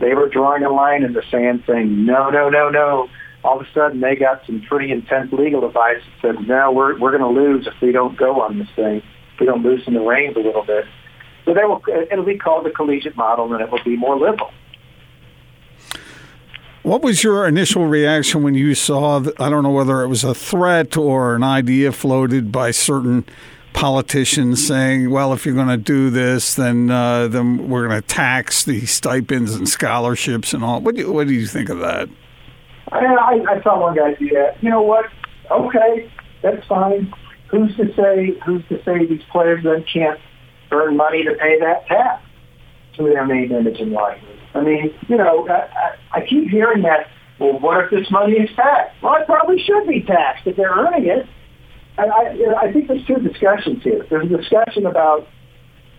they 0.00 0.14
were 0.14 0.28
drawing 0.28 0.64
a 0.64 0.70
line 0.70 1.02
in 1.02 1.12
the 1.12 1.22
sand 1.30 1.64
saying, 1.66 2.04
no, 2.04 2.30
no, 2.30 2.48
no, 2.48 2.70
no. 2.70 3.08
All 3.44 3.60
of 3.60 3.66
a 3.66 3.72
sudden, 3.72 4.00
they 4.00 4.16
got 4.16 4.44
some 4.46 4.62
pretty 4.68 4.92
intense 4.92 5.32
legal 5.32 5.66
advice 5.66 6.02
that 6.22 6.34
said, 6.36 6.48
no, 6.48 6.72
we're, 6.72 6.98
we're 6.98 7.16
going 7.16 7.34
to 7.34 7.40
lose 7.40 7.66
if 7.66 7.74
we 7.80 7.92
don't 7.92 8.16
go 8.16 8.40
on 8.40 8.58
this 8.58 8.68
thing 8.74 9.02
if 9.38 9.40
we 9.40 9.46
don't 9.46 9.62
loosen 9.62 9.94
the 9.94 10.00
reins 10.00 10.36
a 10.36 10.40
little 10.40 10.64
bit. 10.64 10.84
So 11.44 11.54
they 11.54 11.64
will, 11.64 11.82
it'll 12.10 12.24
be 12.24 12.36
called 12.36 12.66
the 12.66 12.70
collegiate 12.70 13.16
model, 13.16 13.52
and 13.52 13.62
it 13.62 13.70
will 13.70 13.82
be 13.84 13.96
more 13.96 14.18
liberal. 14.18 14.50
What 16.88 17.02
was 17.02 17.22
your 17.22 17.46
initial 17.46 17.84
reaction 17.84 18.42
when 18.42 18.54
you 18.54 18.74
saw? 18.74 19.18
The, 19.18 19.34
I 19.38 19.50
don't 19.50 19.62
know 19.62 19.72
whether 19.72 20.02
it 20.02 20.08
was 20.08 20.24
a 20.24 20.34
threat 20.34 20.96
or 20.96 21.34
an 21.34 21.42
idea 21.42 21.92
floated 21.92 22.50
by 22.50 22.70
certain 22.70 23.26
politicians 23.74 24.66
saying, 24.66 25.10
"Well, 25.10 25.34
if 25.34 25.44
you're 25.44 25.54
going 25.54 25.68
to 25.68 25.76
do 25.76 26.08
this, 26.08 26.54
then 26.54 26.90
uh, 26.90 27.28
then 27.28 27.68
we're 27.68 27.86
going 27.86 28.00
to 28.00 28.08
tax 28.08 28.64
the 28.64 28.86
stipends 28.86 29.54
and 29.54 29.68
scholarships 29.68 30.54
and 30.54 30.64
all." 30.64 30.80
What 30.80 30.94
do 30.94 31.02
you, 31.02 31.12
what 31.12 31.26
do 31.26 31.34
you 31.34 31.46
think 31.46 31.68
of 31.68 31.78
that? 31.80 32.08
I, 32.90 33.04
I, 33.04 33.56
I 33.56 33.62
saw 33.62 33.78
one 33.78 33.94
guy 33.94 34.14
do 34.14 34.30
that. 34.30 34.56
You 34.62 34.70
know 34.70 34.80
what? 34.80 35.10
Okay, 35.50 36.10
that's 36.40 36.66
fine 36.66 37.12
who's 37.48 37.76
to 37.76 37.94
say 37.96 38.34
who's 38.46 38.66
to 38.70 38.82
say 38.84 39.04
these 39.04 39.22
players 39.30 39.62
then 39.62 39.84
can't 39.92 40.18
earn 40.72 40.96
money 40.96 41.22
to 41.22 41.34
pay 41.34 41.60
that 41.60 41.86
tax 41.86 42.24
to 42.96 43.02
their 43.02 43.26
name, 43.26 43.52
image, 43.52 43.78
and 43.78 43.92
likeness? 43.92 44.37
I 44.54 44.60
mean, 44.60 44.94
you 45.08 45.16
know, 45.16 45.48
I, 45.48 45.96
I 46.12 46.26
keep 46.26 46.48
hearing 46.48 46.82
that. 46.82 47.08
Well, 47.38 47.58
what 47.60 47.84
if 47.84 47.90
this 47.90 48.10
money 48.10 48.32
is 48.32 48.50
taxed? 48.56 49.00
Well, 49.02 49.14
it 49.16 49.26
probably 49.26 49.62
should 49.62 49.86
be 49.86 50.02
taxed 50.02 50.46
if 50.46 50.56
they're 50.56 50.72
earning 50.72 51.06
it. 51.06 51.26
I, 51.96 52.04
I, 52.04 52.60
I 52.62 52.72
think 52.72 52.88
there's 52.88 53.06
two 53.06 53.16
discussions 53.16 53.82
here. 53.82 54.06
There's 54.10 54.30
a 54.30 54.36
discussion 54.36 54.86
about 54.86 55.28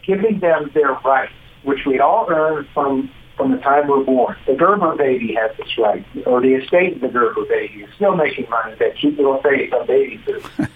giving 0.06 0.40
them 0.40 0.72
their 0.74 0.94
rights, 0.94 1.34
which 1.64 1.80
we 1.86 2.00
all 2.00 2.28
earn 2.30 2.68
from 2.74 3.12
from 3.38 3.52
the 3.54 3.58
time 3.60 3.88
we're 3.88 4.04
born. 4.04 4.36
The 4.48 4.54
Gerber 4.54 4.98
baby 4.98 5.34
has 5.40 5.56
this 5.56 5.78
right, 5.78 6.06
or 6.26 6.42
the 6.42 6.56
estate 6.56 6.96
of 6.96 7.02
the 7.02 7.08
Gerber 7.08 7.46
baby 7.48 7.84
is 7.84 7.90
still 7.96 8.14
making 8.14 8.50
money 8.50 8.76
that 8.80 8.98
cute 8.98 9.16
little 9.16 9.42
face 9.42 9.72
on 9.72 9.88
baby 9.88 10.22
food. 10.26 10.44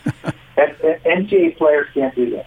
NCAA 0.57 1.57
players 1.57 1.87
can't 1.93 2.15
do 2.15 2.29
that. 2.31 2.45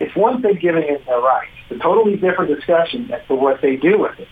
It's 0.00 0.16
one 0.16 0.42
thing 0.42 0.58
giving 0.60 0.82
it 0.82 1.06
their 1.06 1.20
rights. 1.20 1.52
It's 1.70 1.80
a 1.80 1.82
totally 1.82 2.16
different 2.16 2.54
discussion 2.56 3.08
as 3.12 3.20
to 3.28 3.36
what 3.36 3.60
they 3.62 3.76
do 3.76 4.00
with 4.00 4.18
it. 4.18 4.26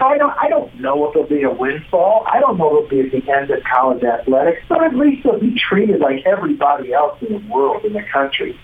I 0.00 0.16
don't, 0.16 0.34
I 0.38 0.48
don't 0.48 0.80
know 0.80 1.08
if 1.08 1.16
it'll 1.16 1.28
be 1.28 1.42
a 1.42 1.50
windfall. 1.50 2.24
I 2.30 2.40
don't 2.40 2.56
know 2.56 2.78
if 2.78 2.92
it'll 2.92 3.10
be 3.10 3.16
at 3.16 3.24
the 3.24 3.32
end 3.32 3.50
of 3.50 3.62
college 3.64 4.04
athletics, 4.04 4.62
but 4.68 4.82
at 4.82 4.94
least 4.94 5.24
they'll 5.24 5.40
be 5.40 5.58
treated 5.58 6.00
like 6.00 6.24
everybody 6.24 6.92
else 6.92 7.20
in 7.20 7.32
the 7.32 7.52
world, 7.52 7.84
in 7.84 7.92
the 7.92 8.04
country. 8.12 8.58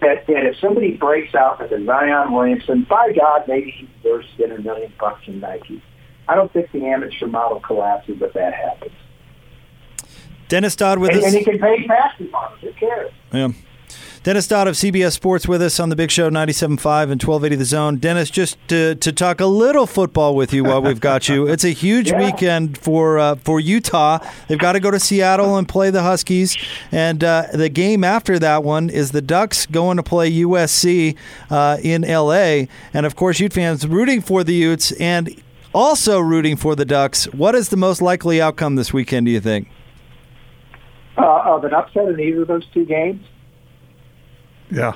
that, 0.00 0.26
that 0.26 0.46
if 0.46 0.56
somebody 0.58 0.92
breaks 0.92 1.34
out 1.34 1.60
like 1.60 1.70
a 1.70 1.84
Zion 1.84 2.32
Williamson, 2.32 2.86
by 2.88 3.12
God, 3.12 3.44
maybe 3.46 3.70
he 3.70 3.88
deserves 4.02 4.26
to 4.32 4.36
get 4.36 4.58
a 4.58 4.60
million 4.60 4.92
bucks 4.98 5.24
from 5.24 5.40
Nike. 5.40 5.82
I 6.26 6.34
don't 6.34 6.52
think 6.52 6.70
the 6.72 6.84
amateur 6.86 7.26
model 7.26 7.60
collapses 7.60 8.20
if 8.20 8.32
that 8.32 8.54
happens. 8.54 8.92
Dennis 10.48 10.76
Dodd 10.76 10.98
with 10.98 11.10
and, 11.10 11.18
us. 11.20 11.26
And 11.26 11.34
he 11.34 11.44
can 11.44 11.58
pay 11.58 11.86
taxes 11.86 12.32
on 12.32 12.52
it. 12.54 12.60
Who 12.60 12.72
cares? 12.72 13.12
Yeah. 13.32 13.48
Dennis 14.24 14.46
Dodd 14.46 14.66
of 14.68 14.74
CBS 14.74 15.12
Sports 15.12 15.46
with 15.46 15.60
us 15.60 15.78
on 15.78 15.90
the 15.90 15.96
Big 15.96 16.10
Show 16.10 16.30
97.5 16.30 16.70
and 17.12 17.22
1280 17.22 17.56
The 17.56 17.64
Zone. 17.66 17.96
Dennis, 17.98 18.30
just 18.30 18.56
to, 18.68 18.94
to 18.94 19.12
talk 19.12 19.38
a 19.38 19.44
little 19.44 19.86
football 19.86 20.34
with 20.34 20.54
you 20.54 20.64
while 20.64 20.80
we've 20.80 20.98
got 20.98 21.28
you. 21.28 21.46
It's 21.46 21.62
a 21.62 21.68
huge 21.74 22.10
Yeah. 22.10 22.24
weekend 22.24 22.78
for 22.78 23.18
uh, 23.18 23.34
for 23.34 23.60
Utah. 23.60 24.20
They've 24.48 24.58
got 24.58 24.72
to 24.72 24.80
go 24.80 24.90
to 24.90 24.98
Seattle 24.98 25.58
and 25.58 25.68
play 25.68 25.90
the 25.90 26.00
Huskies, 26.02 26.56
and 26.90 27.22
uh, 27.22 27.48
the 27.52 27.68
game 27.68 28.02
after 28.02 28.38
that 28.38 28.64
one 28.64 28.88
is 28.88 29.10
the 29.12 29.20
Ducks 29.20 29.66
going 29.66 29.98
to 29.98 30.02
play 30.02 30.32
USC 30.32 31.16
uh, 31.50 31.76
in 31.82 32.00
LA. 32.00 32.64
And 32.94 33.04
of 33.04 33.16
course, 33.16 33.40
Ute 33.40 33.52
fans 33.52 33.86
rooting 33.86 34.22
for 34.22 34.42
the 34.42 34.54
Utes 34.54 34.90
and 34.92 35.38
also 35.74 36.18
rooting 36.18 36.56
for 36.56 36.74
the 36.74 36.86
Ducks. 36.86 37.26
What 37.34 37.54
is 37.54 37.68
the 37.68 37.76
most 37.76 38.00
likely 38.00 38.40
outcome 38.40 38.76
this 38.76 38.90
weekend? 38.90 39.26
Do 39.26 39.32
you 39.32 39.40
think? 39.40 39.68
Uh, 41.18 41.42
of 41.44 41.62
an 41.64 41.74
upset 41.74 42.08
in 42.08 42.18
either 42.18 42.40
of 42.42 42.48
those 42.48 42.66
two 42.72 42.86
games? 42.86 43.22
Yeah. 44.70 44.94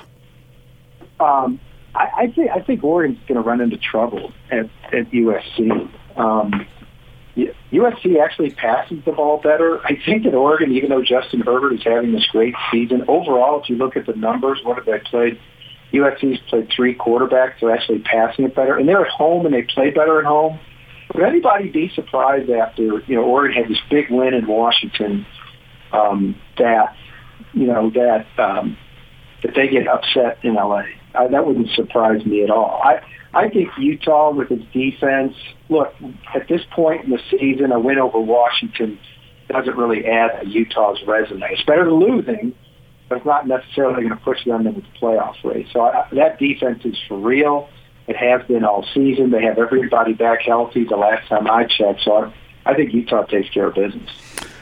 Um, 1.19 1.59
I, 1.95 2.09
I 2.17 2.31
think 2.31 2.51
I 2.51 2.61
think 2.61 2.83
Oregon's 2.83 3.19
going 3.27 3.41
to 3.41 3.47
run 3.47 3.61
into 3.61 3.77
trouble 3.77 4.31
at, 4.51 4.69
at 4.93 5.11
USC. 5.11 5.89
Um, 6.17 6.67
USC 7.71 8.19
actually 8.21 8.51
passes 8.51 8.99
the 9.05 9.11
ball 9.11 9.37
better. 9.37 9.79
I 9.85 9.97
think 10.05 10.23
that 10.23 10.33
Oregon, 10.33 10.71
even 10.73 10.89
though 10.89 11.03
Justin 11.03 11.41
Herbert 11.41 11.73
is 11.73 11.83
having 11.83 12.11
this 12.11 12.25
great 12.27 12.53
season, 12.71 13.05
overall, 13.07 13.61
if 13.61 13.69
you 13.69 13.77
look 13.77 13.95
at 13.95 14.05
the 14.05 14.13
numbers, 14.13 14.59
what 14.63 14.77
have 14.77 14.85
they 14.85 14.99
played? 14.99 15.39
USC's 15.93 16.39
played 16.49 16.69
three 16.75 16.95
quarterbacks. 16.95 17.53
They're 17.61 17.73
actually 17.73 17.99
passing 17.99 18.45
it 18.45 18.55
better, 18.55 18.75
and 18.77 18.87
they're 18.87 19.05
at 19.05 19.11
home 19.11 19.45
and 19.45 19.53
they 19.53 19.63
play 19.63 19.89
better 19.89 20.19
at 20.19 20.25
home. 20.25 20.59
Would 21.15 21.23
anybody 21.23 21.69
be 21.69 21.89
surprised 21.95 22.49
after 22.49 22.83
you 23.07 23.15
know 23.15 23.23
Oregon 23.23 23.63
had 23.63 23.71
this 23.71 23.81
big 23.89 24.11
win 24.11 24.33
in 24.33 24.45
Washington 24.45 25.25
um, 25.91 26.35
that 26.57 26.95
you 27.53 27.65
know 27.65 27.89
that 27.91 28.27
um, 28.37 28.77
that 29.43 29.55
they 29.55 29.67
get 29.67 29.87
upset 29.87 30.39
in 30.43 30.55
LA? 30.55 30.83
Uh, 31.15 31.27
that 31.27 31.45
wouldn't 31.45 31.69
surprise 31.71 32.25
me 32.25 32.43
at 32.43 32.49
all. 32.49 32.81
I 32.83 33.01
I 33.33 33.49
think 33.49 33.69
Utah 33.77 34.31
with 34.31 34.51
its 34.51 34.65
defense. 34.73 35.35
Look, 35.69 35.93
at 36.33 36.47
this 36.47 36.61
point 36.71 37.05
in 37.05 37.11
the 37.11 37.19
season, 37.29 37.71
a 37.71 37.79
win 37.79 37.99
over 37.99 38.19
Washington 38.19 38.99
doesn't 39.49 39.75
really 39.75 40.05
add 40.05 40.41
to 40.41 40.47
Utah's 40.47 40.99
resume. 41.05 41.47
It's 41.51 41.63
better 41.63 41.85
than 41.85 41.95
losing, 41.95 42.53
but 43.07 43.17
it's 43.17 43.25
not 43.25 43.47
necessarily 43.47 44.03
going 44.03 44.17
to 44.17 44.23
push 44.23 44.43
them 44.45 44.65
into 44.65 44.81
the 44.81 44.87
playoff 44.99 45.43
race. 45.43 45.67
So 45.73 45.81
I, 45.81 46.07
that 46.13 46.39
defense 46.39 46.85
is 46.85 46.97
for 47.07 47.17
real. 47.17 47.69
It 48.07 48.15
has 48.15 48.45
been 48.47 48.63
all 48.63 48.85
season. 48.93 49.29
They 49.29 49.43
have 49.43 49.59
everybody 49.59 50.13
back 50.13 50.41
healthy. 50.41 50.83
The 50.83 50.97
last 50.97 51.27
time 51.27 51.49
I 51.49 51.65
checked, 51.65 52.01
so 52.01 52.31
I, 52.65 52.71
I 52.71 52.73
think 52.75 52.93
Utah 52.93 53.23
takes 53.25 53.49
care 53.49 53.67
of 53.67 53.75
business. 53.75 54.09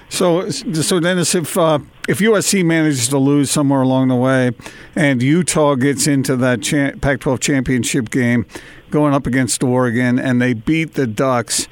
So, 0.10 0.50
so 0.50 1.00
Dennis, 1.00 1.36
if 1.36 1.58
uh, 1.58 1.80
if 2.08 2.20
USC 2.20 2.64
manages 2.64 3.10
to 3.10 3.18
lose 3.18 3.52
somewhere 3.52 3.82
along 3.82 4.08
the 4.08 4.16
way, 4.16 4.52
and 4.96 5.22
Utah 5.22 5.76
gets 5.76 6.08
into 6.08 6.36
that 6.38 6.62
cha- 6.62 6.92
Pac-12 7.02 7.40
championship 7.42 8.10
game, 8.10 8.46
going 8.90 9.14
up 9.14 9.28
against 9.28 9.62
Oregon, 9.64 10.18
and 10.18 10.42
they 10.42 10.54
beat 10.54 10.94
the 10.94 11.06
Ducks, 11.08 11.68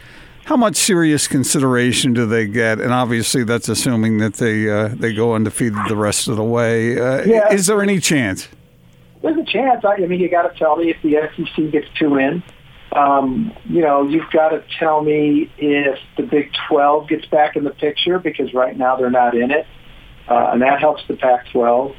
how 0.45 0.57
much 0.57 0.75
serious 0.75 1.27
consideration 1.29 2.13
do 2.13 2.25
they 2.25 2.45
get? 2.45 2.79
And 2.81 2.91
obviously, 2.91 3.43
that's 3.45 3.69
assuming 3.69 4.17
that 4.17 4.35
they 4.35 4.69
uh, 4.69 4.89
they 4.89 5.13
go 5.13 5.33
undefeated 5.33 5.79
the 5.87 5.95
rest 5.95 6.27
of 6.27 6.35
the 6.35 6.43
way. 6.43 6.99
Uh, 6.99 7.23
Yeah. 7.23 7.53
Is 7.53 7.67
there 7.67 7.81
any 7.81 7.99
chance? 7.99 8.49
There's 9.21 9.37
a 9.37 9.45
chance. 9.45 9.83
I, 9.85 9.93
I 9.95 10.05
mean, 10.07 10.19
you 10.19 10.29
got 10.29 10.51
to 10.51 10.55
tell 10.59 10.75
me 10.75 10.91
if 10.91 11.01
the 11.01 11.15
SEC 11.35 11.71
gets 11.71 11.87
two 11.97 12.17
in. 12.17 12.43
Um, 12.95 13.51
you 13.65 13.81
know, 13.81 14.07
you've 14.07 14.29
got 14.31 14.49
to 14.49 14.63
tell 14.79 15.03
me 15.03 15.51
if 15.57 15.99
the 16.15 16.23
Big 16.23 16.51
12 16.69 17.09
gets 17.09 17.25
back 17.25 17.57
in 17.57 17.65
the 17.65 17.71
picture 17.71 18.19
because 18.19 18.53
right 18.53 18.77
now 18.77 18.95
they're 18.95 19.11
not 19.11 19.35
in 19.35 19.51
it, 19.51 19.67
uh, 20.29 20.51
and 20.53 20.61
that 20.61 20.79
helps 20.79 21.03
the 21.09 21.15
Pac-12. 21.15 21.93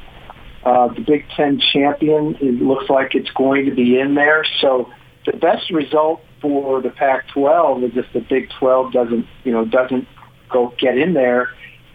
Uh, 0.65 0.87
the 0.95 1.01
Big 1.01 1.25
Ten 1.35 1.61
champion 1.71 2.35
it 2.41 2.61
looks 2.61 2.89
like 2.89 3.13
it's 3.13 3.29
going 3.31 3.65
to 3.65 3.75
be 3.75 3.99
in 3.99 4.15
there. 4.15 4.43
So 4.59 4.91
the 5.27 5.33
best 5.33 5.69
result 5.69 6.21
for 6.41 6.81
the 6.81 6.89
Pac-12 6.89 7.83
is 7.83 7.91
if 7.95 8.05
the 8.13 8.21
Big 8.21 8.49
12 8.59 8.91
doesn't, 8.91 9.27
you 9.43 9.51
know, 9.51 9.65
doesn't 9.65 10.07
go 10.49 10.73
get 10.79 10.97
in 10.97 11.13
there, 11.13 11.49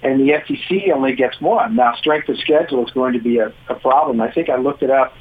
and 0.04 0.20
the 0.20 0.32
SEC 0.46 0.94
only 0.94 1.16
gets 1.16 1.40
one. 1.40 1.74
Now, 1.74 1.94
strength 1.96 2.28
of 2.28 2.38
schedule 2.38 2.86
is 2.86 2.92
going 2.92 3.14
to 3.14 3.20
be 3.20 3.38
a, 3.38 3.52
a 3.68 3.74
problem. 3.74 4.20
I 4.20 4.30
think 4.30 4.48
I 4.48 4.58
looked 4.58 4.82
it 4.84 4.90
up. 4.90 5.12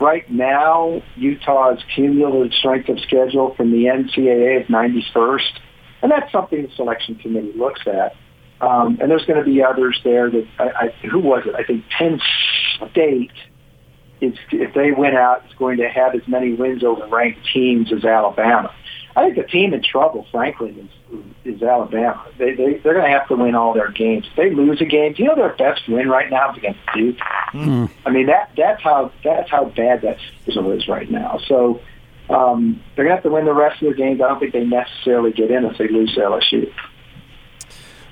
Right 0.00 0.30
now, 0.30 1.02
Utah's 1.16 1.84
cumulative 1.94 2.54
strength 2.54 2.88
of 2.88 2.98
schedule 3.00 3.54
from 3.54 3.70
the 3.70 3.84
NCAA 3.84 4.62
is 4.62 4.66
91st, 4.68 5.58
and 6.02 6.10
that's 6.10 6.32
something 6.32 6.62
the 6.62 6.70
selection 6.74 7.16
committee 7.16 7.52
looks 7.54 7.82
at. 7.86 8.16
Um, 8.62 8.98
and 9.00 9.10
there's 9.10 9.24
going 9.26 9.38
to 9.38 9.44
be 9.44 9.62
others 9.62 10.00
there 10.02 10.30
that 10.30 10.46
I, 10.58 10.64
I, 10.64 11.06
who 11.06 11.18
was 11.18 11.44
it? 11.46 11.54
I 11.54 11.64
think 11.64 11.84
Penn 11.88 12.20
State 12.90 13.32
is 14.20 14.34
if 14.52 14.74
they 14.74 14.92
win 14.92 15.14
out, 15.14 15.44
is 15.46 15.52
going 15.58 15.78
to 15.78 15.88
have 15.88 16.14
as 16.14 16.26
many 16.26 16.54
wins 16.54 16.84
over 16.84 17.06
ranked 17.06 17.40
teams 17.52 17.92
as 17.92 18.04
Alabama. 18.04 18.74
I 19.16 19.24
think 19.24 19.36
the 19.36 19.42
team 19.42 19.74
in 19.74 19.82
trouble, 19.82 20.26
frankly, 20.30 20.70
is, 20.70 21.56
is 21.56 21.62
Alabama. 21.62 22.24
They, 22.38 22.54
they 22.54 22.74
they're 22.74 22.94
going 22.94 23.10
to 23.10 23.18
have 23.18 23.26
to 23.28 23.36
win 23.36 23.54
all 23.54 23.74
their 23.74 23.90
games. 23.90 24.26
If 24.30 24.36
they 24.36 24.50
lose 24.50 24.80
a 24.80 24.84
game, 24.84 25.14
do 25.14 25.22
you 25.22 25.28
know 25.28 25.34
their 25.34 25.54
best 25.54 25.88
win 25.88 26.08
right 26.08 26.30
now 26.30 26.52
is 26.52 26.58
against 26.58 26.80
Duke? 26.94 27.18
I 28.06 28.10
mean 28.10 28.26
that 28.26 28.52
that's 28.56 28.82
how 28.82 29.12
that's 29.24 29.50
how 29.50 29.64
bad 29.64 30.02
that 30.02 30.18
schedule 30.42 30.70
is 30.72 30.86
right 30.86 31.10
now. 31.10 31.38
So 31.46 31.80
um, 32.28 32.80
they're 32.94 33.04
going 33.04 33.16
to 33.16 33.16
have 33.16 33.24
to 33.24 33.30
win 33.30 33.44
the 33.44 33.52
rest 33.52 33.82
of 33.82 33.86
their 33.86 33.94
games. 33.94 34.20
I 34.20 34.28
don't 34.28 34.38
think 34.38 34.52
they 34.52 34.64
necessarily 34.64 35.32
get 35.32 35.50
in 35.50 35.64
if 35.64 35.78
they 35.78 35.88
lose 35.88 36.14
to 36.14 36.20
LSU. 36.20 36.72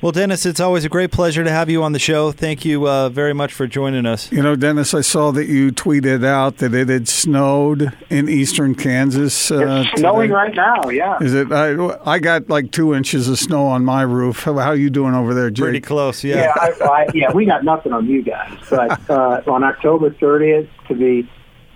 Well, 0.01 0.13
Dennis, 0.13 0.47
it's 0.47 0.61
always 0.61 0.85
a 0.85 0.89
great 0.89 1.11
pleasure 1.11 1.43
to 1.43 1.51
have 1.51 1.69
you 1.69 1.83
on 1.83 1.91
the 1.93 1.99
show. 1.99 2.31
Thank 2.31 2.65
you 2.65 2.87
uh, 2.89 3.09
very 3.09 3.33
much 3.33 3.53
for 3.53 3.67
joining 3.67 4.07
us. 4.07 4.31
You 4.31 4.45
know, 4.45 4.55
Dennis, 4.55 4.95
I 4.95 5.01
saw 5.01 5.33
that 5.33 5.47
you 5.47 5.73
tweeted 5.73 6.25
out 6.25 6.59
that 6.59 6.73
it 6.73 6.89
had 6.89 7.09
snowed 7.09 7.93
in 8.09 8.29
eastern 8.29 8.77
Kansas. 8.77 9.51
Uh, 9.51 9.83
It's 9.93 9.99
snowing 10.01 10.29
today. 10.29 10.35
right 10.35 10.55
now. 10.55 10.89
Yeah. 10.91 11.19
Is 11.21 11.35
it? 11.35 11.51
I, 11.51 11.75
I 12.05 12.21
got 12.21 12.49
like 12.49 12.71
two 12.71 12.95
inches 12.95 13.29
of 13.29 13.41
snow 13.41 13.67
on 13.67 13.85
my 13.85 14.03
roof. 14.03 14.45
How, 14.45 14.55
how 14.59 14.71
you 14.71 14.89
doing 14.89 15.15
over 15.15 15.35
there, 15.35 15.51
Jake? 15.51 15.65
Pretty 15.65 15.81
close, 15.81 16.23
Yeah, 16.23 16.53
I, 16.55 16.71
I, 16.81 17.07
yeah, 17.13 17.33
we 17.33 17.45
got 17.45 17.65
nothing 17.65 17.93
on 17.93 18.07
you 18.07 18.23
guys. 18.23 18.57
But 18.71 19.11
uh, 19.11 19.43
on 19.49 19.65
October 19.65 20.11
30th 20.11 20.69
to 20.87 20.95
be 20.95 21.29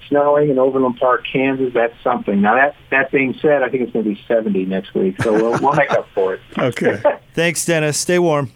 snowing 0.09 0.51
in 0.51 0.59
Overland 0.59 0.99
Park, 0.99 1.25
Kansas, 1.31 1.73
that's 1.75 1.95
something. 2.03 2.41
Now 2.41 2.55
that 2.55 2.77
that 2.91 3.11
being 3.11 3.35
said, 3.41 3.63
I 3.63 3.69
think 3.69 3.83
it's 3.85 3.93
going 3.93 4.05
to 4.05 4.11
be 4.15 4.21
70 4.27 4.67
next 4.67 4.95
week, 4.95 5.21
so 5.23 5.33
we'll, 5.33 5.59
we'll 5.61 5.75
make 5.75 5.91
up 5.91 6.09
for 6.15 6.35
it. 6.35 6.41
Okay. 6.59 7.01
Thanks, 7.35 7.65
Dennis. 7.65 7.99
Stay 7.99 8.19
warm. 8.19 8.51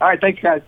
All 0.00 0.08
right, 0.08 0.20
thanks, 0.20 0.42
guys. 0.42 0.62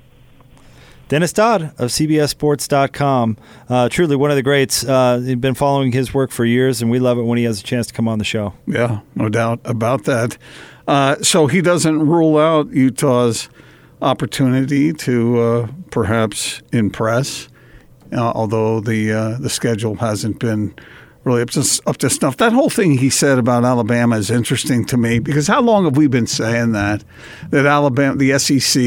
Dennis 1.09 1.33
Dodd 1.33 1.63
of 1.79 1.91
CBSSports.com. 1.91 3.37
Uh, 3.69 3.89
truly 3.89 4.17
one 4.17 4.31
of 4.31 4.37
the 4.37 4.43
greats. 4.43 4.85
Uh, 4.85 5.21
you've 5.23 5.41
been 5.41 5.55
following 5.55 5.93
his 5.93 6.15
work 6.15 6.31
for 6.31 6.45
years, 6.45 6.81
and 6.81 6.91
we 6.91 6.99
love 6.99 7.19
it 7.19 7.23
when 7.23 7.37
he 7.39 7.45
has 7.45 7.61
a 7.61 7.63
chance 7.63 7.87
to 7.89 7.93
come 7.93 8.09
on 8.09 8.19
the 8.19 8.25
show. 8.25 8.55
Yeah, 8.67 9.01
no 9.15 9.29
doubt 9.29 9.61
about 9.65 10.05
that. 10.05 10.39
Uh, 10.87 11.17
so 11.17 11.47
he 11.47 11.61
doesn't 11.61 12.07
rule 12.07 12.39
out 12.39 12.71
Utah's 12.71 13.49
opportunity 14.03 14.93
to 14.93 15.41
uh, 15.41 15.69
perhaps 15.91 16.63
impress, 16.73 17.49
uh, 18.13 18.33
although 18.35 18.81
the 18.81 19.13
uh, 19.13 19.39
the 19.39 19.51
schedule 19.51 19.97
hasn't 19.97 20.39
been 20.39 20.75
really 21.25 21.43
up 21.43 21.51
to, 21.51 21.83
up 21.87 21.97
to 21.97 22.11
snuff. 22.11 22.37
That 22.37 22.53
whole 22.53 22.71
thing 22.71 22.99
he 22.99 23.11
said 23.11 23.39
about 23.39 23.65
Alabama 23.65 24.17
is 24.17 24.31
interesting 24.31 24.85
to 24.87 24.97
me 24.97 25.19
because 25.19 25.47
how 25.47 25.63
long 25.63 25.85
have 25.85 25.97
we 25.97 26.07
been 26.07 26.27
saying 26.27 26.73
that 26.73 27.03
that 27.51 27.67
Alabama, 27.67 28.17
the 28.17 28.39
SEC, 28.39 28.83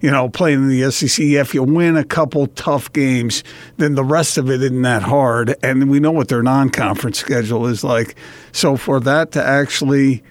you 0.00 0.10
know, 0.10 0.28
playing 0.28 0.62
in 0.62 0.68
the 0.68 0.90
SEC, 0.90 1.24
if 1.24 1.54
you 1.54 1.62
win 1.62 1.96
a 1.96 2.04
couple 2.04 2.46
tough 2.48 2.92
games, 2.92 3.42
then 3.78 3.94
the 3.94 4.04
rest 4.04 4.36
of 4.36 4.50
it 4.50 4.62
isn't 4.62 4.82
that 4.82 5.02
hard, 5.02 5.56
and 5.62 5.90
we 5.90 6.00
know 6.00 6.12
what 6.12 6.28
their 6.28 6.42
non-conference 6.42 7.18
schedule 7.18 7.66
is 7.66 7.82
like. 7.82 8.14
So 8.52 8.76
for 8.76 9.00
that 9.00 9.32
to 9.32 9.44
actually 9.44 10.22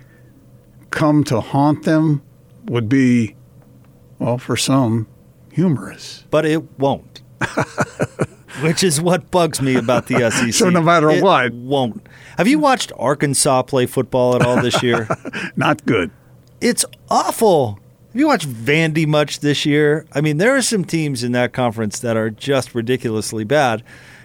come 0.91 1.23
to 1.25 1.41
haunt 1.41 1.84
them 1.84 2.21
would 2.65 2.89
be, 2.89 3.36
well, 4.19 4.38
for 4.38 4.55
some, 4.55 5.07
humorous. 5.51 6.25
But 6.30 6.45
it 6.45 6.80
won't. 6.80 7.09
Which 8.62 8.84
is 8.84 9.00
what 9.00 9.32
bugs 9.32 9.62
me 9.62 9.76
about 9.76 10.08
the 10.08 10.30
SEC. 10.32 10.54
So 10.54 10.70
no 10.70 10.82
matter 10.82 11.10
It 11.10 11.24
what. 11.24 11.54
won't. 11.54 12.06
Have 12.38 12.48
you 12.48 12.60
watched 12.60 12.92
Arkansas 12.98 13.62
play 13.64 13.86
football 13.86 14.36
at 14.36 14.42
all 14.46 14.62
this 14.62 14.82
year? 14.84 15.08
Not 15.56 15.86
good. 15.86 16.12
It's 16.60 16.84
awful. 17.10 17.80
Have 18.12 18.20
you 18.20 18.28
watched 18.28 18.50
Vandy 18.50 19.06
much 19.08 19.40
this 19.40 19.66
year? 19.66 20.06
I 20.14 20.20
mean, 20.22 20.38
there 20.38 20.56
are 20.58 20.62
some 20.62 20.84
teams 20.84 21.24
in 21.24 21.32
that 21.34 21.54
conference 21.54 22.00
that 22.00 22.18
are 22.18 22.30
just 22.30 22.74
ridiculously 22.76 23.44
bad, 23.44 23.84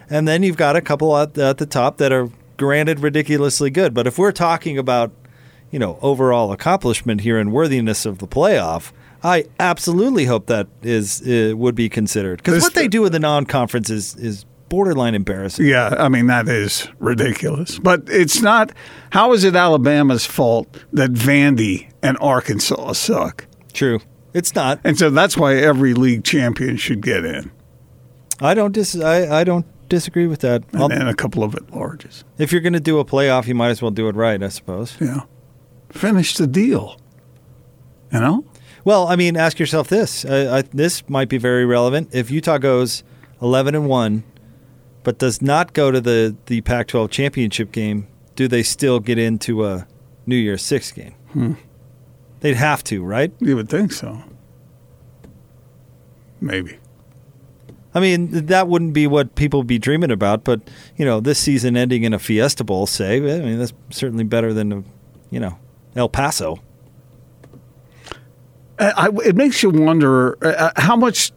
and 0.09 0.27
then 0.27 0.43
you've 0.43 0.57
got 0.57 0.75
a 0.75 0.81
couple 0.81 1.15
at 1.17 1.35
the, 1.35 1.45
at 1.45 1.59
the 1.59 1.65
top 1.65 1.97
that 1.97 2.11
are 2.11 2.29
granted 2.57 2.99
ridiculously 3.01 3.69
good. 3.69 3.93
But 3.93 4.07
if 4.07 4.17
we're 4.17 4.31
talking 4.31 4.77
about, 4.77 5.11
you 5.71 5.79
know, 5.79 5.99
overall 6.01 6.51
accomplishment 6.51 7.21
here 7.21 7.37
and 7.37 7.51
worthiness 7.53 8.05
of 8.05 8.17
the 8.17 8.27
playoff, 8.27 8.91
I 9.25 9.45
absolutely 9.59 10.25
hope 10.25 10.45
that 10.45 10.67
is 10.83 11.21
uh, 11.27 11.57
would 11.57 11.73
be 11.73 11.89
considered 11.89 12.37
because 12.37 12.61
what 12.61 12.75
they 12.75 12.87
do 12.87 13.01
with 13.01 13.11
the 13.11 13.19
non-conference 13.19 13.89
is 13.89 14.15
is 14.17 14.45
borderline 14.69 15.15
embarrassing. 15.15 15.65
Yeah, 15.65 15.95
I 15.97 16.09
mean 16.09 16.27
that 16.27 16.47
is 16.47 16.87
ridiculous. 16.99 17.79
But 17.79 18.03
it's 18.07 18.41
not. 18.43 18.71
How 19.09 19.33
is 19.33 19.43
it 19.43 19.55
Alabama's 19.55 20.27
fault 20.27 20.67
that 20.93 21.11
Vandy 21.11 21.89
and 22.03 22.17
Arkansas 22.21 22.93
suck? 22.93 23.47
True, 23.73 23.99
it's 24.35 24.53
not. 24.53 24.79
And 24.83 24.95
so 24.95 25.09
that's 25.09 25.35
why 25.35 25.55
every 25.55 25.95
league 25.95 26.23
champion 26.23 26.77
should 26.77 27.01
get 27.01 27.25
in, 27.25 27.51
I 28.39 28.53
don't 28.53 28.73
dis. 28.73 28.95
I, 28.95 29.39
I 29.39 29.43
don't 29.43 29.65
disagree 29.89 30.27
with 30.27 30.41
that. 30.41 30.63
and 30.71 30.91
then 30.91 31.07
a 31.07 31.15
couple 31.15 31.43
of 31.43 31.55
at 31.55 31.65
larges. 31.67 32.23
If 32.37 32.51
you're 32.51 32.61
going 32.61 32.73
to 32.73 32.79
do 32.79 32.99
a 32.99 33.05
playoff, 33.05 33.47
you 33.47 33.55
might 33.55 33.69
as 33.69 33.81
well 33.81 33.91
do 33.91 34.07
it 34.07 34.15
right, 34.15 34.41
I 34.43 34.49
suppose. 34.49 34.95
Yeah, 35.01 35.21
finish 35.89 36.35
the 36.35 36.45
deal. 36.45 36.99
You 38.13 38.19
know. 38.19 38.45
Well, 38.85 39.07
I 39.07 39.15
mean, 39.15 39.35
ask 39.35 39.59
yourself 39.59 39.87
this. 39.87 40.23
I, 40.25 40.59
I, 40.59 40.61
this 40.61 41.09
might 41.09 41.27
be 41.27 41.39
very 41.39 41.65
relevant. 41.65 42.09
If 42.13 42.29
Utah 42.29 42.59
goes 42.59 43.03
11 43.41 43.73
and 43.75 43.89
1, 43.89 44.23
but 45.03 45.17
does 45.17 45.41
not 45.41 45.73
go 45.73 45.91
to 45.91 45.99
the, 45.99 46.35
the 46.45 46.61
Pac 46.61 46.87
12 46.87 47.09
championship 47.09 47.71
game, 47.71 48.07
do 48.35 48.47
they 48.47 48.61
still 48.63 48.99
get 48.99 49.17
into 49.17 49.65
a 49.65 49.87
New 50.27 50.35
Year's 50.35 50.61
Six 50.61 50.91
game? 50.91 51.15
Hmm. 51.33 51.53
They'd 52.41 52.55
have 52.55 52.83
to, 52.85 53.03
right? 53.03 53.33
You 53.39 53.55
would 53.55 53.69
think 53.69 53.91
so. 53.91 54.21
Maybe. 56.39 56.77
I 57.95 57.99
mean, 57.99 58.45
that 58.47 58.67
wouldn't 58.67 58.93
be 58.93 59.07
what 59.07 59.33
people 59.33 59.61
would 59.61 59.67
be 59.67 59.79
dreaming 59.79 60.11
about, 60.11 60.43
but, 60.43 60.61
you 60.95 61.05
know, 61.05 61.19
this 61.19 61.39
season 61.39 61.75
ending 61.75 62.03
in 62.03 62.13
a 62.13 62.19
Fiesta 62.19 62.63
Bowl, 62.63 62.85
say, 62.85 63.17
I 63.17 63.39
mean, 63.39 63.57
that's 63.57 63.73
certainly 63.89 64.25
better 64.25 64.53
than, 64.53 64.71
a, 64.71 64.83
you 65.31 65.39
know, 65.39 65.57
El 65.95 66.09
Paso. 66.09 66.59
Uh, 68.77 68.91
I, 68.95 69.09
it 69.27 69.35
makes 69.35 69.63
you 69.63 69.69
wonder 69.69 70.37
uh, 70.45 70.71
how 70.75 70.95
much 70.95 71.31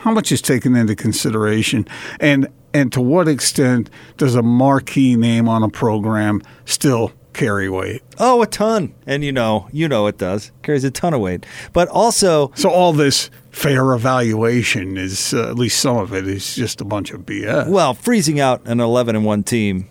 how 0.00 0.12
much 0.12 0.30
is 0.32 0.42
taken 0.42 0.76
into 0.76 0.94
consideration, 0.94 1.86
and 2.20 2.48
and 2.74 2.92
to 2.92 3.00
what 3.00 3.28
extent 3.28 3.90
does 4.16 4.34
a 4.34 4.42
marquee 4.42 5.16
name 5.16 5.48
on 5.48 5.62
a 5.62 5.68
program 5.68 6.42
still 6.64 7.12
carry 7.32 7.68
weight? 7.68 8.02
Oh, 8.18 8.42
a 8.42 8.46
ton, 8.46 8.94
and 9.06 9.24
you 9.24 9.32
know, 9.32 9.68
you 9.72 9.88
know 9.88 10.06
it 10.06 10.18
does 10.18 10.52
carries 10.62 10.84
a 10.84 10.90
ton 10.90 11.14
of 11.14 11.20
weight. 11.20 11.46
But 11.72 11.88
also, 11.88 12.52
so 12.54 12.70
all 12.70 12.92
this 12.92 13.30
fair 13.50 13.92
evaluation 13.92 14.96
is 14.96 15.32
uh, 15.32 15.48
at 15.48 15.56
least 15.56 15.80
some 15.80 15.96
of 15.96 16.12
it 16.12 16.26
is 16.26 16.54
just 16.54 16.80
a 16.80 16.84
bunch 16.84 17.12
of 17.12 17.22
BS. 17.22 17.68
Well, 17.68 17.94
freezing 17.94 18.40
out 18.40 18.66
an 18.66 18.80
eleven 18.80 19.16
and 19.16 19.24
one 19.24 19.42
team 19.42 19.88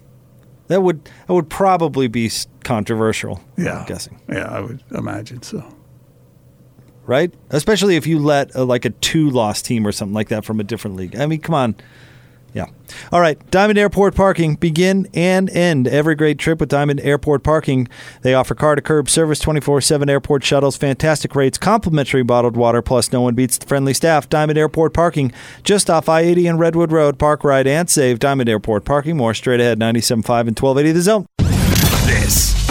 that 0.68 0.82
would 0.82 1.06
that 1.06 1.34
would 1.34 1.50
probably 1.50 2.08
be 2.08 2.30
controversial. 2.64 3.42
Yeah, 3.58 3.80
I'm 3.80 3.88
guessing. 3.88 4.22
Yeah, 4.30 4.48
I 4.48 4.60
would 4.60 4.84
imagine 4.92 5.42
so 5.42 5.66
right? 7.08 7.34
Especially 7.50 7.96
if 7.96 8.06
you 8.06 8.20
let 8.20 8.54
a, 8.54 8.64
like 8.64 8.86
a 8.86 8.92
two 8.92 9.30
loss 9.30 9.62
team 9.62 9.88
or 9.88 9.92
something 9.92 10.14
like 10.14 10.30
that 10.30 10.46
from 10.46 10.60
a 10.60 10.64
different 10.64 10.96
league. 10.96 11.16
I 11.16 11.26
mean, 11.26 11.42
come 11.42 11.56
on. 11.56 11.76
Yeah. 12.54 12.68
All 13.12 13.22
right. 13.22 13.40
Diamond 13.52 13.78
Airport 13.78 14.16
Parking. 14.16 14.56
Begin 14.56 15.08
and 15.14 15.50
end 15.52 15.88
every 15.88 16.16
great 16.16 16.40
trip 16.40 16.60
with 16.60 16.70
Diamond 16.70 17.00
Airport 17.02 17.44
Parking. 17.44 17.88
They 18.24 18.34
offer 18.34 18.56
car 18.56 18.76
to 18.76 18.82
curb 18.82 19.10
service, 19.10 19.40
24 19.40 19.82
7 19.82 20.10
airport 20.10 20.44
shuttles, 20.44 20.76
fantastic 20.76 21.36
rates, 21.36 21.58
complimentary 21.58 22.24
bottled 22.24 22.58
water, 22.58 22.82
plus 22.82 23.12
no 23.12 23.22
one 23.22 23.36
beats 23.36 23.58
the 23.58 23.68
friendly 23.68 23.94
staff. 23.94 24.28
Diamond 24.28 24.58
Airport 24.58 24.94
Parking, 24.94 25.32
just 25.64 25.90
off 25.90 26.10
I 26.10 26.22
80 26.22 26.48
and 26.48 26.60
Redwood 26.60 26.92
Road. 26.92 27.20
Park, 27.20 27.44
ride, 27.44 27.68
and 27.68 27.90
save. 27.90 28.20
Diamond 28.20 28.50
Airport 28.50 28.86
Parking. 28.86 29.18
More 29.18 29.34
straight 29.34 29.60
ahead, 29.60 29.78
97.5 29.78 30.48
and 30.48 30.58
1280 30.58 30.92
the 30.94 31.02
zone. 31.02 31.47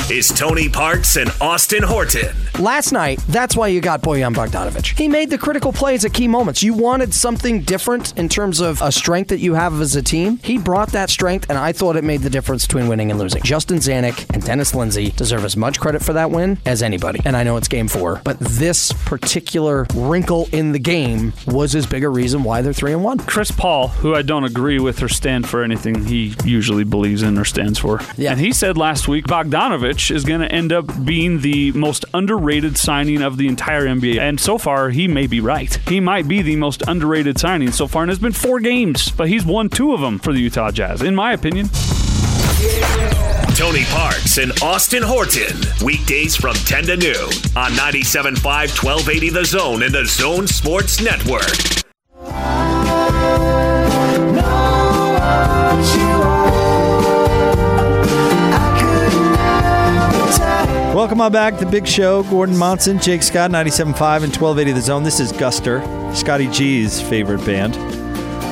This 0.09 0.31
is 0.31 0.39
Tony 0.39 0.69
Parks 0.69 1.17
and 1.17 1.31
Austin 1.41 1.83
Horton. 1.83 2.35
Last 2.61 2.93
night, 2.93 3.19
that's 3.29 3.57
why 3.57 3.69
you 3.69 3.81
got 3.81 4.03
Bojan 4.03 4.35
Bogdanovic. 4.35 4.97
He 4.97 5.09
made 5.09 5.31
the 5.31 5.39
critical 5.39 5.73
plays 5.73 6.05
at 6.05 6.13
key 6.13 6.29
moments. 6.29 6.63
You 6.63 6.75
wanted 6.75 7.13
something 7.13 7.63
different 7.63 8.17
in 8.17 8.29
terms 8.29 8.61
of 8.61 8.81
a 8.83 8.93
strength 8.93 9.29
that 9.29 9.41
you 9.41 9.55
have 9.55 9.81
as 9.81 9.97
a 9.97 10.03
team. 10.03 10.39
He 10.45 10.59
brought 10.59 10.93
that 10.93 11.11
strength, 11.11 11.47
and 11.49 11.59
I 11.59 11.73
thought 11.73 11.97
it 11.97 12.05
made 12.05 12.21
the 12.21 12.31
difference 12.31 12.67
between 12.67 12.87
winning 12.87 13.11
and 13.11 13.19
losing. 13.19 13.43
Justin 13.43 13.79
Zanik 13.79 14.33
and 14.33 14.45
Dennis 14.45 14.75
Lindsey 14.75 15.11
deserve 15.11 15.45
as 15.45 15.57
much 15.57 15.81
credit 15.81 16.03
for 16.03 16.13
that 16.13 16.31
win 16.31 16.59
as 16.67 16.83
anybody. 16.83 17.21
And 17.25 17.37
I 17.37 17.43
know 17.43 17.57
it's 17.57 17.69
game 17.69 17.89
four, 17.89 18.21
but 18.23 18.39
this 18.39 18.93
particular 18.93 19.87
wrinkle 19.95 20.49
in 20.53 20.71
the 20.73 20.79
game 20.79 21.33
was 21.49 21.75
as 21.75 21.87
big 21.87 22.05
a 22.05 22.09
reason 22.09 22.45
why 22.45 22.63
they're 22.63 22.73
three 22.73 22.93
and 22.93 23.03
one. 23.03 23.19
Chris 23.19 23.51
Paul, 23.51 23.89
who 23.89 24.15
I 24.15 24.23
don't 24.23 24.45
agree 24.45 24.79
with 24.79 25.03
or 25.03 25.09
stand 25.09 25.49
for 25.49 25.65
anything 25.65 26.05
he 26.05 26.37
usually 26.45 26.85
believes 26.85 27.23
in 27.23 27.37
or 27.37 27.45
stands 27.45 27.81
for. 27.81 28.01
Yeah. 28.17 28.31
And 28.31 28.41
he 28.41 28.53
said 28.53 28.79
last 28.79 29.09
week 29.09 29.27
Bogdanovic 29.27 29.96
is 30.11 30.25
going 30.25 30.41
to 30.41 30.53
end 30.53 30.73
up 30.73 31.05
being 31.05 31.41
the 31.41 31.73
most 31.73 32.05
underrated 32.15 32.77
signing 32.77 33.23
of 33.23 33.37
the 33.37 33.49
entire 33.49 33.87
NBA. 33.87 34.19
And 34.19 34.41
so 34.41 34.59
far, 34.59 34.91
he 34.91 35.09
may 35.09 35.27
be 35.27 35.41
right. 35.41 35.75
He 35.89 36.01
might 36.01 36.29
be 36.29 36.43
the 36.43 36.57
most 36.57 36.83
underrated 36.87 37.39
signing 37.39 37.73
so 37.73 37.87
far, 37.87 38.03
and 38.03 38.11
it's 38.11 38.21
been 38.21 38.33
four 38.33 38.61
games, 38.61 39.11
but 39.11 39.29
he's 39.29 39.45
won 39.45 39.69
two 39.69 39.93
of 39.93 40.01
them 40.01 40.19
for 40.19 40.33
the 40.33 40.41
Utah 40.41 40.71
Jazz, 40.71 41.03
in 41.03 41.15
my 41.15 41.33
opinion. 41.33 41.69
Tony 43.55 43.85
Parks 43.85 44.39
and 44.39 44.53
Austin 44.63 45.03
Horton. 45.03 45.57
Weekdays 45.83 46.37
from 46.37 46.55
10 46.55 46.85
to 46.85 46.97
noon 46.97 47.31
on 47.57 47.73
97.5 47.73 48.43
1280 48.45 49.31
The 49.31 49.45
Zone 49.45 49.83
and 49.83 49.95
the 49.95 50.05
Zone 50.05 50.47
Sports 50.47 51.01
Network. 51.01 51.87
Welcome 60.97 61.21
on 61.21 61.31
back 61.31 61.59
to 61.59 61.67
the 61.67 61.71
Big 61.71 61.87
Show. 61.87 62.23
Gordon 62.23 62.57
Monson, 62.57 62.99
Jake 62.99 63.23
Scott, 63.23 63.51
97.5 63.51 63.85
and 63.85 64.35
1280 64.35 64.73
The 64.73 64.81
Zone. 64.81 65.03
This 65.03 65.21
is 65.21 65.31
Guster, 65.31 65.85
Scotty 66.17 66.49
G's 66.49 67.03
favorite 67.03 67.45
band. 67.45 67.77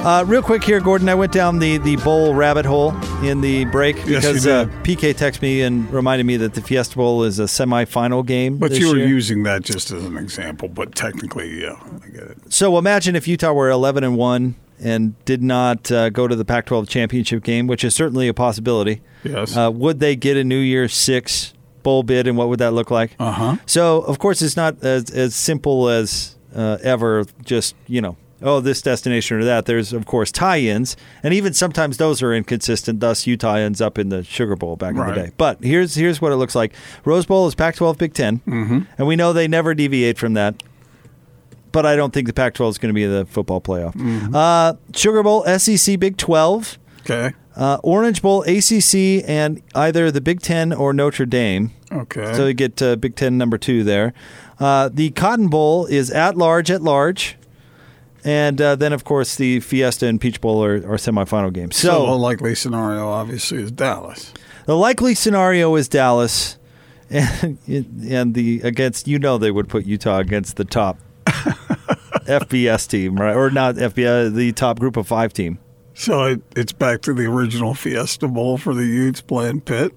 Uh, 0.06 0.26
real 0.26 0.42
quick 0.42 0.62
here, 0.62 0.78
Gordon. 0.78 1.08
I 1.08 1.14
went 1.14 1.32
down 1.32 1.58
the, 1.58 1.78
the 1.78 1.96
bowl 1.96 2.34
rabbit 2.34 2.66
hole 2.66 2.94
in 3.24 3.40
the 3.40 3.64
break 3.64 3.96
Yes, 3.96 4.06
you 4.06 4.16
because 4.16 4.46
uh, 4.46 4.64
did. 4.64 4.74
PK 4.82 5.14
texted 5.14 5.40
me 5.40 5.62
and 5.62 5.90
reminded 5.90 6.24
me 6.24 6.36
that 6.36 6.52
the 6.52 6.60
Fiesta 6.60 6.96
Bowl 6.96 7.24
is 7.24 7.38
a 7.38 7.44
semifinal 7.44 8.26
game. 8.26 8.58
But 8.58 8.72
you 8.72 8.90
were 8.90 8.98
year. 8.98 9.08
using 9.08 9.44
that 9.44 9.62
just 9.62 9.90
as 9.90 10.04
an 10.04 10.18
example. 10.18 10.68
But 10.68 10.94
technically, 10.94 11.62
yeah, 11.62 11.82
I 12.04 12.08
get 12.08 12.24
it. 12.24 12.52
So 12.52 12.76
imagine 12.76 13.16
if 13.16 13.26
Utah 13.26 13.54
were 13.54 13.70
11 13.70 14.04
and 14.04 14.18
1 14.18 14.54
and 14.80 15.24
did 15.24 15.42
not 15.42 15.90
uh, 15.90 16.10
go 16.10 16.28
to 16.28 16.36
the 16.36 16.44
Pac 16.44 16.66
12 16.66 16.90
championship 16.90 17.42
game, 17.42 17.66
which 17.66 17.84
is 17.84 17.94
certainly 17.94 18.28
a 18.28 18.34
possibility. 18.34 19.00
Yes. 19.22 19.56
Uh, 19.56 19.70
would 19.72 19.98
they 19.98 20.14
get 20.14 20.36
a 20.36 20.44
New 20.44 20.58
Year's 20.58 20.92
Six 20.92 21.53
bowl 21.84 22.02
bid, 22.02 22.26
and 22.26 22.36
what 22.36 22.48
would 22.48 22.58
that 22.58 22.72
look 22.72 22.90
like? 22.90 23.14
Uh 23.20 23.30
huh. 23.30 23.56
So, 23.66 24.00
of 24.00 24.18
course, 24.18 24.42
it's 24.42 24.56
not 24.56 24.82
as, 24.82 25.08
as 25.10 25.36
simple 25.36 25.88
as 25.88 26.34
uh, 26.56 26.78
ever 26.82 27.24
just, 27.44 27.76
you 27.86 28.00
know, 28.00 28.16
oh, 28.42 28.58
this 28.60 28.82
destination 28.82 29.38
or 29.38 29.44
that. 29.44 29.66
There's, 29.66 29.92
of 29.92 30.04
course, 30.06 30.32
tie 30.32 30.58
ins, 30.58 30.96
and 31.22 31.32
even 31.32 31.52
sometimes 31.54 31.96
those 31.98 32.20
are 32.22 32.34
inconsistent. 32.34 32.98
Thus, 33.00 33.26
Utah 33.26 33.54
ends 33.54 33.80
up 33.80 33.98
in 33.98 34.08
the 34.08 34.24
Sugar 34.24 34.56
Bowl 34.56 34.74
back 34.76 34.90
in 34.96 35.06
the 35.06 35.12
day. 35.14 35.30
But 35.36 35.62
here's 35.62 35.94
here's 35.94 36.20
what 36.20 36.32
it 36.32 36.36
looks 36.36 36.54
like 36.56 36.72
Rose 37.04 37.26
Bowl 37.26 37.46
is 37.46 37.54
Pac 37.54 37.76
12 37.76 37.96
Big 37.98 38.14
10, 38.14 38.38
Mm-hmm. 38.40 38.78
and 38.98 39.06
we 39.06 39.14
know 39.16 39.32
they 39.32 39.46
never 39.48 39.74
deviate 39.74 40.18
from 40.18 40.34
that. 40.34 40.62
But 41.72 41.84
I 41.86 41.96
don't 41.96 42.12
think 42.14 42.28
the 42.28 42.32
Pac 42.32 42.54
12 42.54 42.70
is 42.74 42.78
going 42.78 42.90
to 42.90 42.94
be 42.94 43.04
the 43.04 43.26
football 43.26 43.60
playoff. 43.60 43.94
Mm-hmm. 43.94 44.34
Uh, 44.34 44.74
Sugar 44.94 45.22
Bowl, 45.24 45.44
SEC 45.58 45.98
Big 45.98 46.16
12. 46.16 46.78
Okay. 47.00 47.32
Uh, 47.56 47.78
Orange 47.84 48.20
Bowl, 48.20 48.42
ACC, 48.42 49.22
and 49.28 49.62
either 49.74 50.10
the 50.10 50.20
Big 50.20 50.40
Ten 50.40 50.72
or 50.72 50.92
Notre 50.92 51.24
Dame. 51.26 51.70
Okay. 51.92 52.34
So 52.34 52.46
you 52.46 52.54
get 52.54 52.82
uh, 52.82 52.96
Big 52.96 53.14
Ten 53.14 53.38
number 53.38 53.58
two 53.58 53.84
there. 53.84 54.12
Uh, 54.58 54.88
the 54.92 55.10
Cotton 55.10 55.48
Bowl 55.48 55.86
is 55.86 56.10
at 56.10 56.36
large, 56.36 56.70
at 56.70 56.82
large. 56.82 57.36
And 58.24 58.58
uh, 58.60 58.74
then, 58.74 58.92
of 58.94 59.04
course, 59.04 59.36
the 59.36 59.60
Fiesta 59.60 60.06
and 60.06 60.18
Peach 60.20 60.40
Bowl 60.40 60.64
are, 60.64 60.76
are 60.76 60.96
semifinal 60.96 61.52
games. 61.52 61.76
So, 61.76 61.90
So, 61.90 62.06
the 62.06 62.12
likely 62.12 62.54
scenario, 62.54 63.08
obviously, 63.08 63.62
is 63.62 63.70
Dallas. 63.70 64.32
the 64.64 64.76
likely 64.76 65.14
scenario 65.14 65.74
is 65.76 65.88
Dallas. 65.88 66.56
And, 67.10 67.58
and 67.68 68.34
the 68.34 68.62
against, 68.62 69.06
you 69.06 69.18
know, 69.18 69.36
they 69.38 69.50
would 69.50 69.68
put 69.68 69.84
Utah 69.84 70.18
against 70.20 70.56
the 70.56 70.64
top 70.64 70.98
FBS 71.26 72.88
team, 72.88 73.16
right? 73.16 73.36
Or 73.36 73.50
not 73.50 73.74
FBS, 73.76 74.34
the 74.34 74.52
top 74.52 74.78
group 74.80 74.96
of 74.96 75.06
five 75.06 75.32
team. 75.32 75.58
So 75.94 76.24
it, 76.24 76.42
it's 76.56 76.72
back 76.72 77.02
to 77.02 77.14
the 77.14 77.24
original 77.26 77.72
Fiesta 77.74 78.26
Bowl 78.28 78.58
for 78.58 78.74
the 78.74 78.84
Utes 78.84 79.20
playing 79.20 79.60
Pitt. 79.62 79.92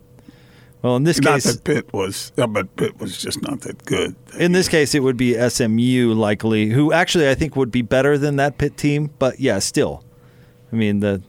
Well, 0.84 0.96
in 0.96 1.04
this 1.04 1.20
not 1.20 1.34
case, 1.42 1.46
that 1.46 1.64
Pitt 1.64 1.92
was, 1.92 2.32
yeah, 2.38 2.46
but 2.46 2.74
Pitt 2.76 3.00
was 3.00 3.18
just 3.18 3.42
not 3.42 3.62
that 3.62 3.84
good. 3.86 4.16
In 4.40 4.52
this 4.52 4.68
case, 4.70 4.94
it 4.94 5.02
would 5.02 5.18
be 5.18 5.34
SMU 5.50 6.14
likely, 6.14 6.68
who 6.68 6.94
actually 6.94 7.28
I 7.28 7.34
think 7.36 7.56
would 7.56 7.72
be 7.72 7.82
better 7.82 8.18
than 8.18 8.36
that 8.36 8.60
Pitt 8.60 8.78
team. 8.78 9.10
But 9.18 9.40
yeah, 9.40 9.58
still, 9.60 10.04
I 10.72 10.76
mean 10.76 11.00
the 11.00 11.22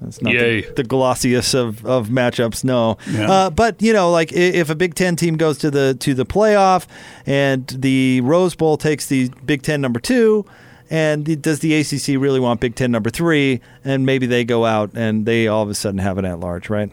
that's 0.00 0.22
not 0.22 0.32
the, 0.32 0.62
the 0.76 0.84
glossiest 0.84 1.54
of, 1.54 1.84
of 1.84 2.08
matchups. 2.08 2.64
No, 2.64 2.96
Yeah. 3.10 3.30
uh, 3.30 3.50
but 3.50 3.82
you 3.82 3.92
know, 3.92 4.10
like 4.10 4.32
if 4.32 4.70
a 4.70 4.74
Big 4.74 4.94
Ten 4.94 5.16
team 5.16 5.36
goes 5.36 5.58
to 5.58 5.70
the 5.70 5.94
to 6.00 6.14
the 6.14 6.24
playoff 6.24 6.86
and 7.26 7.66
the 7.66 8.22
Rose 8.22 8.54
Bowl 8.54 8.78
takes 8.78 9.06
the 9.06 9.28
Big 9.44 9.62
Ten 9.62 9.82
number 9.82 10.00
two. 10.00 10.46
And 10.90 11.42
does 11.42 11.60
the 11.60 11.74
ACC 11.74 12.20
really 12.20 12.40
want 12.40 12.60
Big 12.60 12.74
Ten 12.74 12.90
number 12.90 13.10
three? 13.10 13.60
And 13.84 14.06
maybe 14.06 14.26
they 14.26 14.44
go 14.44 14.64
out 14.64 14.90
and 14.94 15.26
they 15.26 15.46
all 15.46 15.62
of 15.62 15.68
a 15.68 15.74
sudden 15.74 15.98
have 15.98 16.18
an 16.18 16.24
at 16.24 16.40
large, 16.40 16.70
right? 16.70 16.90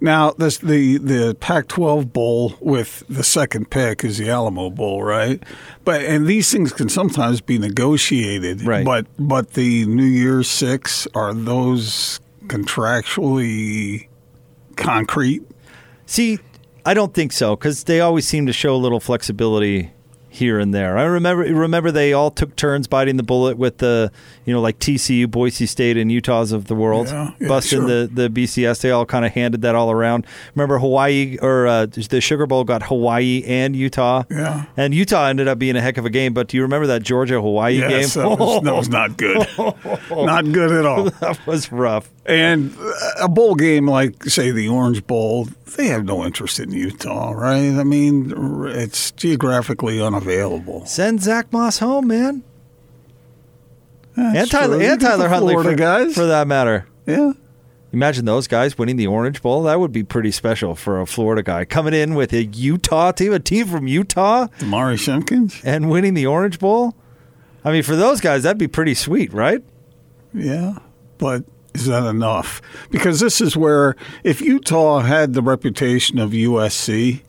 Now, 0.00 0.32
this 0.32 0.58
the 0.58 0.98
the 0.98 1.36
Pac-12 1.38 2.12
bowl 2.12 2.54
with 2.60 3.04
the 3.08 3.22
second 3.22 3.70
pick 3.70 4.02
is 4.02 4.18
the 4.18 4.28
Alamo 4.30 4.68
Bowl, 4.68 5.02
right? 5.02 5.40
But 5.84 6.02
and 6.02 6.26
these 6.26 6.50
things 6.50 6.72
can 6.72 6.88
sometimes 6.88 7.40
be 7.40 7.56
negotiated, 7.56 8.62
Right. 8.62 8.84
But 8.84 9.06
but 9.16 9.52
the 9.52 9.86
New 9.86 10.02
Year's 10.02 10.48
Six 10.48 11.06
are 11.14 11.32
those 11.32 12.18
contractually 12.46 14.08
concrete? 14.74 15.42
See, 16.06 16.40
I 16.84 16.94
don't 16.94 17.14
think 17.14 17.30
so 17.30 17.54
because 17.54 17.84
they 17.84 18.00
always 18.00 18.26
seem 18.26 18.46
to 18.46 18.52
show 18.52 18.74
a 18.74 18.78
little 18.78 19.00
flexibility 19.00 19.92
here 20.32 20.58
and 20.58 20.72
there. 20.74 20.96
I 20.98 21.04
remember 21.04 21.42
remember 21.44 21.90
they 21.90 22.12
all 22.12 22.30
took 22.30 22.56
turns 22.56 22.86
biting 22.86 23.16
the 23.18 23.22
bullet 23.22 23.56
with 23.58 23.78
the 23.78 24.10
you 24.44 24.52
know 24.52 24.60
like 24.60 24.78
TCU, 24.78 25.30
Boise 25.30 25.66
State, 25.66 25.96
and 25.96 26.10
Utahs 26.10 26.52
of 26.52 26.66
the 26.66 26.74
world, 26.74 27.08
Yeah, 27.08 27.30
yeah, 27.38 27.48
busting 27.48 27.80
sure. 27.80 28.06
the 28.06 28.10
the 28.12 28.28
BCS. 28.28 28.80
They 28.80 28.90
all 28.90 29.04
kind 29.06 29.24
of 29.24 29.32
handed 29.32 29.62
that 29.62 29.74
all 29.74 29.90
around. 29.90 30.26
Remember 30.54 30.78
Hawaii 30.78 31.36
or 31.42 31.66
uh, 31.66 31.86
the 31.86 32.20
Sugar 32.20 32.46
Bowl 32.46 32.64
got 32.64 32.82
Hawaii 32.84 33.42
and 33.46 33.76
Utah. 33.76 34.24
Yeah. 34.30 34.64
and 34.76 34.94
Utah 34.94 35.26
ended 35.26 35.48
up 35.48 35.58
being 35.58 35.76
a 35.76 35.80
heck 35.82 35.98
of 35.98 36.06
a 36.06 36.10
game. 36.10 36.32
But 36.34 36.48
do 36.48 36.56
you 36.56 36.62
remember 36.62 36.86
that 36.88 37.02
Georgia 37.02 37.40
Hawaii 37.40 37.78
Yes, 37.78 38.14
game? 38.14 38.22
that 38.24 38.38
was, 38.38 38.62
that 38.62 38.74
was 38.74 38.88
not 38.88 39.16
good. 39.16 39.46
not 40.10 40.50
good 40.50 40.72
at 40.72 40.86
all. 40.86 41.04
that 41.20 41.46
was 41.46 41.70
rough. 41.70 42.10
And 42.24 42.76
a 43.20 43.28
bowl 43.28 43.56
game 43.56 43.88
like, 43.88 44.24
say, 44.24 44.52
the 44.52 44.68
Orange 44.68 45.04
Bowl, 45.06 45.48
they 45.76 45.88
have 45.88 46.04
no 46.04 46.24
interest 46.24 46.60
in 46.60 46.70
Utah, 46.70 47.32
right? 47.32 47.56
I 47.78 47.82
mean, 47.82 48.32
it's 48.68 49.10
geographically 49.12 50.00
unavailable. 50.00 50.86
Send 50.86 51.20
Zach 51.20 51.52
Moss 51.52 51.80
home, 51.80 52.06
man. 52.06 52.44
That's 54.16 54.38
and 54.38 54.50
Tyler, 54.50 54.78
true. 54.78 54.86
And 54.86 55.00
Tyler 55.00 55.28
Huntley 55.28 55.54
Florida 55.54 55.70
for, 55.70 55.76
guys. 55.76 56.14
for 56.14 56.26
that 56.26 56.46
matter. 56.46 56.86
Yeah. 57.06 57.32
Imagine 57.92 58.24
those 58.24 58.46
guys 58.46 58.78
winning 58.78 58.96
the 58.96 59.06
Orange 59.06 59.42
Bowl. 59.42 59.64
That 59.64 59.80
would 59.80 59.92
be 59.92 60.02
pretty 60.02 60.30
special 60.30 60.74
for 60.74 61.00
a 61.00 61.06
Florida 61.06 61.42
guy 61.42 61.64
coming 61.64 61.92
in 61.92 62.14
with 62.14 62.32
a 62.32 62.44
Utah 62.44 63.12
team, 63.12 63.32
a 63.32 63.40
team 63.40 63.66
from 63.66 63.86
Utah, 63.86 64.46
Demari 64.58 64.98
Simpkins, 64.98 65.60
and 65.64 65.90
winning 65.90 66.14
the 66.14 66.26
Orange 66.26 66.58
Bowl. 66.58 66.94
I 67.64 67.72
mean, 67.72 67.82
for 67.82 67.96
those 67.96 68.20
guys, 68.20 68.44
that'd 68.44 68.58
be 68.58 68.68
pretty 68.68 68.94
sweet, 68.94 69.32
right? 69.32 69.62
Yeah, 70.32 70.78
but 71.18 71.44
is 71.74 71.86
that 71.86 72.04
enough? 72.04 72.60
Because 72.90 73.20
this 73.20 73.40
is 73.40 73.56
where, 73.56 73.96
if 74.24 74.40
Utah 74.40 75.00
had 75.00 75.32
the 75.34 75.42
reputation 75.42 76.18
of 76.18 76.30
USC, 76.30 77.22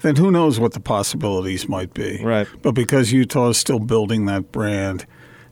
then 0.00 0.16
who 0.16 0.30
knows 0.30 0.60
what 0.60 0.72
the 0.72 0.80
possibilities 0.80 1.68
might 1.68 1.94
be. 1.94 2.22
Right. 2.22 2.46
But 2.62 2.72
because 2.72 3.12
Utah 3.12 3.50
is 3.50 3.58
still 3.58 3.78
building 3.80 4.26
that 4.26 4.52
brand, 4.52 5.06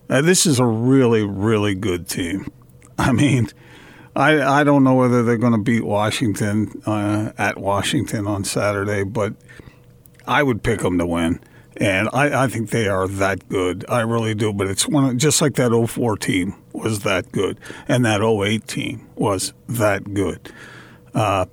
uh, 0.09 0.23
this 0.23 0.47
is 0.47 0.59
a 0.59 0.67
really, 0.67 1.25
really 1.25 1.75
good 1.75 2.09
team. 2.09 2.51
I 2.99 3.13
mean, 3.13 3.49
I 4.15 4.61
I 4.61 4.65
don't 4.65 4.85
know 4.85 4.95
whether 4.95 5.23
they're 5.23 5.37
going 5.37 5.53
to 5.53 5.59
beat 5.59 5.85
Washington 5.85 6.71
uh, 6.87 7.33
at 7.37 7.59
Washington 7.59 8.27
on 8.27 8.45
Saturday, 8.45 9.05
but 9.05 9.35
I 10.27 10.43
would 10.43 10.63
pick 10.63 10.81
them 10.81 10.99
to 10.99 11.07
win. 11.07 11.41
And 11.79 12.09
I, 12.13 12.45
I 12.45 12.47
think 12.49 12.71
they 12.71 12.89
are 12.89 13.07
that 13.07 13.49
good. 13.49 13.85
I 13.89 14.01
really 14.01 14.35
do. 14.35 14.53
But 14.53 14.69
it's 14.69 14.89
one 14.89 15.19
just 15.19 15.43
like 15.43 15.55
that 15.55 15.73
04 15.89 16.17
team 16.17 16.55
was 16.73 17.01
that 17.01 17.33
good, 17.33 17.59
and 17.89 18.05
that 18.05 18.23
08 18.23 18.67
team 18.67 19.07
was 19.17 19.53
that 19.69 20.15
good. 20.15 20.53
Uh, 21.15 21.47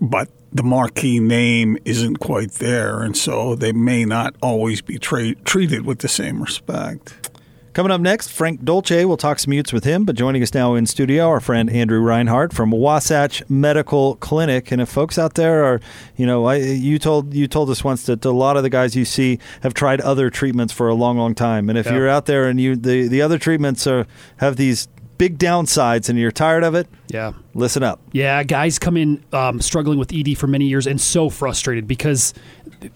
but 0.00 0.28
the 0.52 0.62
marquee 0.62 1.20
name 1.20 1.78
isn't 1.84 2.16
quite 2.16 2.52
there, 2.52 3.02
and 3.02 3.16
so 3.16 3.54
they 3.54 3.72
may 3.72 4.04
not 4.04 4.34
always 4.42 4.80
be 4.80 4.98
tra- 4.98 5.34
treated 5.36 5.86
with 5.86 6.00
the 6.00 6.08
same 6.08 6.42
respect. 6.42 7.29
Coming 7.72 7.92
up 7.92 8.00
next, 8.00 8.28
Frank 8.32 8.64
Dolce. 8.64 9.04
We'll 9.04 9.16
talk 9.16 9.38
some 9.38 9.52
Utes 9.52 9.72
with 9.72 9.84
him, 9.84 10.04
but 10.04 10.16
joining 10.16 10.42
us 10.42 10.52
now 10.52 10.74
in 10.74 10.86
studio, 10.86 11.28
our 11.28 11.38
friend 11.38 11.70
Andrew 11.70 12.00
Reinhardt 12.00 12.52
from 12.52 12.72
Wasatch 12.72 13.48
Medical 13.48 14.16
Clinic. 14.16 14.72
And 14.72 14.82
if 14.82 14.88
folks 14.88 15.18
out 15.20 15.34
there 15.34 15.62
are, 15.64 15.80
you 16.16 16.26
know, 16.26 16.46
I, 16.46 16.56
you 16.56 16.98
told 16.98 17.32
you 17.32 17.46
told 17.46 17.70
us 17.70 17.84
once 17.84 18.06
that 18.06 18.24
a 18.24 18.32
lot 18.32 18.56
of 18.56 18.64
the 18.64 18.70
guys 18.70 18.96
you 18.96 19.04
see 19.04 19.38
have 19.62 19.72
tried 19.72 20.00
other 20.00 20.30
treatments 20.30 20.72
for 20.72 20.88
a 20.88 20.94
long, 20.94 21.16
long 21.16 21.32
time. 21.32 21.68
And 21.68 21.78
if 21.78 21.86
Yeah. 21.86 21.94
you're 21.94 22.08
out 22.08 22.26
there 22.26 22.48
and 22.48 22.60
you 22.60 22.74
the 22.74 23.06
the 23.06 23.22
other 23.22 23.38
treatments 23.38 23.86
are 23.86 24.04
have 24.38 24.56
these 24.56 24.88
big 25.16 25.38
downsides 25.38 26.08
and 26.08 26.18
you're 26.18 26.32
tired 26.32 26.64
of 26.64 26.74
it, 26.74 26.88
Yeah. 27.08 27.32
listen 27.54 27.82
up. 27.82 28.00
Yeah, 28.10 28.42
guys 28.42 28.78
come 28.78 28.96
in 28.96 29.22
um, 29.34 29.60
struggling 29.60 29.98
with 29.98 30.12
ED 30.14 30.34
for 30.34 30.46
many 30.46 30.64
years 30.64 30.86
and 30.86 30.98
so 31.00 31.28
frustrated 31.28 31.86
because 31.86 32.32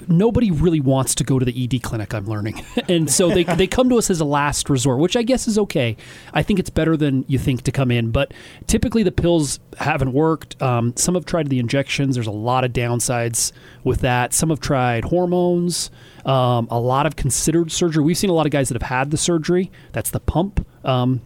nobody 0.09 0.51
really 0.51 0.80
wants 0.80 1.14
to 1.16 1.24
go 1.24 1.39
to 1.39 1.45
the 1.45 1.64
ED 1.64 1.82
clinic, 1.82 2.14
I'm 2.14 2.26
learning. 2.26 2.64
and 2.89 3.11
so 3.11 3.28
they, 3.28 3.45
they 3.45 3.66
come 3.66 3.89
to 3.91 3.99
us 3.99 4.11
as 4.11 4.20
a 4.20 4.24
last 4.24 4.70
resort, 4.70 4.99
which 4.99 5.16
I 5.16 5.22
guess 5.22 5.47
is 5.49 5.59
okay. 5.59 5.97
I 6.32 6.43
think 6.43 6.59
it's 6.59 6.70
better 6.70 6.97
than 6.97 7.24
you 7.28 7.39
think 7.39 7.62
to 7.62 7.72
come 7.72 7.91
in. 7.91 8.11
But 8.11 8.32
typically 8.66 9.03
the 9.03 9.12
pills 9.12 9.61
haven't 9.78 10.12
worked. 10.12 10.61
Um, 10.62 10.97
some 10.97 11.14
have 11.14 11.26
tried 11.26 11.49
the 11.49 11.59
injections. 11.59 12.14
There's 12.14 12.26
a 12.26 12.32
lot 12.32 12.64
of 12.64 12.72
downsides 12.72 13.53
with 13.82 14.01
that. 14.01 14.32
Some 14.32 14.51
have 14.51 14.61
tried 14.61 15.05
hormones. 15.05 15.91
Um, 16.24 16.68
a 16.70 16.78
lot 16.78 17.07
of 17.07 17.16
considered 17.16 17.70
surgery. 17.70 18.03
We've 18.03 18.18
seen 18.18 18.30
a 18.30 18.35
lot 18.35 18.47
of 18.47 18.53
guys 18.53 18.68
that 18.68 18.80
have 18.80 18.89
had 18.89 19.11
the 19.11 19.18
surgery. 19.18 19.70
That's 19.93 20.11
the 20.11 20.20
pump. 20.20 20.66
Um, 20.85 21.20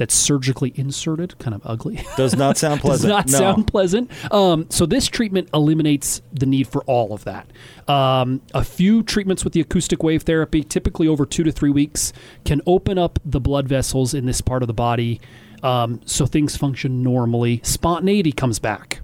that's 0.00 0.14
surgically 0.14 0.72
inserted, 0.76 1.38
kind 1.38 1.54
of 1.54 1.60
ugly. 1.62 2.00
Does 2.16 2.34
not 2.34 2.56
sound 2.56 2.80
pleasant. 2.82 3.02
Does 3.02 3.08
not 3.10 3.28
No. 3.30 3.38
sound 3.38 3.66
pleasant. 3.66 4.10
Um, 4.32 4.64
so 4.70 4.86
this 4.86 5.06
treatment 5.08 5.50
eliminates 5.52 6.22
the 6.32 6.46
need 6.46 6.66
for 6.68 6.82
all 6.84 7.12
of 7.12 7.24
that. 7.24 7.50
Um, 7.86 8.40
a 8.54 8.64
few 8.64 9.02
treatments 9.02 9.44
with 9.44 9.52
the 9.52 9.60
acoustic 9.60 10.02
wave 10.02 10.22
therapy, 10.22 10.62
typically 10.64 11.06
over 11.06 11.26
two 11.26 11.44
to 11.44 11.52
three 11.52 11.68
weeks, 11.68 12.14
can 12.46 12.62
open 12.66 12.96
up 12.96 13.18
the 13.26 13.40
blood 13.40 13.68
vessels 13.68 14.14
in 14.14 14.24
this 14.24 14.40
part 14.40 14.62
of 14.62 14.68
the 14.68 14.72
body, 14.72 15.20
um, 15.62 16.00
so 16.06 16.24
things 16.24 16.56
function 16.56 17.02
normally. 17.02 17.60
Spontaneity 17.62 18.32
comes 18.32 18.58
back. 18.58 19.02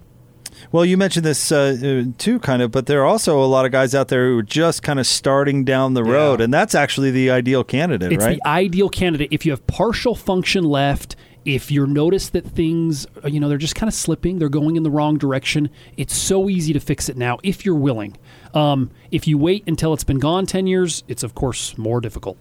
Well, 0.71 0.83
you 0.85 0.97
mentioned 0.97 1.25
this 1.25 1.51
uh, 1.51 1.77
uh, 2.07 2.11
too, 2.17 2.39
kind 2.39 2.61
of, 2.61 2.71
but 2.71 2.85
there 2.87 3.01
are 3.01 3.05
also 3.05 3.41
a 3.41 3.45
lot 3.45 3.65
of 3.65 3.71
guys 3.71 3.95
out 3.95 4.07
there 4.09 4.27
who 4.29 4.39
are 4.39 4.43
just 4.43 4.83
kind 4.83 4.99
of 4.99 5.07
starting 5.07 5.63
down 5.63 5.93
the 5.93 6.03
road, 6.03 6.41
and 6.41 6.53
that's 6.53 6.75
actually 6.75 7.11
the 7.11 7.29
ideal 7.29 7.63
candidate, 7.63 8.11
It's 8.11 8.25
right? 8.25 8.39
the 8.43 8.47
ideal 8.47 8.89
candidate 8.89 9.29
if 9.31 9.45
you 9.45 9.51
have 9.51 9.65
partial 9.67 10.15
function 10.15 10.63
left. 10.63 11.15
If 11.45 11.71
you're 11.71 11.87
notice 11.87 12.27
that 12.31 12.45
things, 12.45 13.07
uh, 13.23 13.29
you 13.29 13.39
know, 13.39 13.47
they're 13.47 13.57
just 13.57 13.75
kind 13.75 13.87
of 13.87 13.93
slipping, 13.93 14.37
they're 14.37 14.49
going 14.49 14.75
in 14.75 14.83
the 14.83 14.91
wrong 14.91 15.17
direction. 15.17 15.69
It's 15.95 16.13
so 16.13 16.49
easy 16.49 16.73
to 16.73 16.79
fix 16.81 17.07
it 17.07 17.15
now 17.15 17.37
if 17.41 17.65
you're 17.65 17.73
willing. 17.73 18.17
Um, 18.53 18.91
if 19.11 19.29
you 19.29 19.37
wait 19.37 19.63
until 19.65 19.93
it's 19.93 20.03
been 20.03 20.19
gone 20.19 20.45
ten 20.45 20.67
years, 20.67 21.05
it's 21.07 21.23
of 21.23 21.35
course 21.35 21.77
more 21.77 22.01
difficult. 22.01 22.37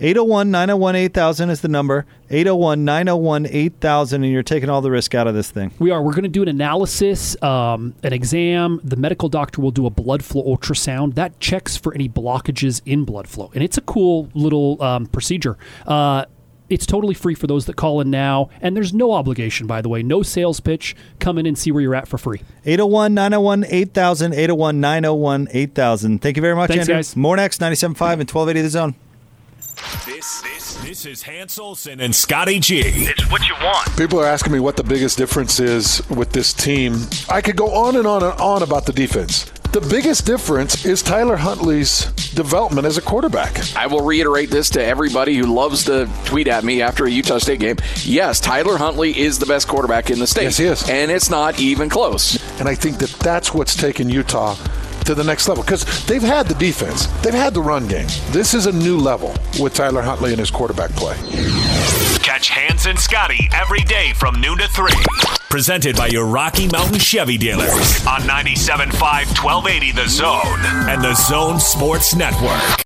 801 0.00 0.50
901 0.50 0.96
8000 0.96 1.50
is 1.50 1.60
the 1.60 1.68
number. 1.68 2.06
801 2.30 2.84
901 2.84 3.46
8000, 3.46 4.24
and 4.24 4.32
you're 4.32 4.42
taking 4.42 4.68
all 4.68 4.80
the 4.80 4.90
risk 4.90 5.14
out 5.14 5.26
of 5.26 5.34
this 5.34 5.50
thing. 5.50 5.72
We 5.78 5.90
are. 5.90 6.02
We're 6.02 6.12
going 6.12 6.24
to 6.24 6.28
do 6.28 6.42
an 6.42 6.48
analysis, 6.48 7.40
um, 7.42 7.94
an 8.02 8.12
exam. 8.12 8.80
The 8.82 8.96
medical 8.96 9.28
doctor 9.28 9.60
will 9.60 9.70
do 9.70 9.86
a 9.86 9.90
blood 9.90 10.24
flow 10.24 10.42
ultrasound 10.42 11.14
that 11.14 11.38
checks 11.40 11.76
for 11.76 11.94
any 11.94 12.08
blockages 12.08 12.80
in 12.84 13.04
blood 13.04 13.28
flow, 13.28 13.50
and 13.54 13.62
it's 13.62 13.78
a 13.78 13.82
cool 13.82 14.30
little 14.34 14.82
um, 14.82 15.06
procedure. 15.06 15.56
Uh, 15.86 16.24
it's 16.70 16.86
totally 16.86 17.14
free 17.14 17.34
for 17.34 17.46
those 17.46 17.66
that 17.66 17.76
call 17.76 18.00
in 18.00 18.10
now, 18.10 18.48
and 18.62 18.74
there's 18.74 18.94
no 18.94 19.12
obligation, 19.12 19.66
by 19.66 19.82
the 19.82 19.88
way. 19.90 20.02
No 20.02 20.22
sales 20.22 20.60
pitch. 20.60 20.96
Come 21.20 21.36
in 21.38 21.44
and 21.44 21.58
see 21.58 21.70
where 21.70 21.82
you're 21.82 21.94
at 21.94 22.08
for 22.08 22.16
free. 22.16 22.40
801 22.64 23.12
901 23.14 23.66
8000. 23.68 24.32
801 24.32 24.80
901 24.80 25.48
8000. 25.52 26.18
Thank 26.20 26.36
you 26.36 26.40
very 26.40 26.56
much, 26.56 26.68
Thanks, 26.68 26.82
Andrew. 26.84 26.94
guys. 26.96 27.16
More 27.16 27.36
next, 27.36 27.60
97.5 27.60 27.82
and 27.92 28.30
1280 28.30 28.62
The 28.62 28.68
Zone. 28.70 28.94
This, 30.06 30.42
this, 30.42 30.74
this 30.76 31.06
is 31.06 31.22
Hans 31.22 31.58
Olsen 31.58 32.00
and 32.00 32.14
Scotty 32.14 32.60
G. 32.60 32.80
It's 32.84 33.30
what 33.30 33.48
you 33.48 33.54
want. 33.62 33.96
People 33.96 34.20
are 34.20 34.26
asking 34.26 34.52
me 34.52 34.60
what 34.60 34.76
the 34.76 34.84
biggest 34.84 35.18
difference 35.18 35.58
is 35.58 36.02
with 36.10 36.30
this 36.32 36.52
team. 36.52 36.96
I 37.28 37.40
could 37.40 37.56
go 37.56 37.72
on 37.72 37.96
and 37.96 38.06
on 38.06 38.22
and 38.22 38.38
on 38.40 38.62
about 38.62 38.86
the 38.86 38.92
defense. 38.92 39.50
The 39.72 39.80
biggest 39.80 40.24
difference 40.26 40.84
is 40.84 41.02
Tyler 41.02 41.36
Huntley's 41.36 42.06
development 42.34 42.86
as 42.86 42.96
a 42.98 43.02
quarterback. 43.02 43.74
I 43.74 43.88
will 43.88 44.04
reiterate 44.04 44.50
this 44.50 44.70
to 44.70 44.84
everybody 44.84 45.34
who 45.36 45.52
loves 45.52 45.84
to 45.86 46.08
tweet 46.26 46.46
at 46.46 46.62
me 46.62 46.80
after 46.80 47.06
a 47.06 47.10
Utah 47.10 47.38
State 47.38 47.58
game. 47.58 47.78
Yes, 48.04 48.38
Tyler 48.38 48.76
Huntley 48.76 49.18
is 49.18 49.40
the 49.40 49.46
best 49.46 49.66
quarterback 49.66 50.10
in 50.10 50.20
the 50.20 50.26
state. 50.28 50.44
Yes, 50.44 50.56
he 50.58 50.66
is. 50.66 50.88
And 50.88 51.10
it's 51.10 51.30
not 51.30 51.58
even 51.58 51.88
close. 51.88 52.38
And 52.60 52.68
I 52.68 52.76
think 52.76 52.98
that 52.98 53.10
that's 53.18 53.52
what's 53.52 53.74
taken 53.74 54.08
Utah 54.08 54.54
to 55.04 55.14
the 55.14 55.24
next 55.24 55.48
level 55.48 55.62
because 55.62 55.84
they've 56.06 56.22
had 56.22 56.46
the 56.46 56.54
defense, 56.54 57.06
they've 57.22 57.34
had 57.34 57.54
the 57.54 57.62
run 57.62 57.86
game. 57.86 58.06
This 58.30 58.54
is 58.54 58.66
a 58.66 58.72
new 58.72 58.98
level 58.98 59.34
with 59.60 59.74
Tyler 59.74 60.02
Huntley 60.02 60.30
and 60.30 60.38
his 60.38 60.50
quarterback 60.50 60.90
play. 60.90 61.16
Catch 62.22 62.48
Hans 62.48 62.86
and 62.86 62.98
Scotty 62.98 63.48
every 63.52 63.80
day 63.82 64.12
from 64.14 64.40
noon 64.40 64.58
to 64.58 64.68
3. 64.68 64.90
Presented 65.50 65.96
by 65.96 66.08
your 66.08 66.26
Rocky 66.26 66.66
Mountain 66.68 66.98
Chevy 66.98 67.38
dealers 67.38 68.04
on 68.06 68.22
97.5 68.22 68.90
1280 69.42 69.92
The 69.92 70.08
Zone 70.08 70.88
and 70.88 71.02
The 71.02 71.14
Zone 71.14 71.60
Sports 71.60 72.14
Network. 72.14 72.80